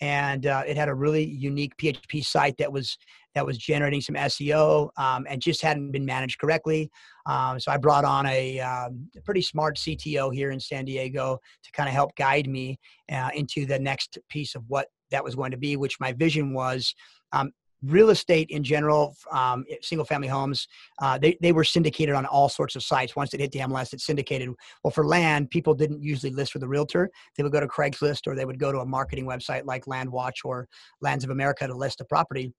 And 0.00 0.46
uh, 0.46 0.64
it 0.66 0.76
had 0.76 0.88
a 0.88 0.94
really 0.94 1.24
unique 1.24 1.76
php 1.76 2.24
site 2.24 2.56
that 2.58 2.70
was 2.70 2.98
that 3.34 3.46
was 3.46 3.56
generating 3.56 4.00
some 4.00 4.16
seo 4.16 4.90
um, 4.98 5.24
and 5.28 5.40
just 5.40 5.62
hadn't 5.62 5.92
been 5.92 6.04
managed 6.04 6.38
correctly. 6.38 6.90
Um, 7.26 7.58
so 7.60 7.70
i 7.70 7.76
brought 7.76 8.04
on 8.04 8.26
a, 8.26 8.60
um, 8.60 9.08
a, 9.16 9.22
pretty 9.22 9.40
smart 9.40 9.76
cto 9.76 10.34
here 10.34 10.50
in 10.50 10.60
san 10.60 10.84
diego 10.84 11.38
to 11.62 11.72
kind 11.72 11.88
of 11.88 11.94
help 11.94 12.14
guide 12.16 12.48
me 12.48 12.78
uh, 13.10 13.30
into 13.34 13.64
the 13.66 13.78
next 13.78 14.18
piece 14.28 14.54
of 14.56 14.64
what 14.68 14.88
that 15.10 15.24
was 15.24 15.36
going 15.36 15.52
to 15.52 15.56
be 15.56 15.76
which 15.76 16.00
my 16.00 16.12
vision 16.12 16.52
was 16.52 16.94
um, 17.32 17.52
real 17.86 18.10
estate 18.10 18.50
in 18.50 18.62
general, 18.62 19.16
um, 19.30 19.64
single 19.82 20.04
family 20.04 20.28
homes, 20.28 20.68
uh, 21.00 21.18
they, 21.18 21.36
they 21.40 21.52
were 21.52 21.64
syndicated 21.64 22.14
on 22.14 22.26
all 22.26 22.48
sorts 22.48 22.76
of 22.76 22.82
sites. 22.82 23.16
Once 23.16 23.34
it 23.34 23.40
hit 23.40 23.52
the 23.52 23.60
MLS, 23.60 23.92
it's 23.92 24.06
syndicated. 24.06 24.50
Well, 24.82 24.90
for 24.90 25.06
land, 25.06 25.50
people 25.50 25.74
didn't 25.74 26.02
usually 26.02 26.32
list 26.32 26.54
with 26.54 26.62
a 26.62 26.68
realtor. 26.68 27.10
They 27.36 27.42
would 27.42 27.52
go 27.52 27.60
to 27.60 27.68
Craigslist 27.68 28.26
or 28.26 28.34
they 28.34 28.44
would 28.44 28.58
go 28.58 28.72
to 28.72 28.78
a 28.78 28.86
marketing 28.86 29.26
website 29.26 29.64
like 29.64 29.84
LandWatch 29.84 30.44
or 30.44 30.68
Lands 31.00 31.24
of 31.24 31.30
America 31.30 31.66
to 31.66 31.74
list 31.74 32.00
a 32.00 32.04
property. 32.04 32.52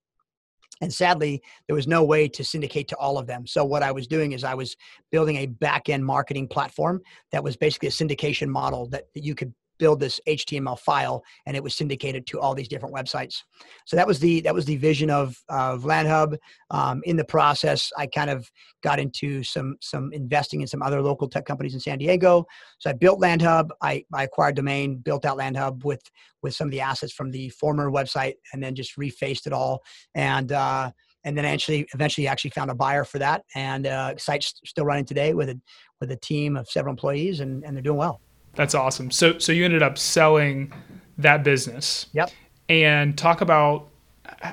And 0.81 0.93
sadly, 0.93 1.41
there 1.67 1.75
was 1.75 1.87
no 1.87 2.03
way 2.03 2.27
to 2.27 2.43
syndicate 2.43 2.89
to 2.89 2.97
all 2.97 3.17
of 3.17 3.27
them. 3.27 3.47
So 3.47 3.63
what 3.63 3.81
I 3.81 3.91
was 3.91 4.07
doing 4.07 4.33
is 4.33 4.43
I 4.43 4.55
was 4.55 4.75
building 5.09 5.37
a 5.37 5.45
back-end 5.45 6.05
marketing 6.05 6.49
platform 6.49 7.01
that 7.31 7.43
was 7.43 7.55
basically 7.55 7.87
a 7.87 7.91
syndication 7.91 8.47
model 8.47 8.87
that 8.89 9.05
you 9.13 9.35
could 9.35 9.53
build 9.77 9.99
this 9.99 10.19
HTML 10.27 10.79
file, 10.79 11.23
and 11.45 11.55
it 11.55 11.63
was 11.63 11.75
syndicated 11.75 12.25
to 12.27 12.39
all 12.39 12.53
these 12.53 12.67
different 12.67 12.95
websites. 12.95 13.43
So 13.85 13.95
that 13.95 14.07
was 14.07 14.19
the 14.19 14.41
that 14.41 14.53
was 14.53 14.65
the 14.65 14.77
vision 14.77 15.09
of 15.09 15.41
of 15.49 15.83
LandHub. 15.83 16.37
Um, 16.71 17.01
in 17.05 17.15
the 17.15 17.25
process, 17.25 17.91
I 17.97 18.07
kind 18.07 18.29
of 18.29 18.49
got 18.83 18.99
into 18.99 19.43
some 19.43 19.77
some 19.81 20.11
investing 20.13 20.61
in 20.61 20.67
some 20.67 20.81
other 20.81 21.01
local 21.01 21.27
tech 21.27 21.45
companies 21.45 21.73
in 21.73 21.79
San 21.79 21.97
Diego. 21.97 22.45
So 22.79 22.89
I 22.89 22.93
built 22.93 23.21
LandHub. 23.21 23.69
I, 23.81 24.05
I 24.13 24.23
acquired 24.23 24.55
domain, 24.55 24.97
built 24.97 25.25
out 25.25 25.37
LandHub 25.37 25.83
with 25.83 26.03
with 26.41 26.55
some 26.55 26.67
of 26.67 26.71
the 26.71 26.81
assets 26.81 27.13
from 27.13 27.31
the 27.31 27.49
former 27.49 27.89
website, 27.89 28.35
and 28.53 28.61
then 28.61 28.75
just 28.75 28.97
refaced 28.97 29.47
it 29.47 29.53
all. 29.53 29.83
And 30.13 30.51
uh, 30.51 30.91
and 31.25 31.35
then 31.35 31.43
actually 31.43 31.87
eventually 31.93 32.27
actually 32.27 32.51
found 32.51 32.69
a 32.69 32.75
buyer 32.75 33.03
for 33.03 33.19
that, 33.19 33.43
and 33.55 33.87
uh, 33.87 34.15
site's 34.17 34.53
still 34.63 34.85
running 34.85 35.05
today 35.05 35.33
with 35.33 35.49
a 35.49 35.59
with 35.99 36.11
a 36.11 36.17
team 36.17 36.55
of 36.55 36.69
several 36.69 36.93
employees, 36.93 37.39
and, 37.39 37.63
and 37.65 37.75
they're 37.75 37.83
doing 37.83 37.97
well. 37.97 38.21
That's 38.55 38.75
awesome. 38.75 39.11
So 39.11 39.37
so 39.39 39.51
you 39.51 39.65
ended 39.65 39.83
up 39.83 39.97
selling 39.97 40.71
that 41.17 41.43
business. 41.43 42.07
Yep. 42.13 42.31
And 42.69 43.17
talk 43.17 43.41
about 43.41 43.89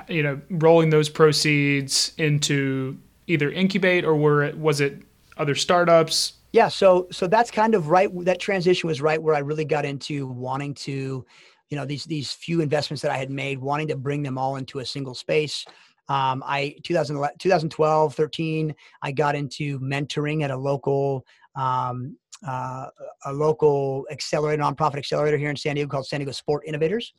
you 0.07 0.23
know 0.23 0.39
rolling 0.49 0.89
those 0.89 1.09
proceeds 1.09 2.13
into 2.17 2.97
either 3.27 3.49
incubate 3.51 4.03
or 4.03 4.15
were 4.15 4.43
it 4.43 4.57
was 4.57 4.81
it 4.81 5.01
other 5.37 5.55
startups? 5.55 6.33
Yeah, 6.51 6.67
so 6.67 7.07
so 7.11 7.27
that's 7.27 7.49
kind 7.49 7.73
of 7.73 7.89
right 7.89 8.09
that 8.25 8.39
transition 8.39 8.87
was 8.87 9.01
right 9.01 9.21
where 9.21 9.33
I 9.33 9.39
really 9.39 9.65
got 9.65 9.85
into 9.85 10.27
wanting 10.27 10.75
to 10.75 11.25
you 11.69 11.77
know 11.77 11.85
these 11.85 12.05
these 12.05 12.31
few 12.31 12.61
investments 12.61 13.01
that 13.01 13.11
I 13.11 13.17
had 13.17 13.31
made 13.31 13.57
wanting 13.59 13.87
to 13.87 13.95
bring 13.95 14.21
them 14.21 14.37
all 14.37 14.57
into 14.57 14.79
a 14.79 14.85
single 14.85 15.15
space 15.15 15.65
Um, 16.09 16.43
I 16.45 16.75
2012, 16.83 18.15
13, 18.15 18.75
I 19.01 19.11
got 19.11 19.35
into 19.35 19.79
mentoring 19.79 20.43
at 20.43 20.51
a 20.51 20.57
local 20.57 21.25
um, 21.55 22.17
uh, 22.47 22.87
a 23.25 23.33
local 23.33 24.05
accelerator, 24.11 24.61
nonprofit 24.61 24.97
accelerator 24.97 25.37
here 25.37 25.49
in 25.49 25.55
San 25.55 25.75
Diego 25.75 25.89
called 25.89 26.05
San 26.05 26.19
Diego 26.19 26.31
Sport 26.31 26.63
Innovators. 26.65 27.13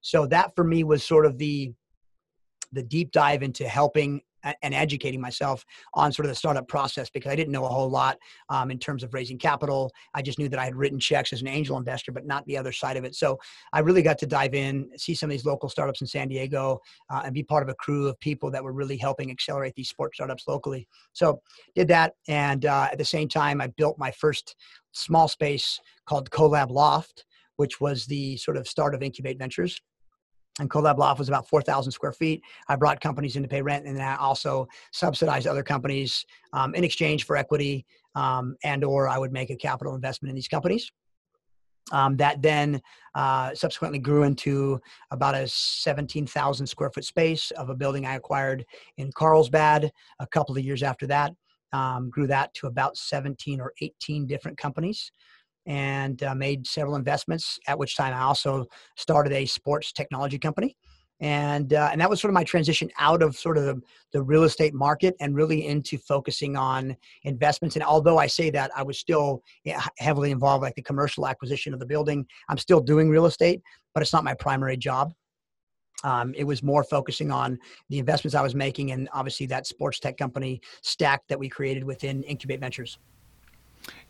So 0.00 0.26
that 0.26 0.54
for 0.54 0.64
me 0.64 0.84
was 0.84 1.02
sort 1.02 1.26
of 1.26 1.38
the 1.38 1.72
the 2.72 2.82
deep 2.82 3.12
dive 3.12 3.42
into 3.42 3.66
helping 3.66 4.20
and 4.62 4.74
educating 4.74 5.20
myself 5.20 5.64
on 5.94 6.12
sort 6.12 6.26
of 6.26 6.30
the 6.30 6.36
startup 6.36 6.68
process 6.68 7.10
because 7.10 7.32
I 7.32 7.36
didn't 7.36 7.52
know 7.52 7.64
a 7.64 7.68
whole 7.68 7.90
lot 7.90 8.18
um, 8.48 8.70
in 8.70 8.78
terms 8.78 9.02
of 9.02 9.12
raising 9.14 9.38
capital. 9.38 9.92
I 10.14 10.22
just 10.22 10.38
knew 10.38 10.48
that 10.48 10.58
I 10.58 10.64
had 10.64 10.76
written 10.76 10.98
checks 10.98 11.32
as 11.32 11.40
an 11.40 11.48
angel 11.48 11.76
investor, 11.76 12.12
but 12.12 12.26
not 12.26 12.46
the 12.46 12.56
other 12.56 12.72
side 12.72 12.96
of 12.96 13.04
it. 13.04 13.14
So 13.14 13.38
I 13.72 13.80
really 13.80 14.02
got 14.02 14.18
to 14.18 14.26
dive 14.26 14.54
in, 14.54 14.88
see 14.96 15.14
some 15.14 15.30
of 15.30 15.32
these 15.32 15.46
local 15.46 15.68
startups 15.68 16.00
in 16.00 16.06
San 16.06 16.28
Diego, 16.28 16.80
uh, 17.10 17.22
and 17.24 17.34
be 17.34 17.42
part 17.42 17.62
of 17.62 17.68
a 17.68 17.74
crew 17.74 18.06
of 18.08 18.18
people 18.20 18.50
that 18.50 18.62
were 18.62 18.72
really 18.72 18.96
helping 18.96 19.30
accelerate 19.30 19.74
these 19.74 19.88
sports 19.88 20.16
startups 20.16 20.44
locally. 20.46 20.86
So 21.12 21.40
did 21.74 21.88
that, 21.88 22.14
and 22.28 22.66
uh, 22.66 22.88
at 22.92 22.98
the 22.98 23.04
same 23.04 23.28
time, 23.28 23.60
I 23.60 23.68
built 23.68 23.98
my 23.98 24.10
first 24.10 24.56
small 24.92 25.28
space 25.28 25.80
called 26.06 26.30
Collab 26.30 26.70
Loft, 26.70 27.24
which 27.56 27.80
was 27.80 28.06
the 28.06 28.36
sort 28.36 28.56
of 28.56 28.68
start 28.68 28.94
of 28.94 29.02
Incubate 29.02 29.38
Ventures 29.38 29.80
and 30.58 30.70
Collab 30.70 30.98
Loft 30.98 31.18
was 31.18 31.28
about 31.28 31.48
4,000 31.48 31.92
square 31.92 32.12
feet. 32.12 32.42
I 32.68 32.76
brought 32.76 33.00
companies 33.00 33.36
in 33.36 33.42
to 33.42 33.48
pay 33.48 33.62
rent, 33.62 33.86
and 33.86 33.96
then 33.96 34.06
I 34.06 34.16
also 34.16 34.68
subsidized 34.92 35.46
other 35.46 35.62
companies 35.62 36.24
um, 36.52 36.74
in 36.74 36.84
exchange 36.84 37.24
for 37.24 37.36
equity, 37.36 37.84
um, 38.14 38.56
and 38.64 38.84
or 38.84 39.08
I 39.08 39.18
would 39.18 39.32
make 39.32 39.50
a 39.50 39.56
capital 39.56 39.94
investment 39.94 40.30
in 40.30 40.34
these 40.34 40.48
companies. 40.48 40.90
Um, 41.92 42.16
that 42.16 42.42
then 42.42 42.82
uh, 43.14 43.54
subsequently 43.54 44.00
grew 44.00 44.24
into 44.24 44.80
about 45.12 45.36
a 45.36 45.46
17,000 45.46 46.66
square 46.66 46.90
foot 46.90 47.04
space 47.04 47.52
of 47.52 47.68
a 47.68 47.76
building 47.76 48.06
I 48.06 48.16
acquired 48.16 48.64
in 48.96 49.12
Carlsbad 49.12 49.92
a 50.18 50.26
couple 50.26 50.56
of 50.56 50.64
years 50.64 50.82
after 50.82 51.06
that. 51.06 51.32
Um, 51.72 52.10
grew 52.10 52.26
that 52.26 52.54
to 52.54 52.66
about 52.66 52.96
17 52.96 53.60
or 53.60 53.72
18 53.80 54.26
different 54.26 54.58
companies 54.58 55.12
and 55.66 56.22
uh, 56.22 56.34
made 56.34 56.66
several 56.66 56.96
investments. 56.96 57.58
At 57.66 57.78
which 57.78 57.96
time 57.96 58.14
I 58.14 58.20
also 58.20 58.66
started 58.96 59.32
a 59.32 59.46
sports 59.46 59.92
technology 59.92 60.38
company, 60.38 60.76
and 61.20 61.72
uh, 61.72 61.88
and 61.90 62.00
that 62.00 62.10
was 62.10 62.20
sort 62.20 62.30
of 62.30 62.34
my 62.34 62.44
transition 62.44 62.90
out 62.98 63.22
of 63.22 63.36
sort 63.36 63.58
of 63.58 63.64
the, 63.64 63.80
the 64.12 64.22
real 64.22 64.44
estate 64.44 64.74
market 64.74 65.14
and 65.20 65.34
really 65.34 65.66
into 65.66 65.98
focusing 65.98 66.56
on 66.56 66.96
investments. 67.24 67.76
And 67.76 67.84
although 67.84 68.18
I 68.18 68.26
say 68.26 68.50
that, 68.50 68.70
I 68.76 68.82
was 68.82 68.98
still 68.98 69.42
heavily 69.98 70.30
involved, 70.30 70.62
like 70.62 70.74
the 70.74 70.82
commercial 70.82 71.26
acquisition 71.26 71.72
of 71.72 71.80
the 71.80 71.86
building. 71.86 72.26
I'm 72.48 72.58
still 72.58 72.80
doing 72.80 73.08
real 73.08 73.26
estate, 73.26 73.62
but 73.94 74.02
it's 74.02 74.12
not 74.12 74.24
my 74.24 74.34
primary 74.34 74.76
job. 74.76 75.12
Um, 76.04 76.34
it 76.36 76.44
was 76.44 76.62
more 76.62 76.84
focusing 76.84 77.30
on 77.30 77.58
the 77.88 77.98
investments 77.98 78.34
I 78.34 78.42
was 78.42 78.54
making 78.54 78.92
and 78.92 79.08
obviously 79.12 79.46
that 79.46 79.66
sports 79.66 79.98
tech 79.98 80.18
company 80.18 80.60
stack 80.82 81.22
that 81.28 81.38
we 81.38 81.48
created 81.48 81.84
within 81.84 82.22
Incubate 82.24 82.60
Ventures. 82.60 82.98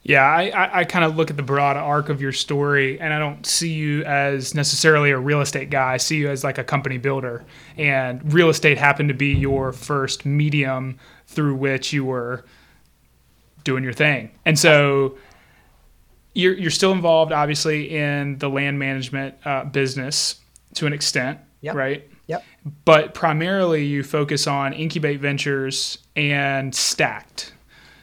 Yeah, 0.02 0.22
I, 0.22 0.50
I, 0.50 0.78
I 0.78 0.84
kind 0.84 1.04
of 1.04 1.16
look 1.16 1.30
at 1.30 1.36
the 1.36 1.42
broad 1.42 1.76
arc 1.76 2.10
of 2.10 2.20
your 2.20 2.30
story, 2.30 3.00
and 3.00 3.12
I 3.12 3.18
don't 3.18 3.44
see 3.44 3.72
you 3.72 4.04
as 4.04 4.54
necessarily 4.54 5.10
a 5.10 5.18
real 5.18 5.40
estate 5.40 5.68
guy. 5.68 5.94
I 5.94 5.96
see 5.96 6.18
you 6.18 6.30
as 6.30 6.44
like 6.44 6.58
a 6.58 6.64
company 6.64 6.96
builder, 6.96 7.44
and 7.76 8.32
real 8.32 8.48
estate 8.48 8.78
happened 8.78 9.08
to 9.08 9.16
be 9.16 9.34
your 9.34 9.72
first 9.72 10.24
medium 10.24 10.98
through 11.26 11.56
which 11.56 11.92
you 11.92 12.04
were 12.04 12.44
doing 13.64 13.82
your 13.82 13.92
thing. 13.92 14.30
And 14.44 14.56
so 14.56 15.18
you're 16.34 16.54
you're 16.54 16.70
still 16.70 16.92
involved, 16.92 17.32
obviously, 17.32 17.90
in 17.90 18.38
the 18.38 18.48
land 18.48 18.78
management 18.78 19.34
uh, 19.44 19.64
business 19.64 20.36
to 20.74 20.86
an 20.86 20.92
extent, 20.92 21.40
yep. 21.62 21.74
right? 21.74 22.08
Yep. 22.28 22.44
But 22.84 23.12
primarily, 23.12 23.84
you 23.84 24.04
focus 24.04 24.46
on 24.46 24.72
incubate 24.72 25.18
ventures 25.18 25.98
and 26.14 26.72
stacked. 26.72 27.54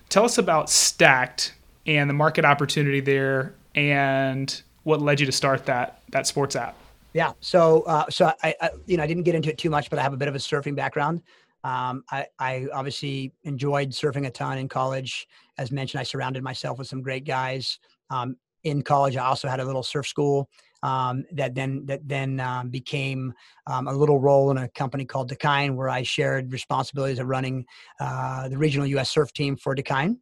Tell 0.10 0.26
us 0.26 0.38
about 0.38 0.70
stacked 0.70 1.54
and 1.86 2.10
the 2.10 2.14
market 2.14 2.46
opportunity 2.46 3.00
there 3.00 3.54
and 3.76 4.62
what 4.84 5.02
led 5.02 5.20
you 5.20 5.26
to 5.26 5.32
start 5.32 5.66
that 5.66 6.02
that 6.12 6.28
sports 6.28 6.56
app. 6.56 6.76
Yeah. 7.14 7.34
So 7.42 7.84
uh, 7.84 8.06
so 8.10 8.32
I, 8.44 8.56
I, 8.62 8.70
you 8.86 8.98
know 8.98 9.04
i 9.04 9.08
didn't 9.08 9.24
get 9.24 9.36
into 9.36 9.50
it 9.50 9.58
too 9.58 9.70
much 9.70 9.90
but 9.90 10.00
i 10.00 10.02
have 10.02 10.14
a 10.14 10.18
bit 10.18 10.28
of 10.28 10.36
a 10.36 10.40
surfing 10.40 10.76
background. 10.76 11.22
Um, 11.66 12.04
I, 12.12 12.26
I 12.40 12.68
obviously 12.74 13.32
enjoyed 13.44 13.92
surfing 13.92 14.28
a 14.28 14.32
ton 14.32 14.58
in 14.58 14.68
college. 14.68 15.28
As 15.58 15.72
mentioned 15.72 16.02
i 16.02 16.04
surrounded 16.04 16.44
myself 16.44 16.78
with 16.78 16.88
some 16.88 17.02
great 17.02 17.26
guys 17.26 17.80
um, 18.10 18.36
in 18.64 18.82
college. 18.82 19.16
I 19.16 19.26
also 19.26 19.48
had 19.48 19.60
a 19.60 19.66
little 19.66 19.84
surf 19.84 20.08
school 20.08 20.50
um, 20.82 21.24
that 21.32 21.56
then 21.56 21.86
that 21.86 22.08
then 22.08 22.40
um, 22.40 22.70
became 22.70 23.34
um, 23.68 23.88
a 23.88 23.94
little 23.94 24.20
role 24.20 24.52
in 24.52 24.58
a 24.58 24.68
company 24.70 25.06
called 25.06 25.30
Dakine, 25.30 25.76
where 25.76 25.90
I 25.90 26.04
shared 26.04 26.52
responsibilities 26.52 27.20
of 27.20 27.28
running 27.28 27.66
uh, 28.00 28.50
the 28.50 28.58
regional 28.58 28.86
U.S. 28.88 29.10
surf 29.10 29.32
team 29.32 29.56
for 29.56 29.76
Dakine 29.76 30.18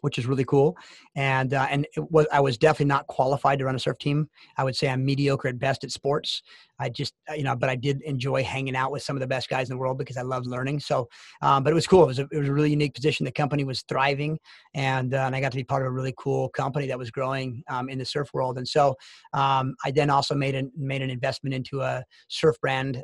which 0.00 0.18
is 0.18 0.26
really 0.26 0.44
cool. 0.44 0.76
And 1.14 1.54
uh, 1.54 1.66
and 1.70 1.86
was, 1.96 2.26
I 2.32 2.40
was 2.40 2.58
definitely 2.58 2.86
not 2.86 3.06
qualified 3.06 3.58
to 3.58 3.64
run 3.64 3.74
a 3.74 3.78
surf 3.78 3.98
team. 3.98 4.28
I 4.56 4.64
would 4.64 4.76
say 4.76 4.88
I'm 4.88 5.04
mediocre 5.04 5.48
at 5.48 5.58
best 5.58 5.84
at 5.84 5.90
sports. 5.90 6.42
I 6.78 6.88
just 6.88 7.14
uh, 7.30 7.34
you 7.34 7.42
know, 7.42 7.56
but 7.56 7.68
I 7.68 7.76
did 7.76 8.02
enjoy 8.02 8.42
hanging 8.42 8.76
out 8.76 8.92
with 8.92 9.02
some 9.02 9.16
of 9.16 9.20
the 9.20 9.26
best 9.26 9.48
guys 9.48 9.70
in 9.70 9.76
the 9.76 9.80
world 9.80 9.98
because 9.98 10.16
I 10.16 10.22
love 10.22 10.46
learning. 10.46 10.80
So, 10.80 11.08
um, 11.42 11.62
but 11.62 11.70
it 11.70 11.74
was 11.74 11.86
cool. 11.86 12.02
It 12.04 12.06
was 12.06 12.18
a, 12.18 12.28
it 12.30 12.38
was 12.38 12.48
a 12.48 12.52
really 12.52 12.70
unique 12.70 12.94
position. 12.94 13.24
The 13.24 13.32
company 13.32 13.64
was 13.64 13.82
thriving, 13.82 14.38
and 14.74 15.14
uh, 15.14 15.24
and 15.26 15.34
I 15.34 15.40
got 15.40 15.52
to 15.52 15.56
be 15.56 15.64
part 15.64 15.82
of 15.82 15.88
a 15.88 15.92
really 15.92 16.14
cool 16.18 16.48
company 16.50 16.86
that 16.86 16.98
was 16.98 17.10
growing 17.10 17.62
um, 17.68 17.88
in 17.88 17.98
the 17.98 18.04
surf 18.04 18.28
world. 18.34 18.58
And 18.58 18.66
so 18.66 18.94
um, 19.32 19.74
I 19.84 19.90
then 19.90 20.10
also 20.10 20.34
made 20.34 20.54
an 20.54 20.70
made 20.76 21.02
an 21.02 21.10
investment 21.10 21.54
into 21.54 21.80
a 21.80 22.04
surf 22.28 22.56
brand. 22.60 23.02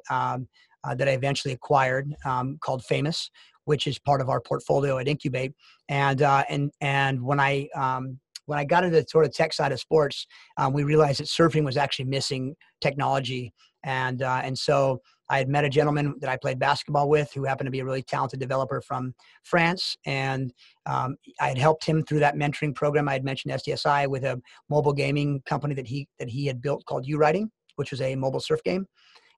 Uh, 0.85 0.95
that 0.97 1.09
I 1.09 1.12
eventually 1.12 1.55
acquired 1.55 2.12
um, 2.25 2.59
called 2.61 2.85
Famous, 2.85 3.31
which 3.64 3.87
is 3.87 3.99
part 3.99 4.21
of 4.21 4.29
our 4.29 4.40
portfolio 4.40 4.99
at 4.99 5.09
Incubate. 5.09 5.53
And 5.88 6.23
uh, 6.23 6.45
and 6.49 6.71
and 6.81 7.23
when 7.23 7.40
I 7.40 7.68
um, 7.75 8.18
when 8.47 8.59
I 8.59 8.64
got 8.64 8.85
into 8.85 9.01
the 9.01 9.07
sort 9.09 9.25
of 9.25 9.33
tech 9.33 9.53
side 9.53 9.73
of 9.73 9.81
sports, 9.81 10.27
um, 10.57 10.73
we 10.73 10.85
realized 10.85 11.21
that 11.21 11.29
surfing 11.29 11.64
was 11.64 11.77
actually 11.77 12.07
missing 12.07 12.55
technology, 12.81 13.53
and 13.85 14.23
uh, 14.23 14.40
and 14.42 14.59
so 14.59 15.01
I 15.31 15.38
had 15.38 15.49
met 15.49 15.64
a 15.64 15.71
gentleman 15.71 16.14
that 16.21 16.29
I 16.29 16.37
played 16.37 16.59
basketball 16.59 17.09
with 17.09 17.33
who 17.33 17.45
happened 17.45 17.66
to 17.66 17.71
be 17.71 17.81
a 17.81 17.85
really 17.85 18.03
talented 18.03 18.40
developer 18.40 18.81
from 18.81 19.14
France, 19.45 19.97
and 20.05 20.53
um, 20.87 21.16
I 21.40 21.49
had 21.49 21.59
helped 21.59 21.85
him 21.85 22.03
through 22.05 22.21
that 22.21 22.35
mentoring 22.35 22.75
program. 22.75 23.09
I 23.09 23.14
had 23.14 23.25
mentioned 23.25 23.55
SDSI 23.55 24.09
with 24.09 24.25
a 24.25 24.40
mobile 24.68 24.92
gaming 24.92 25.42
company 25.47 25.75
that 25.75 25.87
he 25.87 26.09
that 26.18 26.29
he 26.29 26.47
had 26.47 26.61
built 26.61 26.85
called 26.87 27.07
U 27.07 27.18
Riding, 27.18 27.51
which 27.77 27.90
was 27.90 28.01
a 28.01 28.16
mobile 28.16 28.40
surf 28.40 28.62
game. 28.64 28.87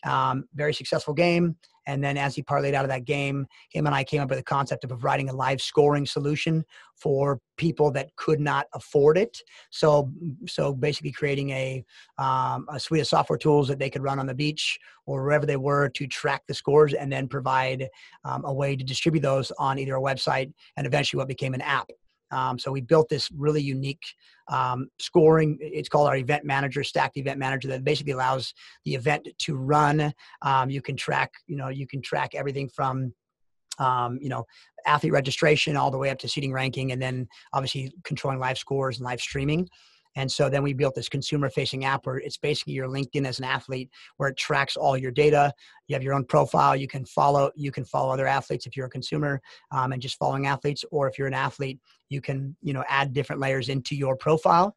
Um, 0.05 0.45
very 0.55 0.75
successful 0.75 1.15
game. 1.15 1.57
And 1.87 2.03
then 2.03 2.17
as 2.17 2.35
he 2.35 2.43
parlayed 2.43 2.75
out 2.75 2.85
of 2.85 2.91
that 2.91 3.05
game, 3.05 3.47
him 3.71 3.87
and 3.87 3.95
I 3.95 4.05
came 4.05 4.23
up 4.23 4.31
with 4.31 4.39
the 4.39 4.45
concept 4.45 4.85
of 4.85 4.91
providing 4.91 5.29
a 5.29 5.35
live 5.35 5.61
scoring 5.61 6.07
solution 6.07 6.65
for 6.97 7.41
people 7.57 7.91
that 7.93 8.15
could 8.17 8.41
not 8.41 8.67
afford 8.73 9.19
it. 9.19 9.37
So, 9.71 10.11
so 10.47 10.73
basically 10.73 11.13
creating 11.13 11.51
a, 11.51 11.85
um, 12.19 12.67
a 12.71 12.81
suite 12.81 13.03
of 13.03 13.07
software 13.07 13.39
tools 13.39 13.69
that 13.69 13.79
they 13.79 13.91
could 13.91 14.03
run 14.03 14.19
on 14.19 14.27
the 14.27 14.35
beach 14.35 14.79
or 15.07 15.23
wherever 15.23 15.45
they 15.45 15.57
were 15.57 15.91
to 15.91 16.07
track 16.07 16.43
the 16.49 16.55
scores 16.55 16.95
and 16.95 17.13
then 17.13 17.29
provide 17.29 17.89
um, 18.25 18.45
a 18.45 18.53
way 18.53 18.77
to 18.77 18.85
distribute 18.85 19.21
those 19.21 19.53
on 19.59 19.79
either 19.79 19.97
a 19.97 20.01
website 20.01 20.53
and 20.77 20.87
eventually 20.87 21.19
what 21.19 21.29
became 21.29 21.53
an 21.53 21.61
app. 21.61 21.91
Um, 22.35 22.59
so 22.59 22.73
we 22.73 22.81
built 22.81 23.09
this 23.09 23.31
really 23.31 23.63
unique 23.63 24.05
um, 24.49 24.89
scoring. 24.99 25.57
It's 25.61 25.89
called 25.89 26.09
our 26.09 26.17
event 26.17 26.45
manager, 26.45 26.83
stacked 26.83 27.17
event 27.17 27.39
manager, 27.39 27.69
that 27.69 27.85
basically 27.85 28.13
allows 28.13 28.53
the 28.85 28.95
event 28.95 29.29
to 29.39 29.57
run. 29.57 30.13
Um, 30.43 30.69
you 30.69 30.83
can 30.83 30.97
track, 30.97 31.31
you 31.47 31.57
know, 31.57 31.69
you 31.69 31.87
can 31.87 32.03
track 32.03 32.35
everything 32.35 32.69
from 32.69 33.15
um, 33.79 34.19
you 34.21 34.29
know, 34.29 34.45
athlete 34.87 35.13
registration 35.13 35.77
all 35.77 35.91
the 35.91 35.99
way 35.99 36.11
up 36.11 36.19
to 36.19 36.29
seeding 36.29 36.53
ranking, 36.53 36.93
and 36.93 37.01
then 37.01 37.27
obviously 37.53 37.93
controlling 38.05 38.39
live 38.39 38.59
scores 38.59 38.99
and 38.99 39.05
live 39.05 39.21
streaming. 39.21 39.69
And 40.17 40.31
so 40.31 40.49
then 40.49 40.63
we 40.63 40.73
built 40.73 40.95
this 40.95 41.09
consumer 41.09 41.51
facing 41.51 41.85
app 41.85 42.07
where 42.07 42.19
it's 42.19 42.37
basically 42.37 42.75
your 42.75 42.89
LinkedIn 42.89 43.27
as 43.27 43.39
an 43.39 43.45
athlete 43.45 43.91
where 44.17 44.29
it 44.29 44.37
tracks 44.37 44.77
all 44.77 44.97
your 44.97 45.11
data. 45.11 45.53
You 45.89 45.95
have 45.95 46.03
your 46.03 46.15
own 46.15 46.25
profile. 46.25 46.77
You 46.77 46.87
can 46.87 47.05
follow, 47.05 47.51
you 47.57 47.73
can 47.73 47.85
follow 47.85 48.13
other 48.13 48.27
athletes 48.27 48.67
if 48.67 48.77
you're 48.77 48.87
a 48.87 48.91
consumer 48.91 49.41
um, 49.71 49.93
and 49.93 50.01
just 50.01 50.17
following 50.17 50.47
athletes, 50.47 50.85
or 50.91 51.09
if 51.09 51.19
you're 51.19 51.29
an 51.29 51.35
athlete, 51.35 51.79
you 52.09 52.21
can, 52.21 52.57
you 52.63 52.73
know, 52.73 52.85
add 52.89 53.13
different 53.13 53.41
layers 53.41 53.69
into 53.69 53.97
your 53.97 54.17
profile 54.17 54.77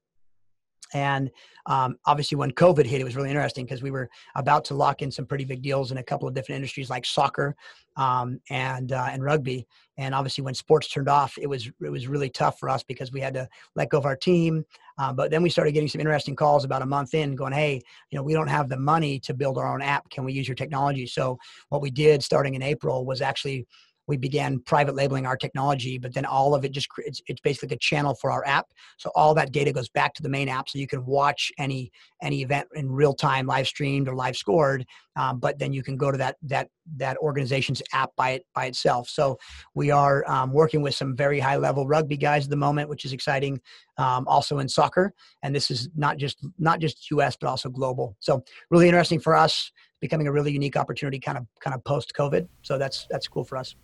and 0.94 1.30
um, 1.66 1.98
obviously, 2.06 2.38
when 2.38 2.52
COVID 2.52 2.86
hit, 2.86 3.02
it 3.02 3.04
was 3.04 3.16
really 3.16 3.30
interesting 3.30 3.66
because 3.66 3.82
we 3.82 3.92
were 3.92 4.10
about 4.36 4.64
to 4.66 4.74
lock 4.74 5.02
in 5.02 5.12
some 5.12 5.26
pretty 5.26 5.44
big 5.44 5.62
deals 5.62 5.92
in 5.92 5.98
a 5.98 6.04
couple 6.04 6.28
of 6.28 6.34
different 6.34 6.58
industries 6.58 6.90
like 6.90 7.06
soccer 7.06 7.56
um, 7.98 8.40
and 8.50 8.94
uh, 8.94 9.08
and 9.12 9.24
rugby. 9.24 9.68
And 9.98 10.16
obviously, 10.16 10.44
when 10.44 10.54
sports 10.54 10.88
turned 10.88 11.10
off, 11.10 11.38
it 11.42 11.48
was 11.48 11.70
it 11.82 11.90
was 11.90 12.08
really 12.08 12.30
tough 12.30 12.58
for 12.60 12.70
us 12.70 12.84
because 12.84 13.12
we 13.12 13.20
had 13.20 13.34
to 13.34 13.50
let 13.76 13.90
go 13.90 13.98
of 13.98 14.06
our 14.06 14.16
team. 14.16 14.64
Um, 15.00 15.16
but 15.16 15.30
then 15.30 15.44
we 15.44 15.50
started 15.50 15.74
getting 15.74 15.90
some 15.90 16.02
interesting 16.02 16.36
calls 16.36 16.64
about 16.64 16.82
a 16.82 16.86
month 16.86 17.14
in, 17.14 17.36
going, 17.36 17.54
"Hey, 17.54 17.82
you 18.10 18.18
know, 18.18 18.24
we 18.24 18.34
don't 18.34 18.48
have 18.48 18.70
the 18.70 18.78
money 18.78 19.20
to 19.22 19.34
build 19.34 19.58
our 19.58 19.72
own 19.72 19.82
app. 19.82 20.10
Can 20.10 20.24
we 20.24 20.32
use 20.32 20.48
your 20.48 20.56
technology?" 20.56 21.06
So 21.06 21.38
what 21.70 21.82
we 21.82 21.92
did 21.92 22.24
starting 22.24 22.56
in 22.56 22.62
April 22.62 23.06
was 23.06 23.22
actually 23.22 23.68
we 24.08 24.18
began 24.18 24.60
private 24.60 24.96
labeling 24.96 25.26
our 25.26 25.38
technology, 25.38 25.98
but 25.98 26.14
then 26.14 26.26
all 26.26 26.56
of 26.56 26.64
it 26.64 26.72
just 26.72 26.88
it's, 27.00 27.22
it's 27.28 27.42
basically 27.42 27.76
a 27.76 27.80
channel 27.80 28.16
for 28.16 28.32
our 28.32 28.46
app. 28.48 28.68
So 28.98 29.12
all 29.16 29.34
that 29.36 29.52
data 29.52 29.74
goes 29.74 29.90
back 29.90 30.14
to 30.16 30.24
the 30.24 30.30
main 30.30 30.50
app, 30.50 30.70
so 30.70 30.80
you 30.80 30.88
can 30.88 31.06
watch 31.06 31.52
any 31.58 31.92
any 32.22 32.42
event 32.42 32.68
in 32.74 32.90
real 32.90 33.14
time, 33.14 33.46
live 33.46 33.68
streamed 33.68 34.08
or 34.08 34.16
live 34.16 34.38
scored. 34.38 34.86
Um, 35.16 35.40
but 35.40 35.60
then 35.60 35.74
you 35.74 35.84
can 35.84 35.98
go 35.98 36.12
to 36.12 36.18
that 36.18 36.38
that 36.44 36.70
that 36.96 37.18
organization's 37.18 37.82
app 37.94 38.12
by 38.16 38.32
it 38.32 38.46
by 38.56 38.66
itself. 38.66 39.10
So 39.10 39.38
we 39.76 39.92
are 39.92 40.30
um, 40.30 40.54
working 40.54 40.82
with 40.82 40.96
some 40.96 41.16
very 41.16 41.40
high 41.40 41.58
level 41.58 41.88
rugby 41.88 42.18
guys 42.18 42.46
at 42.46 42.50
the 42.50 42.56
moment, 42.56 42.90
which 42.90 43.06
is 43.06 43.14
exciting. 43.14 43.60
Um, 43.98 44.28
also 44.28 44.60
in 44.60 44.70
soccer, 44.70 45.12
and 45.42 45.56
this 45.56 45.72
is 45.72 45.90
not 45.96 46.18
just 46.18 46.46
not 46.60 46.80
just 46.80 47.10
U.S. 47.12 47.36
but 47.40 47.50
also 47.50 47.70
global. 47.70 48.16
So 48.20 48.44
really 48.70 48.88
interesting 48.88 49.20
for 49.20 49.36
us, 49.36 49.72
becoming 50.00 50.28
a 50.28 50.32
really 50.32 50.52
unique 50.52 50.78
opportunity, 50.78 51.20
kind 51.20 51.38
of 51.38 51.46
kind 51.60 51.76
of 51.76 51.84
post 51.84 52.14
COVID. 52.18 52.48
So 52.62 52.78
that's 52.78 53.08
that's 53.10 53.28
cool 53.28 53.44
for 53.44 53.58
us. 53.58 53.76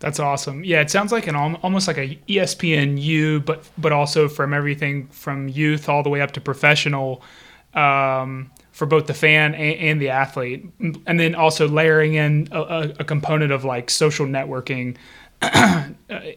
That's 0.00 0.20
awesome. 0.20 0.64
Yeah, 0.64 0.80
it 0.80 0.90
sounds 0.90 1.10
like 1.10 1.26
an 1.26 1.34
almost 1.34 1.88
like 1.88 1.98
a 1.98 2.16
ESPN 2.28 3.00
U, 3.00 3.40
but 3.40 3.68
but 3.78 3.92
also 3.92 4.28
from 4.28 4.54
everything 4.54 5.08
from 5.08 5.48
youth 5.48 5.88
all 5.88 6.02
the 6.02 6.10
way 6.10 6.20
up 6.20 6.32
to 6.32 6.40
professional. 6.40 7.22
Um, 7.74 8.50
for 8.72 8.86
both 8.86 9.08
the 9.08 9.14
fan 9.14 9.54
and, 9.56 9.78
and, 9.78 10.00
the 10.00 10.08
athlete, 10.08 10.64
and 10.78 11.20
then 11.20 11.34
also 11.34 11.66
layering 11.66 12.14
in 12.14 12.48
a, 12.52 12.94
a 13.00 13.04
component 13.04 13.50
of 13.50 13.64
like 13.64 13.90
social 13.90 14.24
networking 14.24 14.96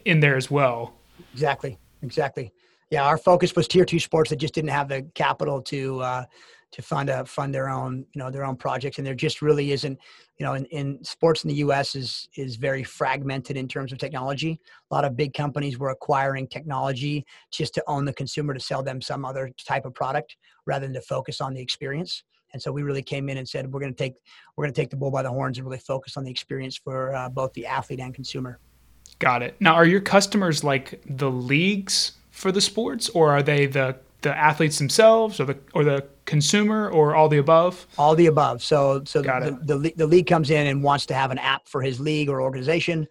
in 0.04 0.20
there 0.20 0.36
as 0.36 0.50
well. 0.50 0.92
Exactly, 1.32 1.78
exactly. 2.02 2.52
Yeah, 2.90 3.04
our 3.04 3.16
focus 3.16 3.54
was 3.54 3.68
tier 3.68 3.84
two 3.84 4.00
sports 4.00 4.30
that 4.30 4.36
just 4.36 4.54
didn't 4.54 4.70
have 4.70 4.88
the 4.88 5.02
capital 5.14 5.62
to 5.62 6.00
uh, 6.00 6.24
to 6.72 6.82
fund 6.82 7.10
a 7.10 7.24
fund 7.24 7.54
their 7.54 7.68
own 7.68 8.04
you 8.12 8.18
know 8.18 8.30
their 8.30 8.44
own 8.44 8.56
projects, 8.56 8.98
and 8.98 9.06
there 9.06 9.14
just 9.14 9.40
really 9.40 9.72
isn't 9.72 9.98
you 10.42 10.48
know 10.48 10.54
in, 10.54 10.64
in 10.66 11.04
sports 11.04 11.44
in 11.44 11.48
the 11.48 11.54
U.S. 11.66 11.94
is 11.94 12.28
is 12.34 12.56
very 12.56 12.82
fragmented 12.82 13.56
in 13.56 13.68
terms 13.68 13.92
of 13.92 13.98
technology. 13.98 14.58
A 14.90 14.94
lot 14.94 15.04
of 15.04 15.16
big 15.16 15.34
companies 15.34 15.78
were 15.78 15.90
acquiring 15.90 16.48
technology 16.48 17.24
just 17.52 17.74
to 17.74 17.84
own 17.86 18.04
the 18.04 18.12
consumer 18.12 18.52
to 18.52 18.58
sell 18.58 18.82
them 18.82 19.00
some 19.00 19.24
other 19.24 19.52
type 19.64 19.84
of 19.84 19.94
product 19.94 20.36
rather 20.66 20.84
than 20.84 20.94
to 20.94 21.00
focus 21.00 21.40
on 21.40 21.54
the 21.54 21.60
experience. 21.60 22.24
And 22.52 22.60
so 22.60 22.72
we 22.72 22.82
really 22.82 23.04
came 23.04 23.28
in 23.28 23.38
and 23.38 23.48
said 23.48 23.72
we're 23.72 23.78
going 23.78 23.94
to 23.94 23.96
take 23.96 24.14
we're 24.56 24.64
going 24.64 24.74
to 24.74 24.80
take 24.80 24.90
the 24.90 24.96
bull 24.96 25.12
by 25.12 25.22
the 25.22 25.30
horns 25.30 25.58
and 25.58 25.64
really 25.64 25.78
focus 25.78 26.16
on 26.16 26.24
the 26.24 26.30
experience 26.32 26.76
for 26.76 27.14
uh, 27.14 27.28
both 27.28 27.52
the 27.52 27.64
athlete 27.64 28.00
and 28.00 28.12
consumer. 28.12 28.58
Got 29.20 29.44
it. 29.44 29.54
Now, 29.60 29.74
are 29.74 29.86
your 29.86 30.00
customers 30.00 30.64
like 30.64 31.00
the 31.06 31.30
leagues 31.30 32.14
for 32.32 32.50
the 32.50 32.60
sports, 32.60 33.08
or 33.10 33.30
are 33.30 33.44
they 33.44 33.66
the 33.66 33.96
the 34.22 34.36
athletes 34.36 34.78
themselves, 34.78 35.40
or 35.40 35.44
the 35.44 35.58
or 35.74 35.84
the 35.84 36.06
consumer, 36.24 36.88
or 36.90 37.14
all 37.14 37.28
the 37.28 37.38
above? 37.38 37.86
All 37.98 38.14
the 38.14 38.26
above. 38.26 38.62
So 38.62 39.02
so 39.04 39.22
the, 39.22 39.58
the, 39.62 39.92
the, 39.96 40.06
league 40.06 40.26
comes 40.26 40.50
in 40.50 40.66
and 40.66 40.82
wants 40.82 41.06
to 41.06 41.14
have 41.14 41.30
an 41.30 41.38
app 41.38 41.68
for 41.68 41.82
his 41.82 42.00
league 42.00 42.28
or 42.28 42.40
organization 42.40 43.06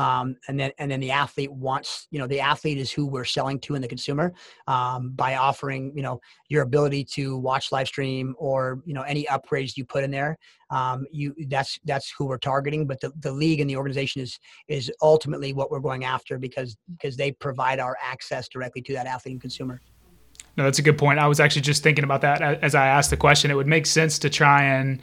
um, 0.00 0.36
and 0.48 0.58
then 0.58 0.72
and 0.78 0.90
then 0.90 1.00
the 1.00 1.10
athlete 1.10 1.52
wants 1.52 2.06
you 2.10 2.18
know 2.18 2.26
the 2.26 2.40
athlete 2.40 2.78
is 2.78 2.90
who 2.90 3.06
we're 3.06 3.24
selling 3.24 3.58
to 3.60 3.74
in 3.74 3.82
the 3.82 3.88
consumer 3.88 4.32
um, 4.66 5.10
by 5.10 5.36
offering 5.36 5.92
you 5.94 6.02
know 6.02 6.20
your 6.48 6.62
ability 6.62 7.04
to 7.04 7.36
watch 7.36 7.70
live 7.70 7.86
stream 7.86 8.34
or 8.38 8.80
you 8.86 8.94
know 8.94 9.02
any 9.02 9.24
upgrades 9.26 9.76
you 9.76 9.84
put 9.84 10.02
in 10.02 10.10
there 10.10 10.38
um, 10.70 11.06
you 11.10 11.34
that's 11.48 11.78
that's 11.84 12.10
who 12.16 12.24
we're 12.24 12.38
targeting 12.38 12.86
but 12.86 13.00
the, 13.00 13.12
the 13.20 13.30
league 13.30 13.60
and 13.60 13.68
the 13.68 13.76
organization 13.76 14.22
is 14.22 14.38
is 14.68 14.90
ultimately 15.02 15.52
what 15.52 15.70
we're 15.70 15.80
going 15.80 16.04
after 16.04 16.38
because 16.38 16.76
because 16.92 17.16
they 17.16 17.30
provide 17.32 17.78
our 17.78 17.96
access 18.02 18.48
directly 18.48 18.80
to 18.80 18.94
that 18.94 19.06
athlete 19.06 19.32
and 19.32 19.40
consumer 19.40 19.82
no 20.56 20.64
that's 20.64 20.78
a 20.78 20.82
good 20.82 20.98
point 20.98 21.18
i 21.18 21.26
was 21.26 21.40
actually 21.40 21.62
just 21.62 21.82
thinking 21.82 22.04
about 22.04 22.20
that 22.20 22.40
as 22.62 22.74
i 22.74 22.86
asked 22.86 23.10
the 23.10 23.16
question 23.16 23.50
it 23.50 23.54
would 23.54 23.66
make 23.66 23.86
sense 23.86 24.18
to 24.18 24.30
try 24.30 24.62
and 24.62 25.00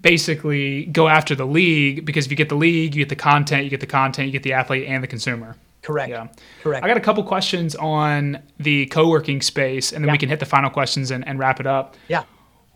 basically 0.00 0.86
go 0.86 1.08
after 1.08 1.34
the 1.34 1.46
league 1.46 2.04
because 2.04 2.26
if 2.26 2.30
you 2.30 2.36
get 2.36 2.48
the 2.48 2.54
league, 2.54 2.94
you 2.94 3.02
get 3.02 3.08
the 3.08 3.16
content, 3.16 3.64
you 3.64 3.70
get 3.70 3.80
the 3.80 3.86
content, 3.86 4.26
you 4.26 4.32
get 4.32 4.42
the 4.42 4.52
athlete 4.52 4.86
and 4.86 5.02
the 5.02 5.06
consumer. 5.06 5.56
Correct. 5.82 6.10
Yeah. 6.10 6.28
Correct. 6.62 6.84
I 6.84 6.88
got 6.88 6.96
a 6.96 7.00
couple 7.00 7.22
questions 7.22 7.74
on 7.76 8.42
the 8.58 8.86
co-working 8.86 9.40
space, 9.40 9.92
and 9.92 10.02
then 10.02 10.08
yeah. 10.08 10.12
we 10.12 10.18
can 10.18 10.28
hit 10.28 10.40
the 10.40 10.46
final 10.46 10.70
questions 10.70 11.10
and, 11.10 11.26
and 11.26 11.38
wrap 11.38 11.60
it 11.60 11.66
up. 11.66 11.96
Yeah. 12.08 12.24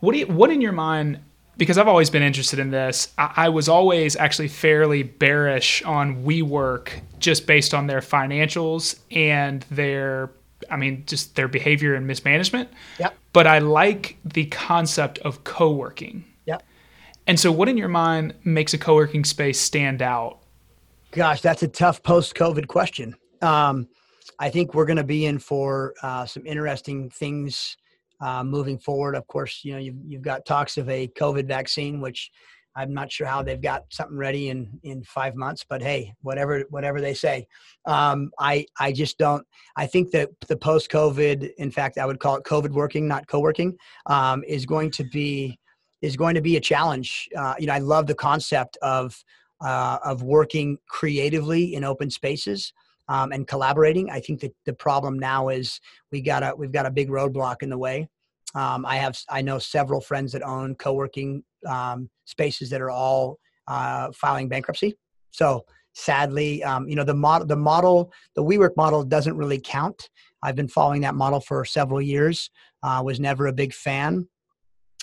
What 0.00 0.12
do 0.12 0.18
you, 0.18 0.26
what 0.26 0.50
in 0.50 0.60
your 0.60 0.72
mind? 0.72 1.20
Because 1.58 1.76
I've 1.76 1.88
always 1.88 2.08
been 2.08 2.22
interested 2.22 2.58
in 2.58 2.70
this. 2.70 3.12
I, 3.18 3.32
I 3.36 3.48
was 3.50 3.68
always 3.68 4.16
actually 4.16 4.48
fairly 4.48 5.02
bearish 5.02 5.82
on 5.82 6.24
WeWork 6.24 6.88
just 7.18 7.46
based 7.46 7.74
on 7.74 7.86
their 7.86 8.00
financials 8.00 8.98
and 9.10 9.66
their, 9.70 10.30
I 10.72 10.76
mean, 10.76 11.04
just 11.06 11.36
their 11.36 11.48
behavior 11.48 11.94
and 11.94 12.06
mismanagement. 12.06 12.70
Yeah. 12.98 13.10
But 13.32 13.46
I 13.46 13.58
like 13.60 14.16
the 14.24 14.46
concept 14.46 15.18
of 15.20 15.44
co-working 15.44 16.24
and 17.26 17.38
so, 17.38 17.52
what 17.52 17.68
in 17.68 17.76
your 17.76 17.88
mind 17.88 18.34
makes 18.44 18.74
a 18.74 18.78
co 18.78 18.94
working 18.94 19.24
space 19.24 19.60
stand 19.60 20.02
out? 20.02 20.40
Gosh, 21.12 21.40
that's 21.40 21.62
a 21.62 21.68
tough 21.68 22.02
post 22.02 22.34
COVID 22.34 22.66
question. 22.66 23.14
Um, 23.42 23.88
I 24.38 24.50
think 24.50 24.74
we're 24.74 24.86
going 24.86 24.96
to 24.96 25.04
be 25.04 25.26
in 25.26 25.38
for 25.38 25.94
uh, 26.02 26.26
some 26.26 26.46
interesting 26.46 27.10
things 27.10 27.76
uh, 28.20 28.42
moving 28.42 28.78
forward. 28.78 29.14
Of 29.14 29.26
course, 29.26 29.60
you 29.62 29.72
know, 29.72 29.78
you've, 29.78 29.96
you've 30.06 30.22
got 30.22 30.46
talks 30.46 30.78
of 30.78 30.88
a 30.88 31.08
COVID 31.08 31.46
vaccine, 31.46 32.00
which 32.00 32.30
I'm 32.74 32.94
not 32.94 33.12
sure 33.12 33.26
how 33.26 33.42
they've 33.42 33.60
got 33.60 33.84
something 33.90 34.16
ready 34.16 34.48
in 34.48 34.80
in 34.82 35.02
five 35.04 35.34
months, 35.34 35.64
but 35.68 35.82
hey, 35.82 36.14
whatever 36.22 36.64
whatever 36.70 37.00
they 37.00 37.14
say, 37.14 37.46
um, 37.84 38.30
I 38.38 38.66
I 38.78 38.92
just 38.92 39.18
don't. 39.18 39.46
I 39.76 39.86
think 39.86 40.10
that 40.12 40.30
the 40.48 40.56
post 40.56 40.90
COVID, 40.90 41.50
in 41.58 41.70
fact, 41.70 41.98
I 41.98 42.06
would 42.06 42.18
call 42.18 42.36
it 42.36 42.44
COVID 42.44 42.70
working, 42.70 43.06
not 43.06 43.26
co 43.26 43.40
working, 43.40 43.76
um, 44.06 44.42
is 44.46 44.66
going 44.66 44.90
to 44.92 45.04
be 45.04 45.58
is 46.00 46.16
going 46.16 46.34
to 46.34 46.40
be 46.40 46.56
a 46.56 46.60
challenge. 46.60 47.28
Uh, 47.36 47.54
you 47.58 47.66
know, 47.66 47.74
I 47.74 47.78
love 47.78 48.06
the 48.06 48.14
concept 48.14 48.78
of 48.82 49.22
uh, 49.60 49.98
of 50.04 50.22
working 50.22 50.78
creatively 50.88 51.74
in 51.74 51.84
open 51.84 52.10
spaces 52.10 52.72
um, 53.08 53.32
and 53.32 53.46
collaborating. 53.46 54.10
I 54.10 54.20
think 54.20 54.40
that 54.40 54.54
the 54.64 54.72
problem 54.72 55.18
now 55.18 55.48
is 55.48 55.80
we 56.10 56.20
got 56.20 56.42
a 56.42 56.54
we've 56.56 56.72
got 56.72 56.86
a 56.86 56.90
big 56.90 57.08
roadblock 57.08 57.62
in 57.62 57.70
the 57.70 57.78
way. 57.78 58.08
Um, 58.54 58.84
I 58.84 58.96
have 58.96 59.18
I 59.28 59.42
know 59.42 59.58
several 59.58 60.00
friends 60.00 60.32
that 60.32 60.42
own 60.42 60.74
co-working 60.74 61.42
um, 61.66 62.10
spaces 62.24 62.70
that 62.70 62.80
are 62.80 62.90
all 62.90 63.38
uh, 63.68 64.12
filing 64.12 64.48
bankruptcy. 64.48 64.94
So 65.30 65.64
sadly, 65.94 66.62
um, 66.62 66.88
you 66.88 66.96
know 66.96 67.04
the 67.04 67.14
model 67.14 67.46
the 67.46 67.56
model 67.56 68.12
the 68.34 68.42
WeWork 68.42 68.76
model 68.76 69.04
doesn't 69.04 69.36
really 69.36 69.60
count. 69.60 70.08
I've 70.42 70.56
been 70.56 70.68
following 70.68 71.02
that 71.02 71.14
model 71.14 71.40
for 71.40 71.64
several 71.64 72.00
years. 72.00 72.50
Uh, 72.82 73.00
was 73.04 73.20
never 73.20 73.46
a 73.46 73.52
big 73.52 73.72
fan. 73.72 74.26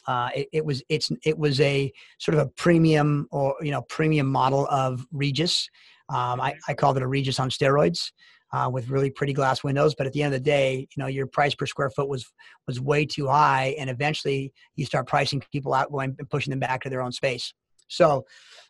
Uh, 0.07 0.29
it, 0.35 0.47
it, 0.53 0.65
was 0.65 0.83
it's 0.89 1.11
it 1.23 1.37
was 1.37 1.59
a 1.61 1.91
sort 2.19 2.35
of 2.35 2.45
a 2.45 2.49
premium 2.51 3.27
or 3.31 3.55
you 3.61 3.71
know 3.71 3.81
premium 3.83 4.27
model 4.27 4.67
of 4.69 5.05
Regus. 5.11 5.69
Um, 6.09 6.41
I, 6.41 6.55
I 6.67 6.73
called 6.73 6.97
it 6.97 7.03
a 7.03 7.07
Regus 7.07 7.39
on 7.39 7.49
steroids. 7.49 8.11
Uh, 8.51 8.67
with 8.67 8.89
really 8.89 9.11
pretty 9.11 9.31
glass 9.31 9.63
windows. 9.63 9.93
But 9.95 10.07
at 10.07 10.13
the 10.13 10.23
end 10.23 10.33
of 10.33 10.39
the 10.39 10.43
day, 10.43 10.79
you 10.79 11.03
know, 11.03 11.05
your 11.05 11.27
price 11.27 11.53
per 11.53 11.67
square 11.67 11.91
foot 11.91 12.09
was 12.09 12.25
was 12.65 12.79
way 12.79 13.05
too 13.05 13.27
high, 13.27 13.75
and 13.77 13.91
eventually 13.91 14.51
you 14.75 14.85
start 14.85 15.07
pricing 15.07 15.43
people 15.51 15.73
out, 15.73 15.91
going 15.91 16.15
and 16.17 16.29
pushing 16.29 16.49
them 16.49 16.59
back 16.59 16.81
to 16.81 16.89
their 16.89 17.01
own 17.01 17.11
space. 17.11 17.53
So, 17.89 18.25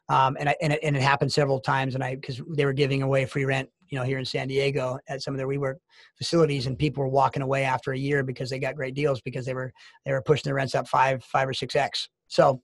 um, 0.10 0.36
and 0.38 0.50
I, 0.50 0.56
and 0.62 0.74
it, 0.74 0.80
and 0.84 0.98
it 0.98 1.02
happened 1.02 1.32
several 1.32 1.62
times, 1.62 1.96
and 1.96 2.04
I 2.04 2.16
because 2.16 2.42
they 2.58 2.66
were 2.66 2.74
giving 2.74 3.04
away 3.04 3.26
free 3.26 3.46
rent 3.46 3.70
you 3.90 3.98
know, 3.98 4.04
here 4.04 4.20
in 4.20 4.26
San 4.26 4.48
Diego 4.48 5.00
at 5.08 5.22
some 5.22 5.34
of 5.34 5.38
their 5.38 5.48
WeWork 5.48 5.76
facilities, 6.18 6.68
and 6.68 6.78
people 6.78 7.04
were 7.04 7.10
walking 7.10 7.42
away 7.42 7.64
after 7.64 7.92
a 7.92 7.98
year 7.98 8.24
because 8.24 8.50
they 8.50 8.60
got 8.60 8.76
great 8.76 8.94
deals 8.94 9.22
because 9.22 9.46
they 9.46 9.54
were 9.54 9.74
they 10.06 10.12
were 10.12 10.22
pushing 10.22 10.50
the 10.50 10.54
rents 10.54 10.76
up 10.76 10.88
five 10.88 11.24
five 11.24 11.48
or 11.48 11.54
six 11.54 11.76
x. 11.76 12.10
So 12.28 12.62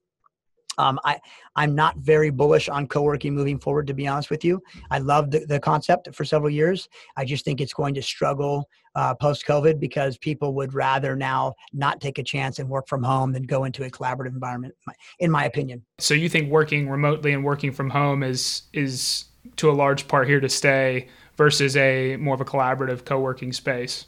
um, 0.78 1.00
I 1.04 1.20
I'm 1.56 1.76
not 1.76 1.98
very 1.98 2.30
bullish 2.30 2.70
on 2.70 2.88
co-working 2.88 3.34
moving 3.34 3.60
forward. 3.60 3.88
To 3.88 3.94
be 3.94 4.08
honest 4.08 4.30
with 4.30 4.44
you, 4.44 4.62
I 4.92 5.00
loved 5.00 5.32
the, 5.32 5.40
the 5.46 5.60
concept 5.60 6.14
for 6.14 6.26
several 6.26 6.50
years. 6.50 6.90
I 7.16 7.26
just 7.26 7.46
think 7.46 7.62
it's 7.62 7.74
going 7.74 7.94
to 7.96 8.02
struggle 8.02 8.68
uh, 8.96 9.14
post 9.14 9.46
COVID 9.46 9.80
because 9.80 10.18
people 10.18 10.54
would 10.56 10.74
rather 10.74 11.16
now 11.16 11.54
not 11.74 12.00
take 12.02 12.18
a 12.18 12.24
chance 12.24 12.60
and 12.60 12.70
work 12.70 12.88
from 12.88 13.04
home 13.04 13.34
than 13.34 13.44
go 13.44 13.66
into 13.66 13.84
a 13.84 13.90
collaborative 13.90 14.34
environment. 14.34 14.74
In 15.20 15.32
my 15.32 15.46
opinion. 15.46 15.84
So 16.00 16.14
you 16.14 16.30
think 16.30 16.50
working 16.50 16.90
remotely 16.90 17.34
and 17.34 17.44
working 17.44 17.72
from 17.72 17.90
home 17.90 18.24
is 18.24 18.64
is 18.74 19.26
to 19.58 19.70
a 19.70 19.74
large 19.74 20.08
part 20.08 20.28
here 20.28 20.40
to 20.40 20.50
stay 20.50 21.08
versus 21.38 21.76
a 21.78 22.16
more 22.18 22.34
of 22.34 22.42
a 22.42 22.46
collaborative 22.46 23.06
co-working 23.06 23.54
space 23.54 24.08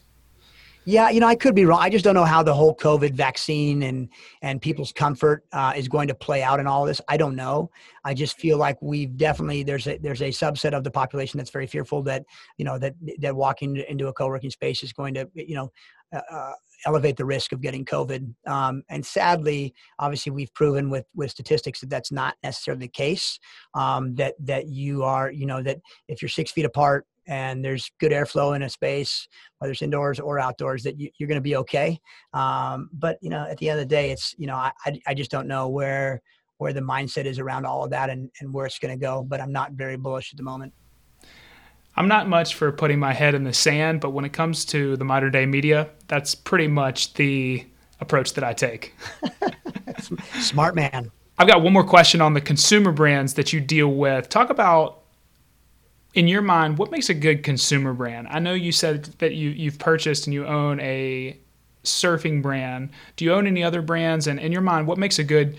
yeah, 0.87 1.09
you 1.09 1.19
know, 1.19 1.27
I 1.27 1.35
could 1.35 1.53
be 1.53 1.65
wrong. 1.65 1.79
I 1.81 1.89
just 1.89 2.05
don't 2.05 2.15
know 2.15 2.23
how 2.23 2.41
the 2.41 2.53
whole 2.53 2.73
COVID 2.73 3.11
vaccine 3.11 3.83
and 3.83 4.07
and 4.41 4.61
people's 4.61 4.93
comfort 4.93 5.43
uh, 5.51 5.73
is 5.75 5.89
going 5.89 6.07
to 6.07 6.15
play 6.15 6.41
out 6.41 6.61
in 6.61 6.65
all 6.65 6.85
this. 6.85 7.01
I 7.09 7.17
don't 7.17 7.35
know. 7.35 7.69
I 8.05 8.13
just 8.13 8.39
feel 8.39 8.57
like 8.57 8.77
we've 8.81 9.17
definitely 9.17 9.63
there's 9.63 9.85
a 9.85 9.97
there's 9.97 10.21
a 10.21 10.29
subset 10.29 10.71
of 10.71 10.85
the 10.85 10.91
population 10.91 11.39
that's 11.39 11.49
very 11.49 11.67
fearful 11.67 12.03
that 12.03 12.23
you 12.57 12.63
know 12.63 12.79
that 12.79 12.95
that 13.19 13.35
walking 13.35 13.75
into 13.75 14.07
a 14.07 14.13
co-working 14.13 14.49
space 14.49 14.81
is 14.81 14.93
going 14.93 15.13
to 15.15 15.29
you 15.33 15.55
know 15.55 15.73
uh, 16.15 16.21
uh 16.31 16.53
elevate 16.85 17.17
the 17.17 17.25
risk 17.25 17.51
of 17.51 17.59
getting 17.59 17.83
COVID. 17.83 18.33
Um, 18.45 18.83
and 18.87 19.05
sadly, 19.05 19.73
obviously, 19.99 20.31
we've 20.31 20.53
proven 20.53 20.89
with 20.89 21.05
with 21.13 21.31
statistics 21.31 21.81
that 21.81 21.89
that's 21.89 22.13
not 22.13 22.35
necessarily 22.43 22.85
the 22.85 22.91
case. 22.91 23.39
Um, 23.73 24.15
that 24.15 24.35
that 24.39 24.67
you 24.67 25.03
are, 25.03 25.29
you 25.31 25.47
know, 25.47 25.61
that 25.63 25.79
if 26.07 26.21
you're 26.21 26.29
six 26.29 26.49
feet 26.51 26.63
apart 26.63 27.05
and 27.27 27.63
there's 27.63 27.91
good 27.99 28.11
airflow 28.11 28.55
in 28.55 28.63
a 28.63 28.69
space, 28.69 29.27
whether 29.59 29.71
it's 29.71 29.81
indoors 29.81 30.19
or 30.19 30.39
outdoors, 30.39 30.83
that 30.83 30.99
you, 30.99 31.09
are 31.21 31.27
going 31.27 31.37
to 31.37 31.41
be 31.41 31.55
okay. 31.57 31.99
Um, 32.33 32.89
but 32.93 33.17
you 33.21 33.29
know, 33.29 33.45
at 33.49 33.57
the 33.57 33.69
end 33.69 33.79
of 33.79 33.87
the 33.87 33.95
day, 33.95 34.11
it's 34.11 34.33
you 34.37 34.47
know, 34.47 34.55
I 34.55 34.71
I 35.05 35.13
just 35.13 35.31
don't 35.31 35.47
know 35.47 35.67
where 35.67 36.21
where 36.57 36.73
the 36.73 36.81
mindset 36.81 37.25
is 37.25 37.39
around 37.39 37.65
all 37.65 37.83
of 37.83 37.91
that 37.91 38.09
and, 38.09 38.31
and 38.39 38.51
where 38.51 38.65
it's 38.65 38.79
going 38.79 38.97
to 38.97 38.99
go. 38.99 39.23
But 39.23 39.41
I'm 39.41 39.51
not 39.51 39.73
very 39.73 39.95
bullish 39.95 40.33
at 40.33 40.37
the 40.37 40.43
moment. 40.43 40.73
I'm 41.95 42.07
not 42.07 42.29
much 42.29 42.55
for 42.55 42.71
putting 42.71 42.99
my 42.99 43.11
head 43.11 43.33
in 43.33 43.43
the 43.43 43.53
sand, 43.53 44.01
but 44.01 44.11
when 44.11 44.23
it 44.23 44.31
comes 44.31 44.65
to 44.65 44.95
the 44.97 45.03
modern 45.03 45.31
day 45.31 45.47
media, 45.47 45.89
that's 46.07 46.35
pretty 46.35 46.67
much 46.67 47.15
the 47.15 47.65
approach 47.99 48.33
that 48.33 48.43
I 48.43 48.53
take. 48.53 48.95
Smart 50.39 50.75
man. 50.75 51.11
I've 51.39 51.47
got 51.47 51.61
one 51.63 51.73
more 51.73 51.83
question 51.83 52.21
on 52.21 52.33
the 52.33 52.41
consumer 52.41 52.91
brands 52.91 53.33
that 53.35 53.51
you 53.51 53.59
deal 53.59 53.93
with. 53.93 54.29
Talk 54.29 54.51
about 54.51 54.96
in 56.17 56.27
your 56.27 56.41
mind 56.41 56.79
what 56.79 56.89
makes 56.89 57.09
a 57.09 57.13
good 57.13 57.43
consumer 57.43 57.93
brand. 57.93 58.27
I 58.31 58.39
know 58.39 58.55
you 58.55 58.71
said 58.71 59.05
that 59.19 59.35
you 59.35 59.51
you've 59.51 59.77
purchased 59.77 60.25
and 60.25 60.33
you 60.33 60.47
own 60.47 60.79
a 60.79 61.37
surfing 61.83 62.41
brand. 62.41 62.89
Do 63.15 63.23
you 63.23 63.33
own 63.33 63.45
any 63.45 63.63
other 63.63 63.83
brands? 63.83 64.25
And 64.25 64.39
in 64.39 64.51
your 64.51 64.63
mind, 64.63 64.87
what 64.87 64.97
makes 64.97 65.19
a 65.19 65.23
good, 65.23 65.55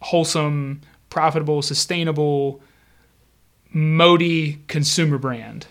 wholesome, 0.00 0.82
profitable, 1.10 1.60
sustainable, 1.60 2.62
modi 3.72 4.60
consumer 4.68 5.18
brand? 5.18 5.66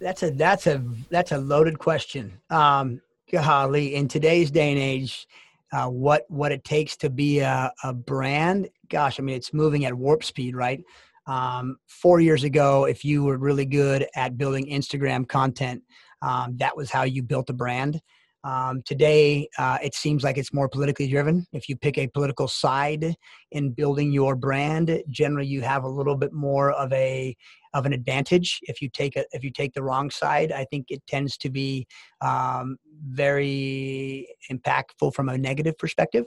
That's 0.00 0.22
a 0.22 0.30
that's 0.30 0.66
a 0.66 0.82
that's 1.10 1.32
a 1.32 1.38
loaded 1.38 1.78
question. 1.78 2.40
Um, 2.48 3.02
golly, 3.30 3.94
in 3.94 4.08
today's 4.08 4.50
day 4.50 4.70
and 4.70 4.80
age, 4.80 5.28
uh, 5.70 5.88
what 5.90 6.24
what 6.30 6.50
it 6.50 6.64
takes 6.64 6.96
to 6.96 7.10
be 7.10 7.40
a, 7.40 7.70
a 7.82 7.92
brand. 7.92 8.70
Gosh, 8.88 9.20
I 9.20 9.22
mean, 9.22 9.36
it's 9.36 9.52
moving 9.52 9.84
at 9.84 9.92
warp 9.92 10.24
speed, 10.24 10.56
right? 10.56 10.82
Um, 11.26 11.76
four 11.88 12.20
years 12.20 12.44
ago, 12.44 12.84
if 12.84 13.04
you 13.04 13.24
were 13.24 13.38
really 13.38 13.64
good 13.64 14.06
at 14.14 14.36
building 14.36 14.66
Instagram 14.66 15.26
content, 15.26 15.82
um, 16.22 16.56
that 16.58 16.76
was 16.76 16.90
how 16.90 17.02
you 17.02 17.22
built 17.22 17.50
a 17.50 17.52
brand. 17.52 18.00
Um, 18.44 18.82
today, 18.84 19.48
uh, 19.58 19.78
it 19.82 19.94
seems 19.94 20.22
like 20.22 20.36
it's 20.36 20.52
more 20.52 20.68
politically 20.68 21.08
driven. 21.08 21.46
If 21.54 21.66
you 21.66 21.76
pick 21.76 21.96
a 21.96 22.08
political 22.08 22.46
side 22.46 23.14
in 23.52 23.70
building 23.70 24.12
your 24.12 24.36
brand, 24.36 25.02
generally 25.08 25.46
you 25.46 25.62
have 25.62 25.84
a 25.84 25.88
little 25.88 26.14
bit 26.14 26.32
more 26.32 26.70
of 26.72 26.92
a 26.92 27.34
of 27.72 27.86
an 27.86 27.94
advantage. 27.94 28.60
If 28.62 28.82
you 28.82 28.90
take 28.90 29.16
a 29.16 29.24
if 29.32 29.42
you 29.42 29.50
take 29.50 29.72
the 29.72 29.82
wrong 29.82 30.10
side, 30.10 30.52
I 30.52 30.66
think 30.66 30.86
it 30.90 31.02
tends 31.06 31.38
to 31.38 31.50
be 31.50 31.86
um, 32.20 32.76
very 33.02 34.28
impactful 34.52 35.14
from 35.14 35.30
a 35.30 35.38
negative 35.38 35.78
perspective. 35.78 36.26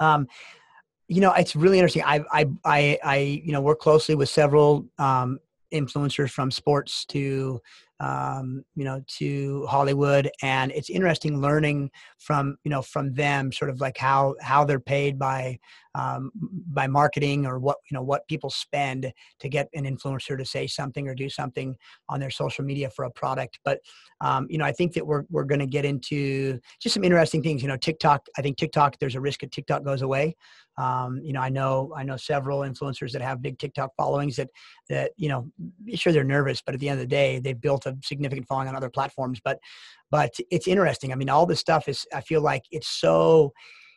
Um, 0.00 0.26
you 1.08 1.20
know, 1.20 1.32
it's 1.32 1.54
really 1.54 1.78
interesting. 1.78 2.02
I 2.04 2.24
I 2.32 2.46
I, 2.64 2.98
I 3.04 3.16
you 3.44 3.52
know 3.52 3.60
work 3.60 3.80
closely 3.80 4.14
with 4.14 4.28
several 4.28 4.86
um, 4.98 5.38
influencers 5.72 6.30
from 6.30 6.50
sports 6.50 7.04
to 7.06 7.60
um, 8.00 8.64
you 8.74 8.84
know 8.84 9.02
to 9.06 9.66
hollywood 9.66 10.30
and 10.42 10.72
it's 10.72 10.90
interesting 10.90 11.40
learning 11.40 11.90
from 12.18 12.56
you 12.64 12.70
know 12.70 12.82
from 12.82 13.12
them 13.14 13.52
sort 13.52 13.70
of 13.70 13.80
like 13.80 13.96
how 13.96 14.34
how 14.40 14.64
they're 14.64 14.80
paid 14.80 15.18
by 15.18 15.58
um, 15.94 16.30
by 16.34 16.86
marketing 16.86 17.46
or 17.46 17.58
what 17.58 17.76
you 17.90 17.94
know 17.94 18.02
what 18.02 18.26
people 18.26 18.50
spend 18.50 19.12
to 19.38 19.48
get 19.48 19.68
an 19.74 19.84
influencer 19.84 20.36
to 20.36 20.44
say 20.44 20.66
something 20.66 21.08
or 21.08 21.14
do 21.14 21.28
something 21.28 21.76
on 22.08 22.20
their 22.20 22.30
social 22.30 22.64
media 22.64 22.90
for 22.90 23.04
a 23.04 23.10
product. 23.10 23.58
But 23.64 23.80
um, 24.20 24.46
you 24.50 24.58
know 24.58 24.64
i 24.64 24.72
think 24.72 24.92
that 24.94 25.06
we're, 25.06 25.24
we're 25.30 25.44
going 25.44 25.60
to 25.60 25.66
get 25.66 25.84
into 25.84 26.58
just 26.80 26.94
some 26.94 27.04
interesting 27.04 27.42
things. 27.42 27.62
You 27.62 27.68
know 27.68 27.76
tiktok 27.76 28.26
i 28.36 28.42
think 28.42 28.56
tiktok 28.56 28.98
there's 28.98 29.14
a 29.14 29.20
risk 29.20 29.40
that 29.40 29.52
tiktok 29.52 29.84
goes 29.84 30.02
away. 30.02 30.36
Um, 30.76 31.20
you 31.22 31.32
know 31.32 31.40
i 31.40 31.48
know 31.48 31.92
i 31.96 32.02
know 32.02 32.16
several 32.16 32.60
influencers 32.60 33.12
that 33.12 33.22
have 33.22 33.40
big 33.40 33.58
tiktok 33.58 33.90
followings 33.96 34.36
that 34.36 34.48
that 34.88 35.12
you 35.16 35.28
know 35.28 35.48
sure 35.94 36.12
they're 36.12 36.24
nervous 36.24 36.62
but 36.62 36.74
at 36.74 36.80
the 36.80 36.88
end 36.88 37.00
of 37.00 37.06
the 37.06 37.14
day 37.14 37.38
they've 37.38 37.60
built 37.60 37.86
a 37.86 37.96
significant 38.02 38.48
following 38.48 38.68
on 38.68 38.76
other 38.76 38.90
platforms. 38.90 39.40
But 39.44 39.58
but 40.10 40.34
it's 40.50 40.68
interesting. 40.68 41.12
I 41.12 41.16
mean 41.16 41.30
all 41.30 41.46
this 41.46 41.60
stuff 41.60 41.88
is 41.88 42.06
i 42.12 42.20
feel 42.20 42.40
like 42.40 42.64
it's 42.70 42.88
so 42.88 43.52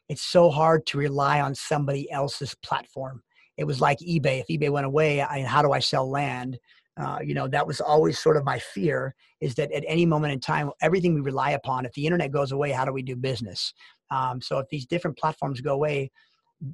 it's 0.09 0.23
so 0.23 0.49
hard 0.49 0.85
to 0.87 0.97
rely 0.97 1.41
on 1.41 1.53
somebody 1.53 2.09
else's 2.11 2.55
platform. 2.55 3.21
It 3.57 3.65
was 3.65 3.81
like 3.81 3.99
eBay. 3.99 4.41
If 4.41 4.47
eBay 4.47 4.69
went 4.69 4.85
away, 4.85 5.21
I, 5.21 5.41
how 5.43 5.61
do 5.61 5.71
I 5.71 5.79
sell 5.79 6.09
land? 6.09 6.59
Uh, 6.95 7.19
you 7.23 7.33
know, 7.33 7.47
that 7.47 7.67
was 7.67 7.79
always 7.81 8.17
sort 8.17 8.37
of 8.37 8.43
my 8.43 8.57
fear 8.57 9.13
is 9.39 9.53
that 9.55 9.71
at 9.71 9.83
any 9.87 10.05
moment 10.05 10.33
in 10.33 10.39
time, 10.39 10.71
everything 10.81 11.13
we 11.13 11.21
rely 11.21 11.51
upon, 11.51 11.85
if 11.85 11.93
the 11.93 12.05
internet 12.05 12.31
goes 12.31 12.51
away, 12.51 12.71
how 12.71 12.85
do 12.85 12.91
we 12.91 13.03
do 13.03 13.15
business? 13.15 13.73
Um, 14.09 14.41
so 14.41 14.57
if 14.59 14.67
these 14.69 14.85
different 14.85 15.17
platforms 15.17 15.61
go 15.61 15.73
away, 15.73 16.11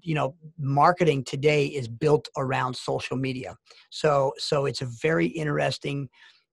you 0.01 0.15
know, 0.15 0.35
marketing 0.57 1.25
today 1.25 1.65
is 1.65 1.89
built 1.89 2.29
around 2.37 2.73
social 2.73 3.17
media. 3.17 3.55
So, 3.89 4.31
so 4.37 4.65
it's 4.65 4.81
a 4.81 4.87
very 5.01 5.27
interesting 5.27 6.07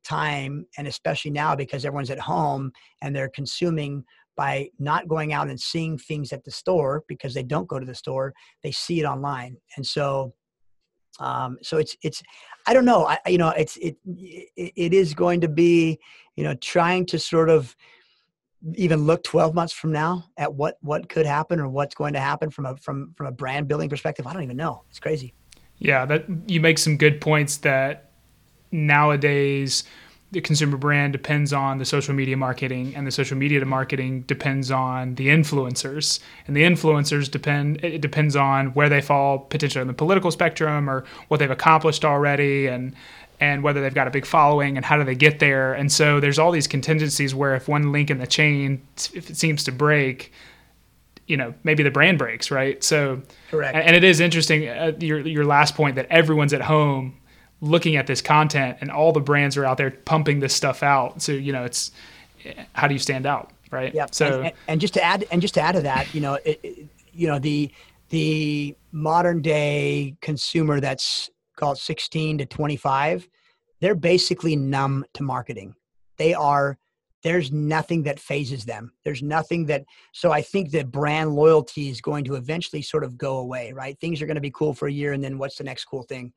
time, 0.04 0.66
and 0.78 0.88
especially 0.88 1.30
now 1.30 1.54
because 1.54 1.84
everyone's 1.84 2.10
at 2.10 2.18
home 2.18 2.72
and 3.02 3.14
they're 3.14 3.28
consuming 3.28 4.04
by 4.40 4.70
not 4.78 5.06
going 5.06 5.34
out 5.34 5.50
and 5.50 5.60
seeing 5.60 5.98
things 5.98 6.32
at 6.32 6.42
the 6.44 6.50
store 6.50 7.04
because 7.08 7.34
they 7.34 7.42
don't 7.42 7.68
go 7.68 7.78
to 7.78 7.84
the 7.84 7.94
store 7.94 8.32
they 8.62 8.72
see 8.72 8.98
it 8.98 9.04
online. 9.04 9.58
And 9.76 9.86
so 9.86 10.32
um, 11.18 11.58
so 11.60 11.76
it's 11.76 11.94
it's 12.02 12.22
i 12.66 12.72
don't 12.72 12.86
know 12.86 13.04
i 13.04 13.18
you 13.26 13.36
know 13.36 13.50
it's 13.50 13.76
it 13.76 13.96
it 14.56 14.94
is 14.94 15.12
going 15.12 15.40
to 15.42 15.48
be 15.48 15.98
you 16.36 16.44
know 16.44 16.54
trying 16.54 17.04
to 17.04 17.18
sort 17.18 17.50
of 17.50 17.76
even 18.74 19.04
look 19.04 19.22
12 19.24 19.54
months 19.54 19.72
from 19.74 19.92
now 19.92 20.24
at 20.38 20.54
what 20.54 20.76
what 20.80 21.08
could 21.08 21.26
happen 21.26 21.60
or 21.60 21.68
what's 21.68 21.94
going 21.94 22.14
to 22.14 22.20
happen 22.20 22.48
from 22.48 22.64
a 22.64 22.76
from 22.76 23.12
from 23.16 23.26
a 23.26 23.32
brand 23.32 23.68
building 23.68 23.90
perspective. 23.90 24.26
I 24.26 24.32
don't 24.32 24.44
even 24.44 24.56
know. 24.56 24.84
It's 24.88 25.00
crazy. 25.00 25.34
Yeah 25.78 26.06
that 26.06 26.24
you 26.46 26.60
make 26.60 26.78
some 26.78 26.96
good 26.96 27.20
points 27.20 27.58
that 27.58 28.12
nowadays 28.70 29.84
the 30.32 30.40
consumer 30.40 30.76
brand 30.76 31.12
depends 31.12 31.52
on 31.52 31.78
the 31.78 31.84
social 31.84 32.14
media 32.14 32.36
marketing 32.36 32.94
and 32.94 33.06
the 33.06 33.10
social 33.10 33.36
media 33.36 33.64
marketing 33.64 34.22
depends 34.22 34.70
on 34.70 35.16
the 35.16 35.28
influencers. 35.28 36.20
And 36.46 36.56
the 36.56 36.62
influencers 36.62 37.30
depend 37.30 37.84
it 37.84 38.00
depends 38.00 38.36
on 38.36 38.68
where 38.68 38.88
they 38.88 39.00
fall 39.00 39.38
potentially 39.38 39.80
on 39.80 39.88
the 39.88 39.94
political 39.94 40.30
spectrum 40.30 40.88
or 40.88 41.04
what 41.28 41.38
they've 41.38 41.50
accomplished 41.50 42.04
already 42.04 42.68
and 42.68 42.94
and 43.40 43.62
whether 43.62 43.80
they've 43.80 43.94
got 43.94 44.06
a 44.06 44.10
big 44.10 44.26
following 44.26 44.76
and 44.76 44.84
how 44.84 44.96
do 44.96 45.04
they 45.04 45.14
get 45.14 45.40
there. 45.40 45.72
And 45.72 45.90
so 45.90 46.20
there's 46.20 46.38
all 46.38 46.52
these 46.52 46.68
contingencies 46.68 47.34
where 47.34 47.54
if 47.54 47.68
one 47.68 47.90
link 47.90 48.10
in 48.10 48.18
the 48.18 48.26
chain 48.26 48.82
if 49.12 49.30
it 49.30 49.36
seems 49.36 49.64
to 49.64 49.72
break 49.72 50.32
you 51.26 51.36
know 51.36 51.54
maybe 51.64 51.82
the 51.82 51.90
brand 51.90 52.18
breaks 52.18 52.52
right? 52.52 52.84
So 52.84 53.22
correct. 53.50 53.76
and, 53.76 53.96
it 53.96 54.04
is 54.04 54.20
interesting 54.20 54.68
uh, 54.68 54.92
your 55.00 55.18
your 55.26 55.44
last 55.44 55.74
point 55.74 55.96
that 55.96 56.06
everyone's 56.08 56.52
at 56.52 56.62
home 56.62 57.19
looking 57.60 57.96
at 57.96 58.06
this 58.06 58.22
content 58.22 58.78
and 58.80 58.90
all 58.90 59.12
the 59.12 59.20
brands 59.20 59.56
are 59.56 59.64
out 59.64 59.76
there 59.76 59.90
pumping 59.90 60.40
this 60.40 60.54
stuff 60.54 60.82
out. 60.82 61.20
So, 61.20 61.32
you 61.32 61.52
know, 61.52 61.64
it's 61.64 61.90
how 62.72 62.88
do 62.88 62.94
you 62.94 62.98
stand 62.98 63.26
out? 63.26 63.50
Right. 63.70 63.94
Yeah. 63.94 64.06
So, 64.10 64.42
and, 64.42 64.52
and, 64.66 64.80
just 64.80 64.94
to 64.94 65.02
add, 65.02 65.26
and 65.30 65.40
just 65.40 65.54
to 65.54 65.60
add 65.60 65.72
to 65.72 65.82
that, 65.82 66.12
you 66.14 66.20
know, 66.20 66.34
it, 66.34 66.60
it, 66.62 66.86
you 67.12 67.28
know, 67.28 67.38
the, 67.38 67.70
the 68.08 68.74
modern 68.90 69.42
day 69.42 70.16
consumer 70.20 70.80
that's 70.80 71.30
called 71.56 71.78
16 71.78 72.38
to 72.38 72.46
25, 72.46 73.28
they're 73.80 73.94
basically 73.94 74.56
numb 74.56 75.04
to 75.14 75.22
marketing. 75.22 75.74
They 76.16 76.34
are, 76.34 76.78
there's 77.22 77.52
nothing 77.52 78.02
that 78.04 78.18
fazes 78.18 78.64
them. 78.64 78.92
There's 79.04 79.22
nothing 79.22 79.66
that, 79.66 79.84
so 80.12 80.32
I 80.32 80.42
think 80.42 80.70
that 80.72 80.90
brand 80.90 81.34
loyalty 81.34 81.90
is 81.90 82.00
going 82.00 82.24
to 82.24 82.34
eventually 82.34 82.82
sort 82.82 83.04
of 83.04 83.16
go 83.16 83.38
away, 83.38 83.72
right? 83.72 83.98
Things 84.00 84.20
are 84.20 84.26
going 84.26 84.36
to 84.36 84.40
be 84.40 84.50
cool 84.50 84.74
for 84.74 84.88
a 84.88 84.92
year 84.92 85.12
and 85.12 85.22
then 85.22 85.38
what's 85.38 85.56
the 85.56 85.64
next 85.64 85.84
cool 85.84 86.02
thing? 86.02 86.32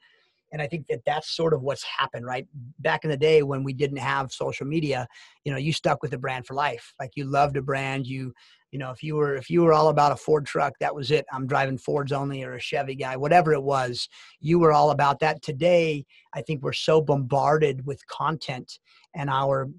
And 0.54 0.62
i 0.62 0.68
think 0.68 0.88
that 0.88 1.02
that's 1.06 1.36
sort 1.36 1.54
of 1.54 1.62
what's 1.62 1.84
happened 1.84 2.26
right? 2.26 2.48
Back 2.80 3.04
in 3.04 3.10
the 3.10 3.18
day 3.18 3.44
when 3.44 3.64
we 3.64 3.74
didn't 3.74 3.98
have 3.98 4.32
social 4.32 4.66
media 4.66 5.08
you 5.44 5.52
know 5.52 5.58
you 5.58 5.74
stuck 5.74 6.02
with 6.02 6.14
a 6.14 6.18
brand 6.18 6.46
for 6.46 6.54
life. 6.54 6.94
Like 7.00 7.12
you 7.16 7.26
loved 7.26 7.58
a 7.58 7.62
brand 7.62 8.08
you 8.08 8.34
you 8.72 8.80
know 8.80 8.92
if 8.92 9.04
you 9.04 9.16
were 9.16 9.36
if 9.36 9.50
you 9.50 9.64
were 9.64 9.74
all 9.74 9.90
about 9.90 10.12
a 10.12 10.16
ford 10.16 10.46
truck 10.46 10.74
that 10.80 10.96
was 10.96 11.12
it. 11.12 11.26
I'm 11.34 11.48
driving 11.48 11.78
fords 11.78 12.12
only 12.12 12.44
or 12.44 12.54
a 12.54 12.62
chevy 12.62 12.96
guy 12.96 13.18
whatever 13.18 13.54
it 13.54 13.64
was 13.64 14.08
you 14.40 14.60
were 14.60 14.72
all 14.72 14.92
about 14.92 15.20
that. 15.20 15.42
Today 15.42 16.06
i 16.34 16.42
think 16.42 16.62
we're 16.62 16.74
so 16.74 17.02
bombarded 17.02 17.86
with 17.86 18.06
content 18.08 18.80
and 19.16 19.30
our 19.30 19.70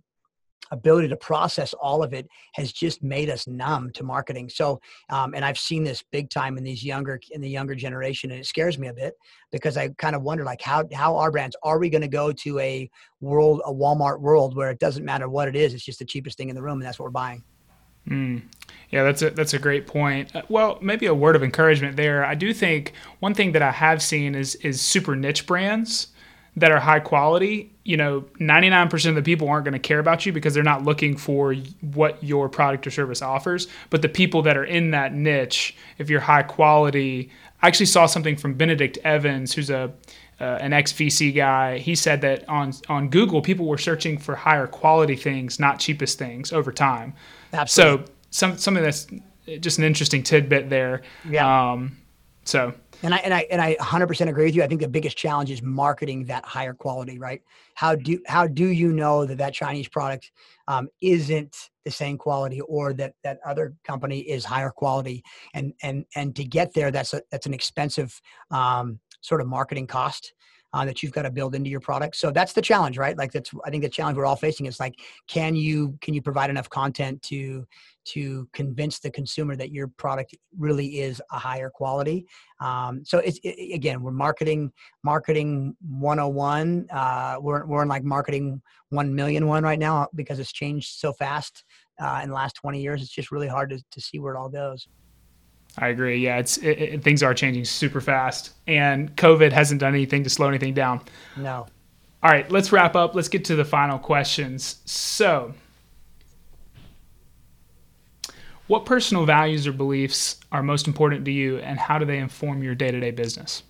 ability 0.70 1.08
to 1.08 1.16
process 1.16 1.74
all 1.74 2.02
of 2.02 2.12
it 2.12 2.28
has 2.54 2.72
just 2.72 3.02
made 3.02 3.30
us 3.30 3.46
numb 3.46 3.90
to 3.92 4.02
marketing. 4.02 4.48
So, 4.48 4.80
um, 5.10 5.34
and 5.34 5.44
I've 5.44 5.58
seen 5.58 5.84
this 5.84 6.02
big 6.10 6.30
time 6.30 6.58
in 6.58 6.64
these 6.64 6.84
younger 6.84 7.20
in 7.30 7.40
the 7.40 7.48
younger 7.48 7.74
generation, 7.74 8.30
and 8.30 8.40
it 8.40 8.46
scares 8.46 8.78
me 8.78 8.88
a 8.88 8.94
bit 8.94 9.14
because 9.50 9.76
I 9.76 9.88
kind 9.98 10.16
of 10.16 10.22
wonder 10.22 10.44
like 10.44 10.60
how 10.60 10.84
how 10.92 11.16
our 11.16 11.30
brands 11.30 11.56
are 11.62 11.78
we 11.78 11.90
going 11.90 12.02
to 12.02 12.08
go 12.08 12.32
to 12.32 12.58
a 12.58 12.90
world 13.20 13.62
a 13.64 13.72
Walmart 13.72 14.20
world 14.20 14.56
where 14.56 14.70
it 14.70 14.78
doesn't 14.78 15.04
matter 15.04 15.28
what 15.28 15.48
it 15.48 15.56
is, 15.56 15.74
it's 15.74 15.84
just 15.84 15.98
the 15.98 16.04
cheapest 16.04 16.36
thing 16.36 16.48
in 16.48 16.54
the 16.54 16.62
room, 16.62 16.78
and 16.78 16.82
that's 16.82 16.98
what 16.98 17.04
we're 17.04 17.10
buying. 17.10 17.42
Mm. 18.08 18.42
Yeah, 18.90 19.02
that's 19.02 19.22
a 19.22 19.30
that's 19.30 19.54
a 19.54 19.58
great 19.58 19.86
point. 19.86 20.34
Uh, 20.34 20.42
well, 20.48 20.78
maybe 20.82 21.06
a 21.06 21.14
word 21.14 21.36
of 21.36 21.42
encouragement 21.42 21.96
there. 21.96 22.24
I 22.24 22.34
do 22.34 22.52
think 22.52 22.92
one 23.20 23.34
thing 23.34 23.52
that 23.52 23.62
I 23.62 23.70
have 23.70 24.02
seen 24.02 24.34
is 24.34 24.54
is 24.56 24.80
super 24.80 25.16
niche 25.16 25.46
brands 25.46 26.08
that 26.56 26.70
are 26.70 26.78
high 26.78 27.00
quality, 27.00 27.72
you 27.84 27.96
know, 27.96 28.22
99% 28.40 29.08
of 29.08 29.14
the 29.16 29.22
people 29.22 29.48
aren't 29.48 29.64
going 29.64 29.72
to 29.72 29.78
care 29.78 29.98
about 29.98 30.24
you 30.24 30.32
because 30.32 30.54
they're 30.54 30.62
not 30.62 30.84
looking 30.84 31.16
for 31.16 31.54
what 31.80 32.22
your 32.22 32.48
product 32.48 32.86
or 32.86 32.90
service 32.90 33.22
offers. 33.22 33.66
But 33.90 34.02
the 34.02 34.08
people 34.08 34.42
that 34.42 34.56
are 34.56 34.64
in 34.64 34.92
that 34.92 35.12
niche, 35.12 35.76
if 35.98 36.08
you're 36.08 36.20
high 36.20 36.44
quality, 36.44 37.30
I 37.60 37.66
actually 37.66 37.86
saw 37.86 38.06
something 38.06 38.36
from 38.36 38.54
Benedict 38.54 38.98
Evans, 39.04 39.54
who's 39.54 39.70
a 39.70 39.92
uh, 40.40 40.58
an 40.60 40.72
ex 40.72 40.92
VC 40.92 41.34
guy. 41.34 41.78
He 41.78 41.94
said 41.94 42.20
that 42.22 42.48
on 42.48 42.72
on 42.88 43.08
Google, 43.08 43.40
people 43.40 43.66
were 43.66 43.78
searching 43.78 44.18
for 44.18 44.34
higher 44.34 44.66
quality 44.66 45.16
things, 45.16 45.60
not 45.60 45.78
cheapest 45.78 46.18
things, 46.18 46.52
over 46.52 46.72
time. 46.72 47.14
Absolutely. 47.52 48.06
So 48.06 48.12
some 48.30 48.58
something 48.58 48.82
that's 48.82 49.06
just 49.60 49.78
an 49.78 49.84
interesting 49.84 50.22
tidbit 50.22 50.70
there. 50.70 51.02
Yeah. 51.28 51.72
Um, 51.72 51.96
so 52.44 52.74
And 53.04 53.14
I 53.14 53.18
and 53.18 53.34
I 53.34 53.46
and 53.50 53.60
I 53.60 53.74
100% 53.74 54.28
agree 54.28 54.46
with 54.46 54.56
you. 54.56 54.62
I 54.62 54.66
think 54.66 54.80
the 54.80 54.88
biggest 54.88 55.18
challenge 55.18 55.50
is 55.50 55.60
marketing 55.62 56.24
that 56.24 56.42
higher 56.46 56.72
quality, 56.72 57.18
right? 57.18 57.42
How 57.74 57.94
do 57.94 58.18
how 58.26 58.46
do 58.46 58.66
you 58.66 58.94
know 58.94 59.26
that 59.26 59.36
that 59.36 59.52
Chinese 59.52 59.88
product 59.88 60.32
um, 60.68 60.88
isn't 61.02 61.68
the 61.84 61.90
same 61.90 62.16
quality, 62.16 62.62
or 62.62 62.94
that 62.94 63.12
that 63.22 63.40
other 63.44 63.74
company 63.84 64.20
is 64.20 64.42
higher 64.42 64.70
quality? 64.70 65.22
And 65.52 65.74
and 65.82 66.06
and 66.16 66.34
to 66.34 66.44
get 66.44 66.72
there, 66.72 66.90
that's 66.90 67.12
a 67.12 67.20
that's 67.30 67.44
an 67.44 67.52
expensive 67.52 68.18
um, 68.50 68.98
sort 69.20 69.42
of 69.42 69.48
marketing 69.48 69.86
cost 69.86 70.32
uh, 70.72 70.86
that 70.86 71.02
you've 71.02 71.12
got 71.12 71.22
to 71.22 71.30
build 71.30 71.54
into 71.54 71.68
your 71.68 71.80
product. 71.80 72.16
So 72.16 72.30
that's 72.30 72.54
the 72.54 72.62
challenge, 72.62 72.96
right? 72.96 73.18
Like 73.18 73.32
that's 73.32 73.50
I 73.66 73.70
think 73.70 73.82
the 73.82 73.90
challenge 73.90 74.16
we're 74.16 74.24
all 74.24 74.34
facing 74.34 74.64
is 74.64 74.80
like, 74.80 74.98
can 75.28 75.54
you 75.56 75.98
can 76.00 76.14
you 76.14 76.22
provide 76.22 76.48
enough 76.48 76.70
content 76.70 77.20
to 77.24 77.66
to 78.06 78.48
convince 78.52 78.98
the 78.98 79.10
consumer 79.10 79.56
that 79.56 79.72
your 79.72 79.88
product 79.88 80.34
really 80.58 81.00
is 81.00 81.22
a 81.32 81.38
higher 81.38 81.70
quality? 81.70 82.26
Um, 82.60 83.04
so 83.04 83.18
it's 83.18 83.38
it, 83.42 83.74
again, 83.74 84.02
we're 84.02 84.12
marketing 84.12 84.72
marketing 85.02 85.76
101. 85.88 86.88
Uh, 86.90 87.36
we're 87.40 87.64
we're 87.66 87.82
in 87.82 87.88
like 87.88 88.04
marketing 88.04 88.62
one 88.90 89.14
million 89.14 89.46
one 89.46 89.64
right 89.64 89.78
now 89.78 90.08
because 90.14 90.38
it's 90.38 90.52
changed 90.52 90.98
so 90.98 91.12
fast 91.12 91.64
uh, 92.00 92.20
in 92.22 92.28
the 92.28 92.34
last 92.34 92.54
20 92.56 92.80
years. 92.80 93.02
It's 93.02 93.10
just 93.10 93.30
really 93.30 93.48
hard 93.48 93.70
to, 93.70 93.82
to 93.90 94.00
see 94.00 94.18
where 94.18 94.34
it 94.34 94.38
all 94.38 94.48
goes. 94.48 94.86
I 95.78 95.88
agree. 95.88 96.18
Yeah, 96.18 96.38
it's 96.38 96.56
it, 96.58 96.78
it, 96.78 97.02
things 97.02 97.22
are 97.22 97.34
changing 97.34 97.64
super 97.64 98.00
fast, 98.00 98.52
and 98.66 99.14
COVID 99.16 99.50
hasn't 99.50 99.80
done 99.80 99.94
anything 99.94 100.22
to 100.22 100.30
slow 100.30 100.48
anything 100.48 100.72
down. 100.72 101.00
No. 101.36 101.66
All 102.22 102.30
right, 102.30 102.50
let's 102.50 102.72
wrap 102.72 102.96
up. 102.96 103.14
Let's 103.14 103.28
get 103.28 103.44
to 103.46 103.56
the 103.56 103.64
final 103.64 103.98
questions. 103.98 104.78
So, 104.84 105.52
what 108.66 108.86
personal 108.86 109.26
values 109.26 109.66
or 109.66 109.72
beliefs 109.72 110.40
are 110.52 110.62
most 110.62 110.86
important 110.86 111.24
to 111.24 111.30
you, 111.30 111.58
and 111.58 111.78
how 111.78 111.98
do 111.98 112.04
they 112.04 112.18
inform 112.18 112.62
your 112.62 112.74
day-to-day 112.74 113.10
business? 113.10 113.62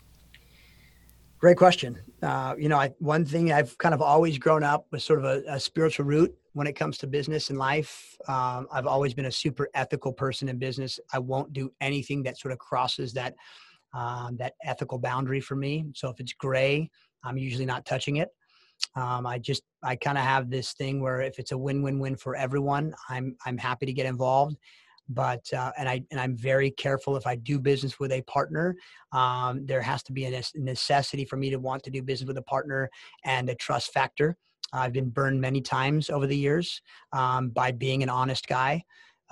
Great 1.39 1.57
question. 1.57 1.99
Uh, 2.23 2.55
you 2.57 2.69
know, 2.69 2.79
I, 2.79 2.91
one 3.01 3.25
thing 3.25 3.53
I've 3.53 3.77
kind 3.79 3.95
of 3.95 4.01
always 4.01 4.39
grown 4.39 4.63
up 4.63 4.87
with 4.91 5.03
sort 5.03 5.19
of 5.19 5.25
a, 5.25 5.43
a 5.49 5.61
spiritual 5.61 6.07
root 6.07 6.35
when 6.55 6.67
it 6.67 6.73
comes 6.75 6.97
to 6.99 7.07
business 7.07 7.51
and 7.51 7.59
life. 7.59 8.17
Um, 8.29 8.67
I've 8.73 8.87
always 8.87 9.13
been 9.13 9.27
a 9.27 9.33
super 9.33 9.69
ethical 9.75 10.13
person 10.13 10.49
in 10.49 10.59
business. 10.59 10.99
I 11.13 11.19
won't 11.19 11.53
do 11.53 11.71
anything 11.81 12.23
that 12.23 12.39
sort 12.39 12.53
of 12.53 12.59
crosses 12.59 13.13
that 13.15 13.35
um, 13.93 14.37
that 14.39 14.55
ethical 14.65 14.99
boundary 14.99 15.41
for 15.41 15.55
me. 15.55 15.85
So 15.95 16.09
if 16.09 16.19
it's 16.19 16.33
gray, 16.33 16.91
I'm 17.23 17.37
usually 17.37 17.67
not 17.67 17.85
touching 17.85 18.17
it. 18.17 18.31
Um, 18.97 19.27
I 19.27 19.39
just 19.39 19.63
I 19.83 19.97
kind 19.97 20.19
of 20.19 20.25
have 20.25 20.51
this 20.51 20.73
thing 20.73 21.01
where 21.01 21.21
if 21.21 21.39
it's 21.39 21.53
a 21.53 21.59
win-win-win 21.59 22.17
for 22.17 22.37
everyone, 22.37 22.95
I'm 23.09 23.37
I'm 23.45 23.59
happy 23.59 23.87
to 23.87 23.93
get 23.93 24.07
involved. 24.07 24.57
But 25.09 25.53
uh, 25.53 25.73
and 25.79 25.89
I 25.89 26.03
and 26.11 26.19
I'm 26.19 26.37
very 26.37 26.71
careful 26.71 27.17
if 27.17 27.27
I 27.27 27.37
do 27.37 27.59
business 27.59 27.99
with 28.01 28.13
a 28.13 28.23
partner. 28.23 28.75
Um, 29.13 29.67
there 29.67 29.83
has 29.83 30.03
to 30.05 30.13
be 30.13 30.25
a 30.25 30.43
necessity 30.55 31.25
for 31.25 31.37
me 31.37 31.51
to 31.51 31.59
want 31.59 31.83
to 31.85 31.91
do 31.91 32.03
business 32.03 32.27
with 32.27 32.39
a 32.39 32.43
partner 32.43 32.91
and 33.25 33.49
a 33.49 33.55
trust 33.55 33.93
factor. 33.93 34.37
I've 34.73 34.93
been 34.93 35.11
burned 35.11 35.41
many 35.41 35.61
times 35.61 36.11
over 36.11 36.27
the 36.27 36.37
years 36.37 36.83
um, 37.13 37.51
by 37.51 37.71
being 37.71 38.03
an 38.03 38.09
honest 38.09 38.47
guy. 38.49 38.83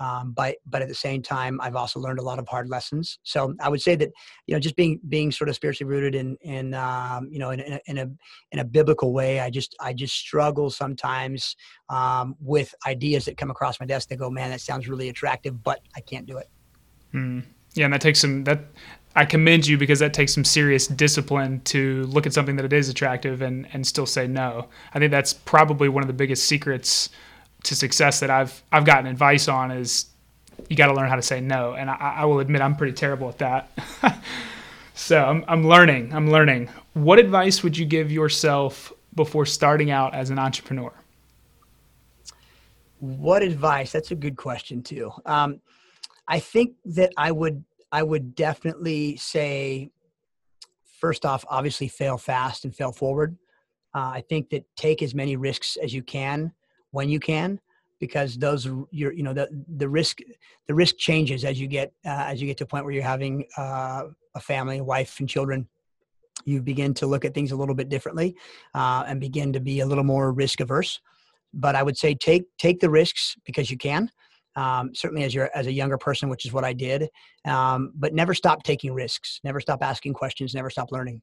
Um, 0.03 0.31
but 0.31 0.57
but 0.65 0.81
at 0.81 0.89
the 0.89 0.95
same 0.95 1.21
time, 1.21 1.61
I've 1.61 1.77
also 1.77 1.97
learned 1.97 2.19
a 2.19 2.23
lot 2.23 2.37
of 2.37 2.47
hard 2.47 2.67
lessons. 2.67 3.19
So 3.23 3.55
I 3.61 3.69
would 3.69 3.81
say 3.81 3.95
that 3.95 4.09
you 4.47 4.53
know 4.53 4.59
just 4.59 4.75
being 4.75 4.99
being 5.07 5.31
sort 5.31 5.49
of 5.49 5.55
spiritually 5.55 5.89
rooted 5.89 6.13
in 6.13 6.35
in 6.41 6.73
um, 6.73 7.29
you 7.31 7.39
know 7.39 7.51
in, 7.51 7.61
in, 7.61 7.73
a, 7.73 7.79
in 7.87 7.97
a 7.99 8.09
in 8.51 8.59
a 8.59 8.65
biblical 8.65 9.13
way, 9.13 9.39
I 9.39 9.49
just 9.49 9.75
I 9.79 9.93
just 9.93 10.15
struggle 10.15 10.69
sometimes 10.69 11.55
um, 11.89 12.35
with 12.41 12.75
ideas 12.85 13.23
that 13.25 13.37
come 13.37 13.49
across 13.49 13.79
my 13.79 13.85
desk 13.85 14.09
that 14.09 14.17
go, 14.17 14.29
man, 14.29 14.49
that 14.49 14.59
sounds 14.59 14.89
really 14.89 15.07
attractive, 15.07 15.63
but 15.63 15.79
I 15.95 16.01
can't 16.01 16.25
do 16.25 16.37
it. 16.37 16.49
Mm. 17.13 17.43
Yeah, 17.75 17.85
and 17.85 17.93
that 17.93 18.01
takes 18.01 18.19
some 18.19 18.43
that 18.43 18.65
I 19.15 19.23
commend 19.23 19.67
you 19.67 19.77
because 19.77 19.99
that 19.99 20.13
takes 20.13 20.33
some 20.33 20.43
serious 20.43 20.87
discipline 20.87 21.61
to 21.65 22.03
look 22.03 22.25
at 22.25 22.33
something 22.33 22.57
that 22.57 22.65
it 22.65 22.73
is 22.73 22.89
attractive 22.89 23.41
and 23.41 23.67
and 23.71 23.87
still 23.87 24.05
say 24.05 24.27
no. 24.27 24.67
I 24.93 24.99
think 24.99 25.11
that's 25.11 25.33
probably 25.33 25.87
one 25.87 26.03
of 26.03 26.07
the 26.07 26.13
biggest 26.13 26.45
secrets 26.45 27.09
to 27.63 27.75
success 27.75 28.19
that 28.19 28.29
I've 28.29 28.61
I've 28.71 28.85
gotten 28.85 29.07
advice 29.07 29.47
on 29.47 29.71
is 29.71 30.07
you 30.69 30.75
got 30.75 30.87
to 30.87 30.93
learn 30.93 31.09
how 31.09 31.15
to 31.15 31.21
say 31.21 31.41
no, 31.41 31.73
and 31.73 31.89
I, 31.89 32.15
I 32.17 32.25
will 32.25 32.39
admit 32.39 32.61
I'm 32.61 32.75
pretty 32.75 32.93
terrible 32.93 33.29
at 33.29 33.37
that. 33.39 33.69
so 34.93 35.23
I'm 35.23 35.43
I'm 35.47 35.67
learning. 35.67 36.13
I'm 36.13 36.29
learning. 36.29 36.69
What 36.93 37.19
advice 37.19 37.63
would 37.63 37.77
you 37.77 37.85
give 37.85 38.11
yourself 38.11 38.91
before 39.15 39.45
starting 39.45 39.91
out 39.91 40.13
as 40.13 40.29
an 40.29 40.39
entrepreneur? 40.39 40.91
What 42.99 43.41
advice? 43.41 43.91
That's 43.91 44.11
a 44.11 44.15
good 44.15 44.37
question 44.37 44.81
too. 44.81 45.11
Um, 45.25 45.59
I 46.27 46.39
think 46.39 46.75
that 46.85 47.11
I 47.17 47.31
would 47.31 47.63
I 47.91 48.03
would 48.03 48.35
definitely 48.35 49.17
say, 49.17 49.89
first 50.99 51.25
off, 51.25 51.45
obviously 51.49 51.87
fail 51.87 52.17
fast 52.17 52.65
and 52.65 52.75
fail 52.75 52.91
forward. 52.91 53.37
Uh, 53.95 54.11
I 54.15 54.23
think 54.27 54.49
that 54.49 54.65
take 54.75 55.03
as 55.03 55.13
many 55.13 55.35
risks 55.35 55.77
as 55.77 55.93
you 55.93 56.01
can 56.01 56.51
when 56.93 57.09
you 57.09 57.19
can, 57.19 57.59
because 57.99 58.37
those 58.37 58.67
you're 58.91 59.13
you 59.13 59.23
know 59.23 59.33
the 59.33 59.47
the 59.77 59.89
risk 59.89 60.19
the 60.67 60.73
risk 60.73 60.97
changes 60.97 61.43
as 61.43 61.59
you 61.59 61.67
get 61.67 61.91
uh, 62.05 62.25
as 62.31 62.41
you 62.41 62.47
get 62.47 62.57
to 62.57 62.63
a 62.63 62.67
point 62.67 62.85
where 62.85 62.93
you're 62.93 63.03
having 63.03 63.45
uh, 63.57 64.03
a 64.35 64.39
family, 64.39 64.77
a 64.77 64.83
wife, 64.83 65.19
and 65.19 65.27
children. 65.27 65.67
You 66.45 66.61
begin 66.61 66.93
to 66.95 67.07
look 67.07 67.25
at 67.25 67.33
things 67.33 67.51
a 67.51 67.55
little 67.55 67.75
bit 67.75 67.89
differently 67.89 68.35
uh, 68.73 69.05
and 69.07 69.19
begin 69.19 69.53
to 69.53 69.59
be 69.59 69.81
a 69.81 69.85
little 69.85 70.03
more 70.03 70.31
risk 70.33 70.59
averse. 70.59 70.99
But 71.53 71.75
I 71.75 71.83
would 71.83 71.97
say 71.97 72.15
take 72.15 72.45
take 72.57 72.79
the 72.79 72.89
risks 72.89 73.35
because 73.45 73.69
you 73.69 73.77
can 73.77 74.09
um, 74.55 74.93
certainly 74.93 75.23
as 75.23 75.33
you're 75.33 75.49
as 75.55 75.67
a 75.67 75.71
younger 75.71 75.97
person, 75.97 76.29
which 76.29 76.45
is 76.45 76.53
what 76.53 76.63
I 76.63 76.73
did. 76.73 77.09
Um, 77.45 77.91
but 77.95 78.13
never 78.13 78.33
stop 78.33 78.63
taking 78.63 78.93
risks. 78.93 79.39
Never 79.43 79.59
stop 79.59 79.81
asking 79.81 80.13
questions. 80.13 80.53
Never 80.53 80.69
stop 80.69 80.91
learning. 80.91 81.21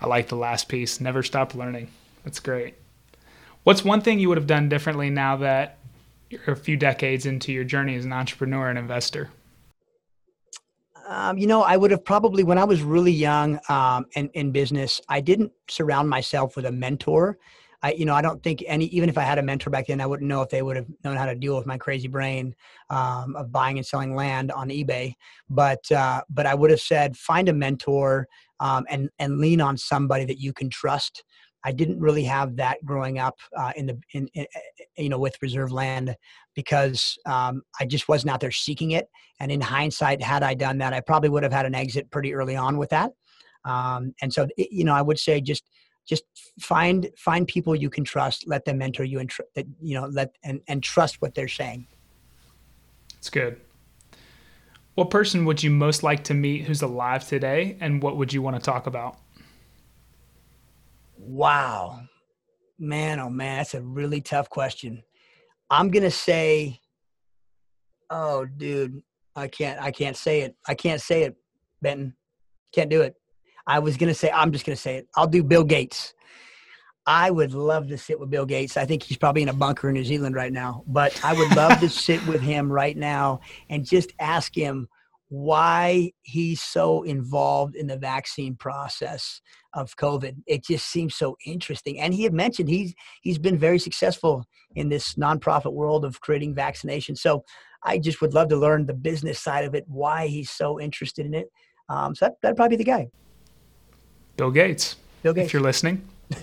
I 0.00 0.06
like 0.06 0.28
the 0.28 0.36
last 0.36 0.68
piece. 0.68 1.00
Never 1.00 1.22
stop 1.22 1.54
learning. 1.54 1.88
That's 2.24 2.40
great. 2.40 2.74
What's 3.68 3.84
one 3.84 4.00
thing 4.00 4.18
you 4.18 4.30
would 4.30 4.38
have 4.38 4.46
done 4.46 4.70
differently 4.70 5.10
now 5.10 5.36
that 5.36 5.76
you're 6.30 6.40
a 6.46 6.56
few 6.56 6.78
decades 6.78 7.26
into 7.26 7.52
your 7.52 7.64
journey 7.64 7.96
as 7.96 8.06
an 8.06 8.14
entrepreneur 8.14 8.70
and 8.70 8.78
investor? 8.78 9.28
Um, 11.06 11.36
you 11.36 11.46
know, 11.46 11.60
I 11.60 11.76
would 11.76 11.90
have 11.90 12.02
probably, 12.02 12.44
when 12.44 12.56
I 12.56 12.64
was 12.64 12.80
really 12.80 13.12
young 13.12 13.60
um, 13.68 14.06
and 14.16 14.30
in 14.32 14.52
business, 14.52 15.02
I 15.10 15.20
didn't 15.20 15.52
surround 15.68 16.08
myself 16.08 16.56
with 16.56 16.64
a 16.64 16.72
mentor 16.72 17.36
I, 17.82 17.92
you 17.92 18.04
know, 18.04 18.14
I 18.14 18.22
don't 18.22 18.42
think 18.42 18.64
any, 18.66 18.86
even 18.86 19.08
if 19.08 19.16
I 19.16 19.22
had 19.22 19.38
a 19.38 19.42
mentor 19.42 19.70
back 19.70 19.86
then, 19.86 20.00
I 20.00 20.06
wouldn't 20.06 20.28
know 20.28 20.42
if 20.42 20.48
they 20.48 20.62
would 20.62 20.76
have 20.76 20.86
known 21.04 21.16
how 21.16 21.26
to 21.26 21.34
deal 21.34 21.56
with 21.56 21.66
my 21.66 21.78
crazy 21.78 22.08
brain 22.08 22.54
um, 22.90 23.36
of 23.36 23.52
buying 23.52 23.78
and 23.78 23.86
selling 23.86 24.14
land 24.14 24.50
on 24.50 24.68
eBay. 24.68 25.14
But, 25.48 25.90
uh, 25.92 26.22
but 26.28 26.46
I 26.46 26.54
would 26.54 26.70
have 26.70 26.80
said, 26.80 27.16
find 27.16 27.48
a 27.48 27.52
mentor 27.52 28.26
um, 28.58 28.84
and, 28.88 29.10
and 29.20 29.38
lean 29.38 29.60
on 29.60 29.76
somebody 29.76 30.24
that 30.24 30.40
you 30.40 30.52
can 30.52 30.68
trust. 30.68 31.22
I 31.64 31.72
didn't 31.72 32.00
really 32.00 32.24
have 32.24 32.56
that 32.56 32.84
growing 32.84 33.18
up 33.18 33.38
uh, 33.56 33.72
in 33.76 33.86
the, 33.86 33.98
in, 34.12 34.28
in, 34.34 34.46
you 34.96 35.08
know, 35.08 35.18
with 35.18 35.36
reserve 35.42 35.72
land 35.72 36.16
because 36.54 37.18
um, 37.26 37.62
I 37.80 37.84
just 37.84 38.08
wasn't 38.08 38.32
out 38.32 38.40
there 38.40 38.50
seeking 38.50 38.92
it. 38.92 39.08
And 39.40 39.50
in 39.50 39.60
hindsight, 39.60 40.22
had 40.22 40.42
I 40.42 40.54
done 40.54 40.78
that, 40.78 40.92
I 40.92 41.00
probably 41.00 41.28
would 41.28 41.42
have 41.42 41.52
had 41.52 41.66
an 41.66 41.74
exit 41.74 42.10
pretty 42.10 42.34
early 42.34 42.56
on 42.56 42.78
with 42.78 42.90
that. 42.90 43.12
Um, 43.64 44.14
and 44.22 44.32
so, 44.32 44.48
you 44.56 44.84
know, 44.84 44.94
I 44.94 45.02
would 45.02 45.18
say 45.18 45.40
just 45.40 45.64
just 46.08 46.24
find 46.58 47.10
find 47.16 47.46
people 47.46 47.76
you 47.76 47.90
can 47.90 48.02
trust 48.02 48.48
let 48.48 48.64
them 48.64 48.78
mentor 48.78 49.04
you 49.04 49.18
and 49.18 49.28
tr- 49.28 49.42
that 49.54 49.66
you 49.80 49.94
know 49.94 50.06
let 50.06 50.34
and, 50.42 50.60
and 50.66 50.82
trust 50.82 51.20
what 51.20 51.34
they're 51.34 51.46
saying 51.46 51.86
it's 53.18 53.28
good 53.28 53.60
what 54.94 55.10
person 55.10 55.44
would 55.44 55.62
you 55.62 55.70
most 55.70 56.02
like 56.02 56.24
to 56.24 56.34
meet 56.34 56.64
who's 56.64 56.82
alive 56.82 57.28
today 57.28 57.76
and 57.80 58.02
what 58.02 58.16
would 58.16 58.32
you 58.32 58.40
want 58.40 58.56
to 58.56 58.62
talk 58.62 58.86
about 58.86 59.18
wow 61.18 62.00
man 62.78 63.20
oh 63.20 63.28
man 63.28 63.58
that's 63.58 63.74
a 63.74 63.82
really 63.82 64.20
tough 64.20 64.48
question 64.48 65.02
i'm 65.70 65.90
gonna 65.90 66.10
say 66.10 66.78
oh 68.10 68.44
dude 68.44 69.02
i 69.36 69.48
can't 69.48 69.80
i 69.82 69.90
can't 69.90 70.16
say 70.16 70.40
it 70.42 70.56
i 70.66 70.74
can't 70.74 71.00
say 71.00 71.24
it 71.24 71.36
benton 71.82 72.14
can't 72.72 72.90
do 72.90 73.02
it 73.02 73.14
I 73.68 73.80
was 73.80 73.98
going 73.98 74.08
to 74.08 74.14
say, 74.14 74.30
I'm 74.30 74.50
just 74.50 74.64
going 74.64 74.74
to 74.74 74.80
say 74.80 74.96
it. 74.96 75.08
I'll 75.14 75.26
do 75.26 75.44
Bill 75.44 75.62
Gates. 75.62 76.14
I 77.06 77.30
would 77.30 77.52
love 77.52 77.88
to 77.88 77.98
sit 77.98 78.18
with 78.18 78.30
Bill 78.30 78.46
Gates. 78.46 78.78
I 78.78 78.86
think 78.86 79.02
he's 79.02 79.18
probably 79.18 79.42
in 79.42 79.50
a 79.50 79.54
bunker 79.54 79.88
in 79.88 79.94
New 79.94 80.04
Zealand 80.04 80.34
right 80.34 80.52
now, 80.52 80.84
but 80.86 81.18
I 81.22 81.34
would 81.34 81.54
love 81.54 81.78
to 81.80 81.88
sit 81.90 82.26
with 82.26 82.40
him 82.40 82.72
right 82.72 82.96
now 82.96 83.40
and 83.68 83.84
just 83.84 84.12
ask 84.20 84.56
him 84.56 84.88
why 85.28 86.10
he's 86.22 86.62
so 86.62 87.02
involved 87.02 87.76
in 87.76 87.86
the 87.86 87.98
vaccine 87.98 88.56
process 88.56 89.40
of 89.74 89.94
COVID. 89.96 90.36
It 90.46 90.64
just 90.64 90.86
seems 90.86 91.14
so 91.14 91.36
interesting. 91.44 92.00
And 92.00 92.14
he 92.14 92.22
had 92.22 92.32
mentioned 92.32 92.68
he's 92.68 92.94
he's 93.22 93.38
been 93.38 93.58
very 93.58 93.78
successful 93.78 94.44
in 94.74 94.88
this 94.88 95.14
nonprofit 95.14 95.72
world 95.72 96.04
of 96.04 96.20
creating 96.20 96.54
vaccination. 96.54 97.14
So 97.14 97.44
I 97.82 97.98
just 97.98 98.20
would 98.20 98.34
love 98.34 98.48
to 98.48 98.56
learn 98.56 98.86
the 98.86 98.94
business 98.94 99.38
side 99.38 99.64
of 99.64 99.74
it, 99.74 99.84
why 99.86 100.26
he's 100.26 100.50
so 100.50 100.80
interested 100.80 101.26
in 101.26 101.34
it. 101.34 101.50
Um, 101.88 102.14
so 102.14 102.26
that, 102.26 102.34
that'd 102.42 102.56
probably 102.56 102.76
be 102.76 102.84
the 102.84 102.90
guy. 102.90 103.08
Bill 104.36 104.50
Gates. 104.50 104.96
Bill 105.22 105.34
Gates. 105.34 105.46
If 105.46 105.52
you're 105.52 105.62
listening. 105.62 106.06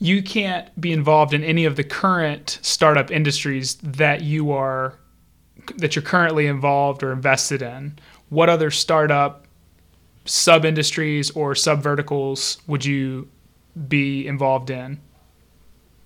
you 0.00 0.22
can't 0.22 0.80
be 0.80 0.92
involved 0.92 1.32
in 1.32 1.44
any 1.44 1.64
of 1.64 1.76
the 1.76 1.84
current 1.84 2.58
startup 2.62 3.10
industries 3.10 3.76
that 3.76 4.22
you 4.22 4.52
are 4.52 4.98
that 5.76 5.96
you're 5.96 6.02
currently 6.02 6.46
involved 6.46 7.02
or 7.02 7.12
invested 7.12 7.62
in, 7.62 7.98
what 8.28 8.48
other 8.48 8.70
startup 8.70 9.46
sub 10.24 10.64
industries 10.64 11.30
or 11.32 11.54
sub 11.54 11.82
verticals 11.82 12.58
would 12.66 12.84
you 12.84 13.28
be 13.88 14.26
involved 14.26 14.70
in? 14.70 15.00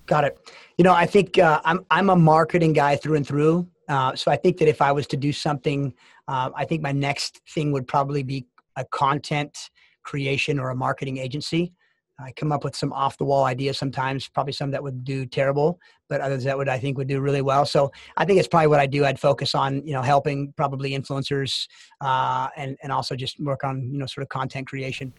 Got 0.05 0.23
it. 0.25 0.51
You 0.77 0.83
know, 0.83 0.93
I 0.93 1.05
think 1.05 1.37
uh, 1.37 1.61
I'm 1.63 1.85
I'm 1.91 2.09
a 2.09 2.15
marketing 2.15 2.73
guy 2.73 2.95
through 2.95 3.15
and 3.15 3.27
through. 3.27 3.67
Uh, 3.87 4.15
so 4.15 4.31
I 4.31 4.37
think 4.37 4.57
that 4.57 4.67
if 4.67 4.81
I 4.81 4.91
was 4.91 5.07
to 5.07 5.17
do 5.17 5.31
something, 5.31 5.93
uh, 6.27 6.49
I 6.55 6.65
think 6.65 6.81
my 6.81 6.91
next 6.91 7.41
thing 7.49 7.71
would 7.71 7.87
probably 7.87 8.23
be 8.23 8.45
a 8.75 8.85
content 8.85 9.69
creation 10.03 10.59
or 10.59 10.69
a 10.69 10.75
marketing 10.75 11.17
agency. 11.17 11.73
I 12.21 12.31
come 12.33 12.51
up 12.51 12.63
with 12.63 12.75
some 12.75 12.91
off 12.91 13.17
the 13.17 13.23
wall 13.23 13.45
ideas 13.45 13.77
sometimes, 13.77 14.27
probably 14.27 14.53
some 14.53 14.71
that 14.71 14.83
would 14.83 15.03
do 15.03 15.25
terrible, 15.25 15.79
but 16.09 16.19
others 16.21 16.43
that 16.43 16.57
would 16.57 16.67
I 16.67 16.77
think 16.77 16.97
would 16.97 17.07
do 17.07 17.21
really 17.21 17.41
well. 17.41 17.65
So 17.65 17.91
I 18.17 18.25
think 18.25 18.39
it's 18.39 18.47
probably 18.47 18.67
what 18.67 18.79
I 18.79 18.87
do. 18.87 19.05
I'd 19.05 19.19
focus 19.19 19.55
on 19.55 19.85
you 19.85 19.93
know 19.93 20.01
helping 20.01 20.53
probably 20.57 20.91
influencers 20.91 21.67
uh, 22.01 22.49
and 22.57 22.77
and 22.83 22.91
also 22.91 23.15
just 23.15 23.39
work 23.39 23.63
on 23.63 23.89
you 23.91 23.99
know 23.99 24.05
sort 24.05 24.23
of 24.23 24.29
content 24.29 24.67
creation. 24.67 25.13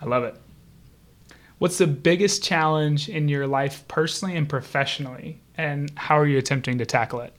I 0.00 0.06
love 0.06 0.22
it. 0.22 0.36
What's 1.58 1.78
the 1.78 1.88
biggest 1.88 2.44
challenge 2.44 3.08
in 3.08 3.28
your 3.28 3.48
life 3.48 3.86
personally 3.88 4.36
and 4.36 4.48
professionally, 4.48 5.40
and 5.56 5.90
how 5.96 6.16
are 6.16 6.26
you 6.26 6.38
attempting 6.38 6.78
to 6.78 6.86
tackle 6.86 7.20
it? 7.20 7.32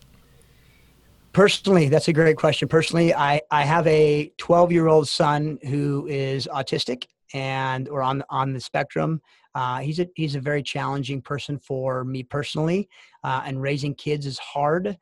Personally, 1.32 1.88
that's 1.88 2.10
a 2.10 2.14
great 2.14 2.36
question. 2.36 2.68
Personally, 2.68 3.14
I, 3.14 3.40
I 3.50 3.64
have 3.64 3.88
a 3.88 4.34
12 4.40 4.72
year 4.74 4.88
old 4.88 5.08
son 5.08 5.60
who 5.64 6.06
is 6.08 6.50
autistic 6.52 7.06
and 7.34 7.88
or 7.90 8.02
on 8.02 8.24
on 8.30 8.54
the 8.54 8.60
spectrum. 8.60 9.22
Uh, 9.56 9.80
he's 9.80 10.00
a 10.00 10.08
he's 10.16 10.36
a 10.36 10.42
very 10.42 10.64
challenging 10.64 11.22
person 11.22 11.58
for 11.60 12.04
me 12.04 12.24
personally, 12.24 12.88
uh, 13.24 13.42
and 13.46 13.62
raising 13.62 13.96
kids 13.96 14.26
is 14.26 14.40
hard. 14.40 14.98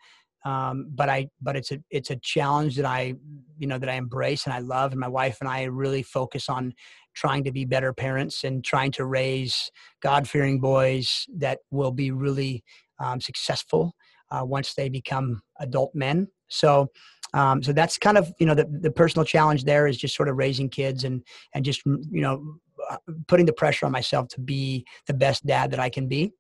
Um, 0.45 0.87
but 0.91 1.09
I 1.09 1.29
but 1.41 1.55
it's 1.55 1.71
a 1.71 1.79
it's 1.89 2.09
a 2.09 2.15
challenge 2.17 2.75
that 2.77 2.85
I 2.85 3.15
you 3.57 3.67
know 3.67 3.77
that 3.77 3.89
I 3.89 3.95
embrace 3.95 4.45
and 4.45 4.53
I 4.53 4.59
love, 4.59 4.91
and 4.91 4.99
my 4.99 5.07
wife 5.07 5.37
and 5.41 5.49
I 5.49 5.63
really 5.63 6.03
focus 6.03 6.49
on 6.49 6.73
trying 7.13 7.43
to 7.43 7.51
be 7.51 7.65
better 7.65 7.93
parents 7.93 8.43
and 8.43 8.63
trying 8.63 8.91
to 8.91 9.05
raise 9.05 9.71
God 10.01 10.29
fearing 10.29 10.59
boys 10.59 11.25
that 11.35 11.59
will 11.71 11.91
be 11.91 12.11
really 12.11 12.63
um, 12.99 13.19
successful 13.19 13.95
uh, 14.29 14.45
once 14.45 14.75
they 14.75 14.87
become 14.87 15.41
adult 15.59 15.93
men. 15.95 16.27
So 16.47 16.91
um, 17.33 17.61
so 17.61 17.73
that's 17.73 17.97
kind 17.97 18.17
of 18.17 18.31
you 18.39 18.45
know 18.45 18.53
the, 18.53 18.65
the 18.65 18.91
personal 18.91 19.25
challenge 19.25 19.63
there 19.63 19.87
is 19.87 19.97
just 19.97 20.15
sort 20.15 20.29
of 20.29 20.37
raising 20.37 20.69
kids 20.69 21.03
and 21.03 21.23
and 21.53 21.65
just 21.65 21.85
you 21.85 22.21
know 22.21 22.59
uh, 22.89 22.97
putting 23.27 23.45
the 23.45 23.53
pressure 23.53 23.85
on 23.85 23.91
myself 23.91 24.27
to 24.29 24.39
be 24.39 24.85
the 25.07 25.13
best 25.13 25.45
dad 25.45 25.71
that 25.71 25.79
I 25.79 25.89
can 25.89 26.07
be. 26.07 26.31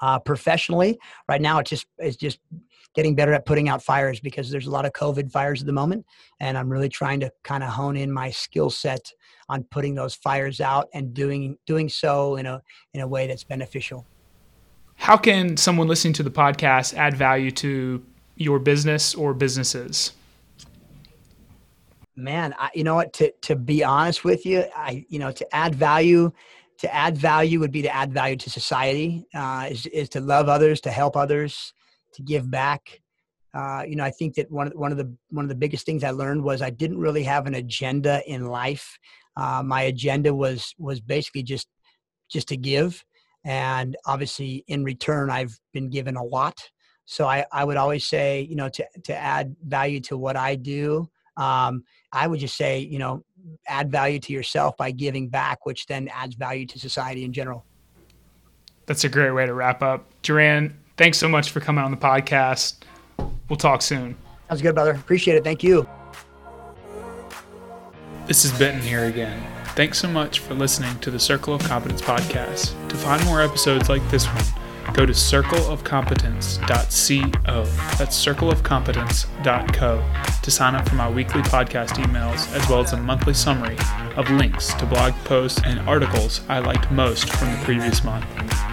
Uh, 0.00 0.18
professionally, 0.18 0.98
right 1.28 1.40
now 1.40 1.58
it's 1.60 1.70
just 1.70 1.86
it's 1.98 2.16
just 2.16 2.40
getting 2.94 3.14
better 3.14 3.32
at 3.32 3.46
putting 3.46 3.68
out 3.68 3.82
fires 3.82 4.18
because 4.20 4.50
there's 4.50 4.66
a 4.66 4.70
lot 4.70 4.84
of 4.84 4.92
COVID 4.92 5.30
fires 5.30 5.60
at 5.60 5.66
the 5.66 5.72
moment, 5.72 6.04
and 6.40 6.58
I'm 6.58 6.68
really 6.68 6.88
trying 6.88 7.20
to 7.20 7.30
kind 7.44 7.62
of 7.62 7.70
hone 7.70 7.96
in 7.96 8.10
my 8.10 8.30
skill 8.30 8.68
set 8.68 9.12
on 9.48 9.62
putting 9.70 9.94
those 9.94 10.14
fires 10.14 10.60
out 10.60 10.88
and 10.92 11.14
doing 11.14 11.56
doing 11.66 11.88
so 11.88 12.36
in 12.36 12.46
a 12.46 12.60
in 12.94 13.00
a 13.00 13.06
way 13.06 13.28
that's 13.28 13.44
beneficial. 13.44 14.06
How 14.96 15.16
can 15.16 15.56
someone 15.56 15.86
listening 15.86 16.14
to 16.14 16.22
the 16.22 16.30
podcast 16.30 16.94
add 16.94 17.16
value 17.16 17.50
to 17.52 18.04
your 18.36 18.58
business 18.58 19.14
or 19.14 19.34
businesses? 19.34 20.12
Man, 22.14 22.54
I, 22.58 22.70
you 22.74 22.84
know 22.84 22.94
what? 22.94 23.12
To 23.14 23.32
to 23.42 23.56
be 23.56 23.82
honest 23.82 24.24
with 24.24 24.44
you, 24.44 24.64
I 24.76 25.06
you 25.08 25.18
know 25.18 25.32
to 25.32 25.54
add 25.54 25.74
value, 25.74 26.30
to 26.78 26.94
add 26.94 27.16
value 27.16 27.58
would 27.60 27.72
be 27.72 27.82
to 27.82 27.94
add 27.94 28.12
value 28.12 28.36
to 28.36 28.50
society. 28.50 29.26
Uh, 29.34 29.68
is 29.70 29.86
is 29.86 30.08
to 30.10 30.20
love 30.20 30.48
others, 30.48 30.80
to 30.82 30.90
help 30.90 31.16
others, 31.16 31.72
to 32.14 32.22
give 32.22 32.50
back. 32.50 33.00
Uh, 33.54 33.82
you 33.86 33.96
know, 33.96 34.04
I 34.04 34.10
think 34.10 34.34
that 34.34 34.50
one 34.50 34.66
of 34.66 34.72
one 34.74 34.92
of 34.92 34.98
the 34.98 35.14
one 35.30 35.44
of 35.44 35.48
the 35.48 35.54
biggest 35.54 35.86
things 35.86 36.04
I 36.04 36.10
learned 36.10 36.42
was 36.42 36.62
I 36.62 36.70
didn't 36.70 36.98
really 36.98 37.22
have 37.24 37.46
an 37.46 37.54
agenda 37.54 38.22
in 38.26 38.46
life. 38.46 38.98
Uh, 39.36 39.62
my 39.64 39.82
agenda 39.82 40.34
was 40.34 40.74
was 40.78 41.00
basically 41.00 41.42
just 41.42 41.66
just 42.30 42.48
to 42.48 42.56
give, 42.56 43.04
and 43.44 43.96
obviously 44.06 44.64
in 44.68 44.84
return 44.84 45.30
I've 45.30 45.58
been 45.72 45.90
given 45.90 46.16
a 46.16 46.24
lot. 46.24 46.58
So 47.04 47.26
I, 47.26 47.44
I 47.52 47.64
would 47.64 47.76
always 47.76 48.06
say, 48.06 48.42
you 48.42 48.56
know, 48.56 48.68
to, 48.68 48.86
to 49.04 49.14
add 49.14 49.56
value 49.64 50.00
to 50.00 50.16
what 50.16 50.36
I 50.36 50.54
do, 50.54 51.08
um, 51.36 51.84
I 52.12 52.26
would 52.26 52.40
just 52.40 52.56
say, 52.56 52.78
you 52.78 52.98
know, 52.98 53.24
add 53.66 53.90
value 53.90 54.18
to 54.20 54.32
yourself 54.32 54.76
by 54.76 54.90
giving 54.90 55.28
back, 55.28 55.66
which 55.66 55.86
then 55.86 56.08
adds 56.08 56.34
value 56.34 56.66
to 56.66 56.78
society 56.78 57.24
in 57.24 57.32
general. 57.32 57.64
That's 58.86 59.04
a 59.04 59.08
great 59.08 59.30
way 59.30 59.46
to 59.46 59.54
wrap 59.54 59.82
up. 59.82 60.06
Jeran, 60.22 60.72
thanks 60.96 61.18
so 61.18 61.28
much 61.28 61.50
for 61.50 61.60
coming 61.60 61.84
on 61.84 61.90
the 61.90 61.96
podcast. 61.96 62.76
We'll 63.48 63.56
talk 63.56 63.82
soon. 63.82 64.16
Sounds 64.48 64.62
good, 64.62 64.74
brother. 64.74 64.92
Appreciate 64.92 65.36
it. 65.36 65.44
Thank 65.44 65.62
you. 65.62 65.88
This 68.26 68.44
is 68.44 68.52
Benton 68.52 68.82
here 68.82 69.04
again. 69.04 69.42
Thanks 69.74 69.98
so 69.98 70.08
much 70.08 70.40
for 70.40 70.54
listening 70.54 70.98
to 71.00 71.10
the 71.10 71.18
Circle 71.18 71.54
of 71.54 71.62
Competence 71.64 72.02
podcast. 72.02 72.88
To 72.88 72.96
find 72.96 73.24
more 73.24 73.40
episodes 73.40 73.88
like 73.88 74.06
this 74.10 74.26
one, 74.26 74.44
go 74.92 75.06
to 75.06 75.12
circleofcompetence.co. 75.12 77.64
That's 77.96 78.24
circleofcompetence.co 78.24 80.04
to 80.42 80.50
sign 80.50 80.74
up 80.74 80.88
for 80.88 80.96
my 80.96 81.08
weekly 81.08 81.42
podcast 81.42 81.90
emails, 82.04 82.52
as 82.54 82.68
well 82.68 82.80
as 82.80 82.92
a 82.92 82.96
monthly 82.96 83.34
summary 83.34 83.76
of 84.16 84.28
links 84.30 84.74
to 84.74 84.84
blog 84.86 85.12
posts 85.24 85.60
and 85.64 85.78
articles 85.80 86.40
I 86.48 86.58
liked 86.58 86.90
most 86.90 87.30
from 87.30 87.52
the 87.52 87.58
previous 87.64 88.02
month. 88.04 88.24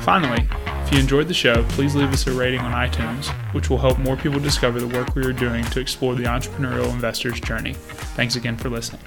Finally, 0.04 0.48
if 0.86 0.94
you 0.94 1.00
enjoyed 1.00 1.28
the 1.28 1.36
show, 1.36 1.64
please 1.70 1.96
leave 1.96 2.12
us 2.12 2.26
a 2.26 2.32
rating 2.32 2.62
on 2.62 2.72
iTunes, 2.72 3.28
which 3.54 3.70
will 3.70 3.78
help 3.78 4.00
more 4.00 4.18
people 4.18 4.40
discover 4.40 4.80
the 4.80 4.88
work 4.88 5.14
we 5.16 5.24
are 5.24 5.34
doing 5.34 5.64
to 5.66 5.80
explore 5.80 6.16
the 6.16 6.24
entrepreneurial 6.24 6.92
investor's 6.92 7.40
journey. 7.40 7.76
Thanks 8.16 8.36
again 8.36 8.58
for 8.58 8.70
listening. 8.70 9.02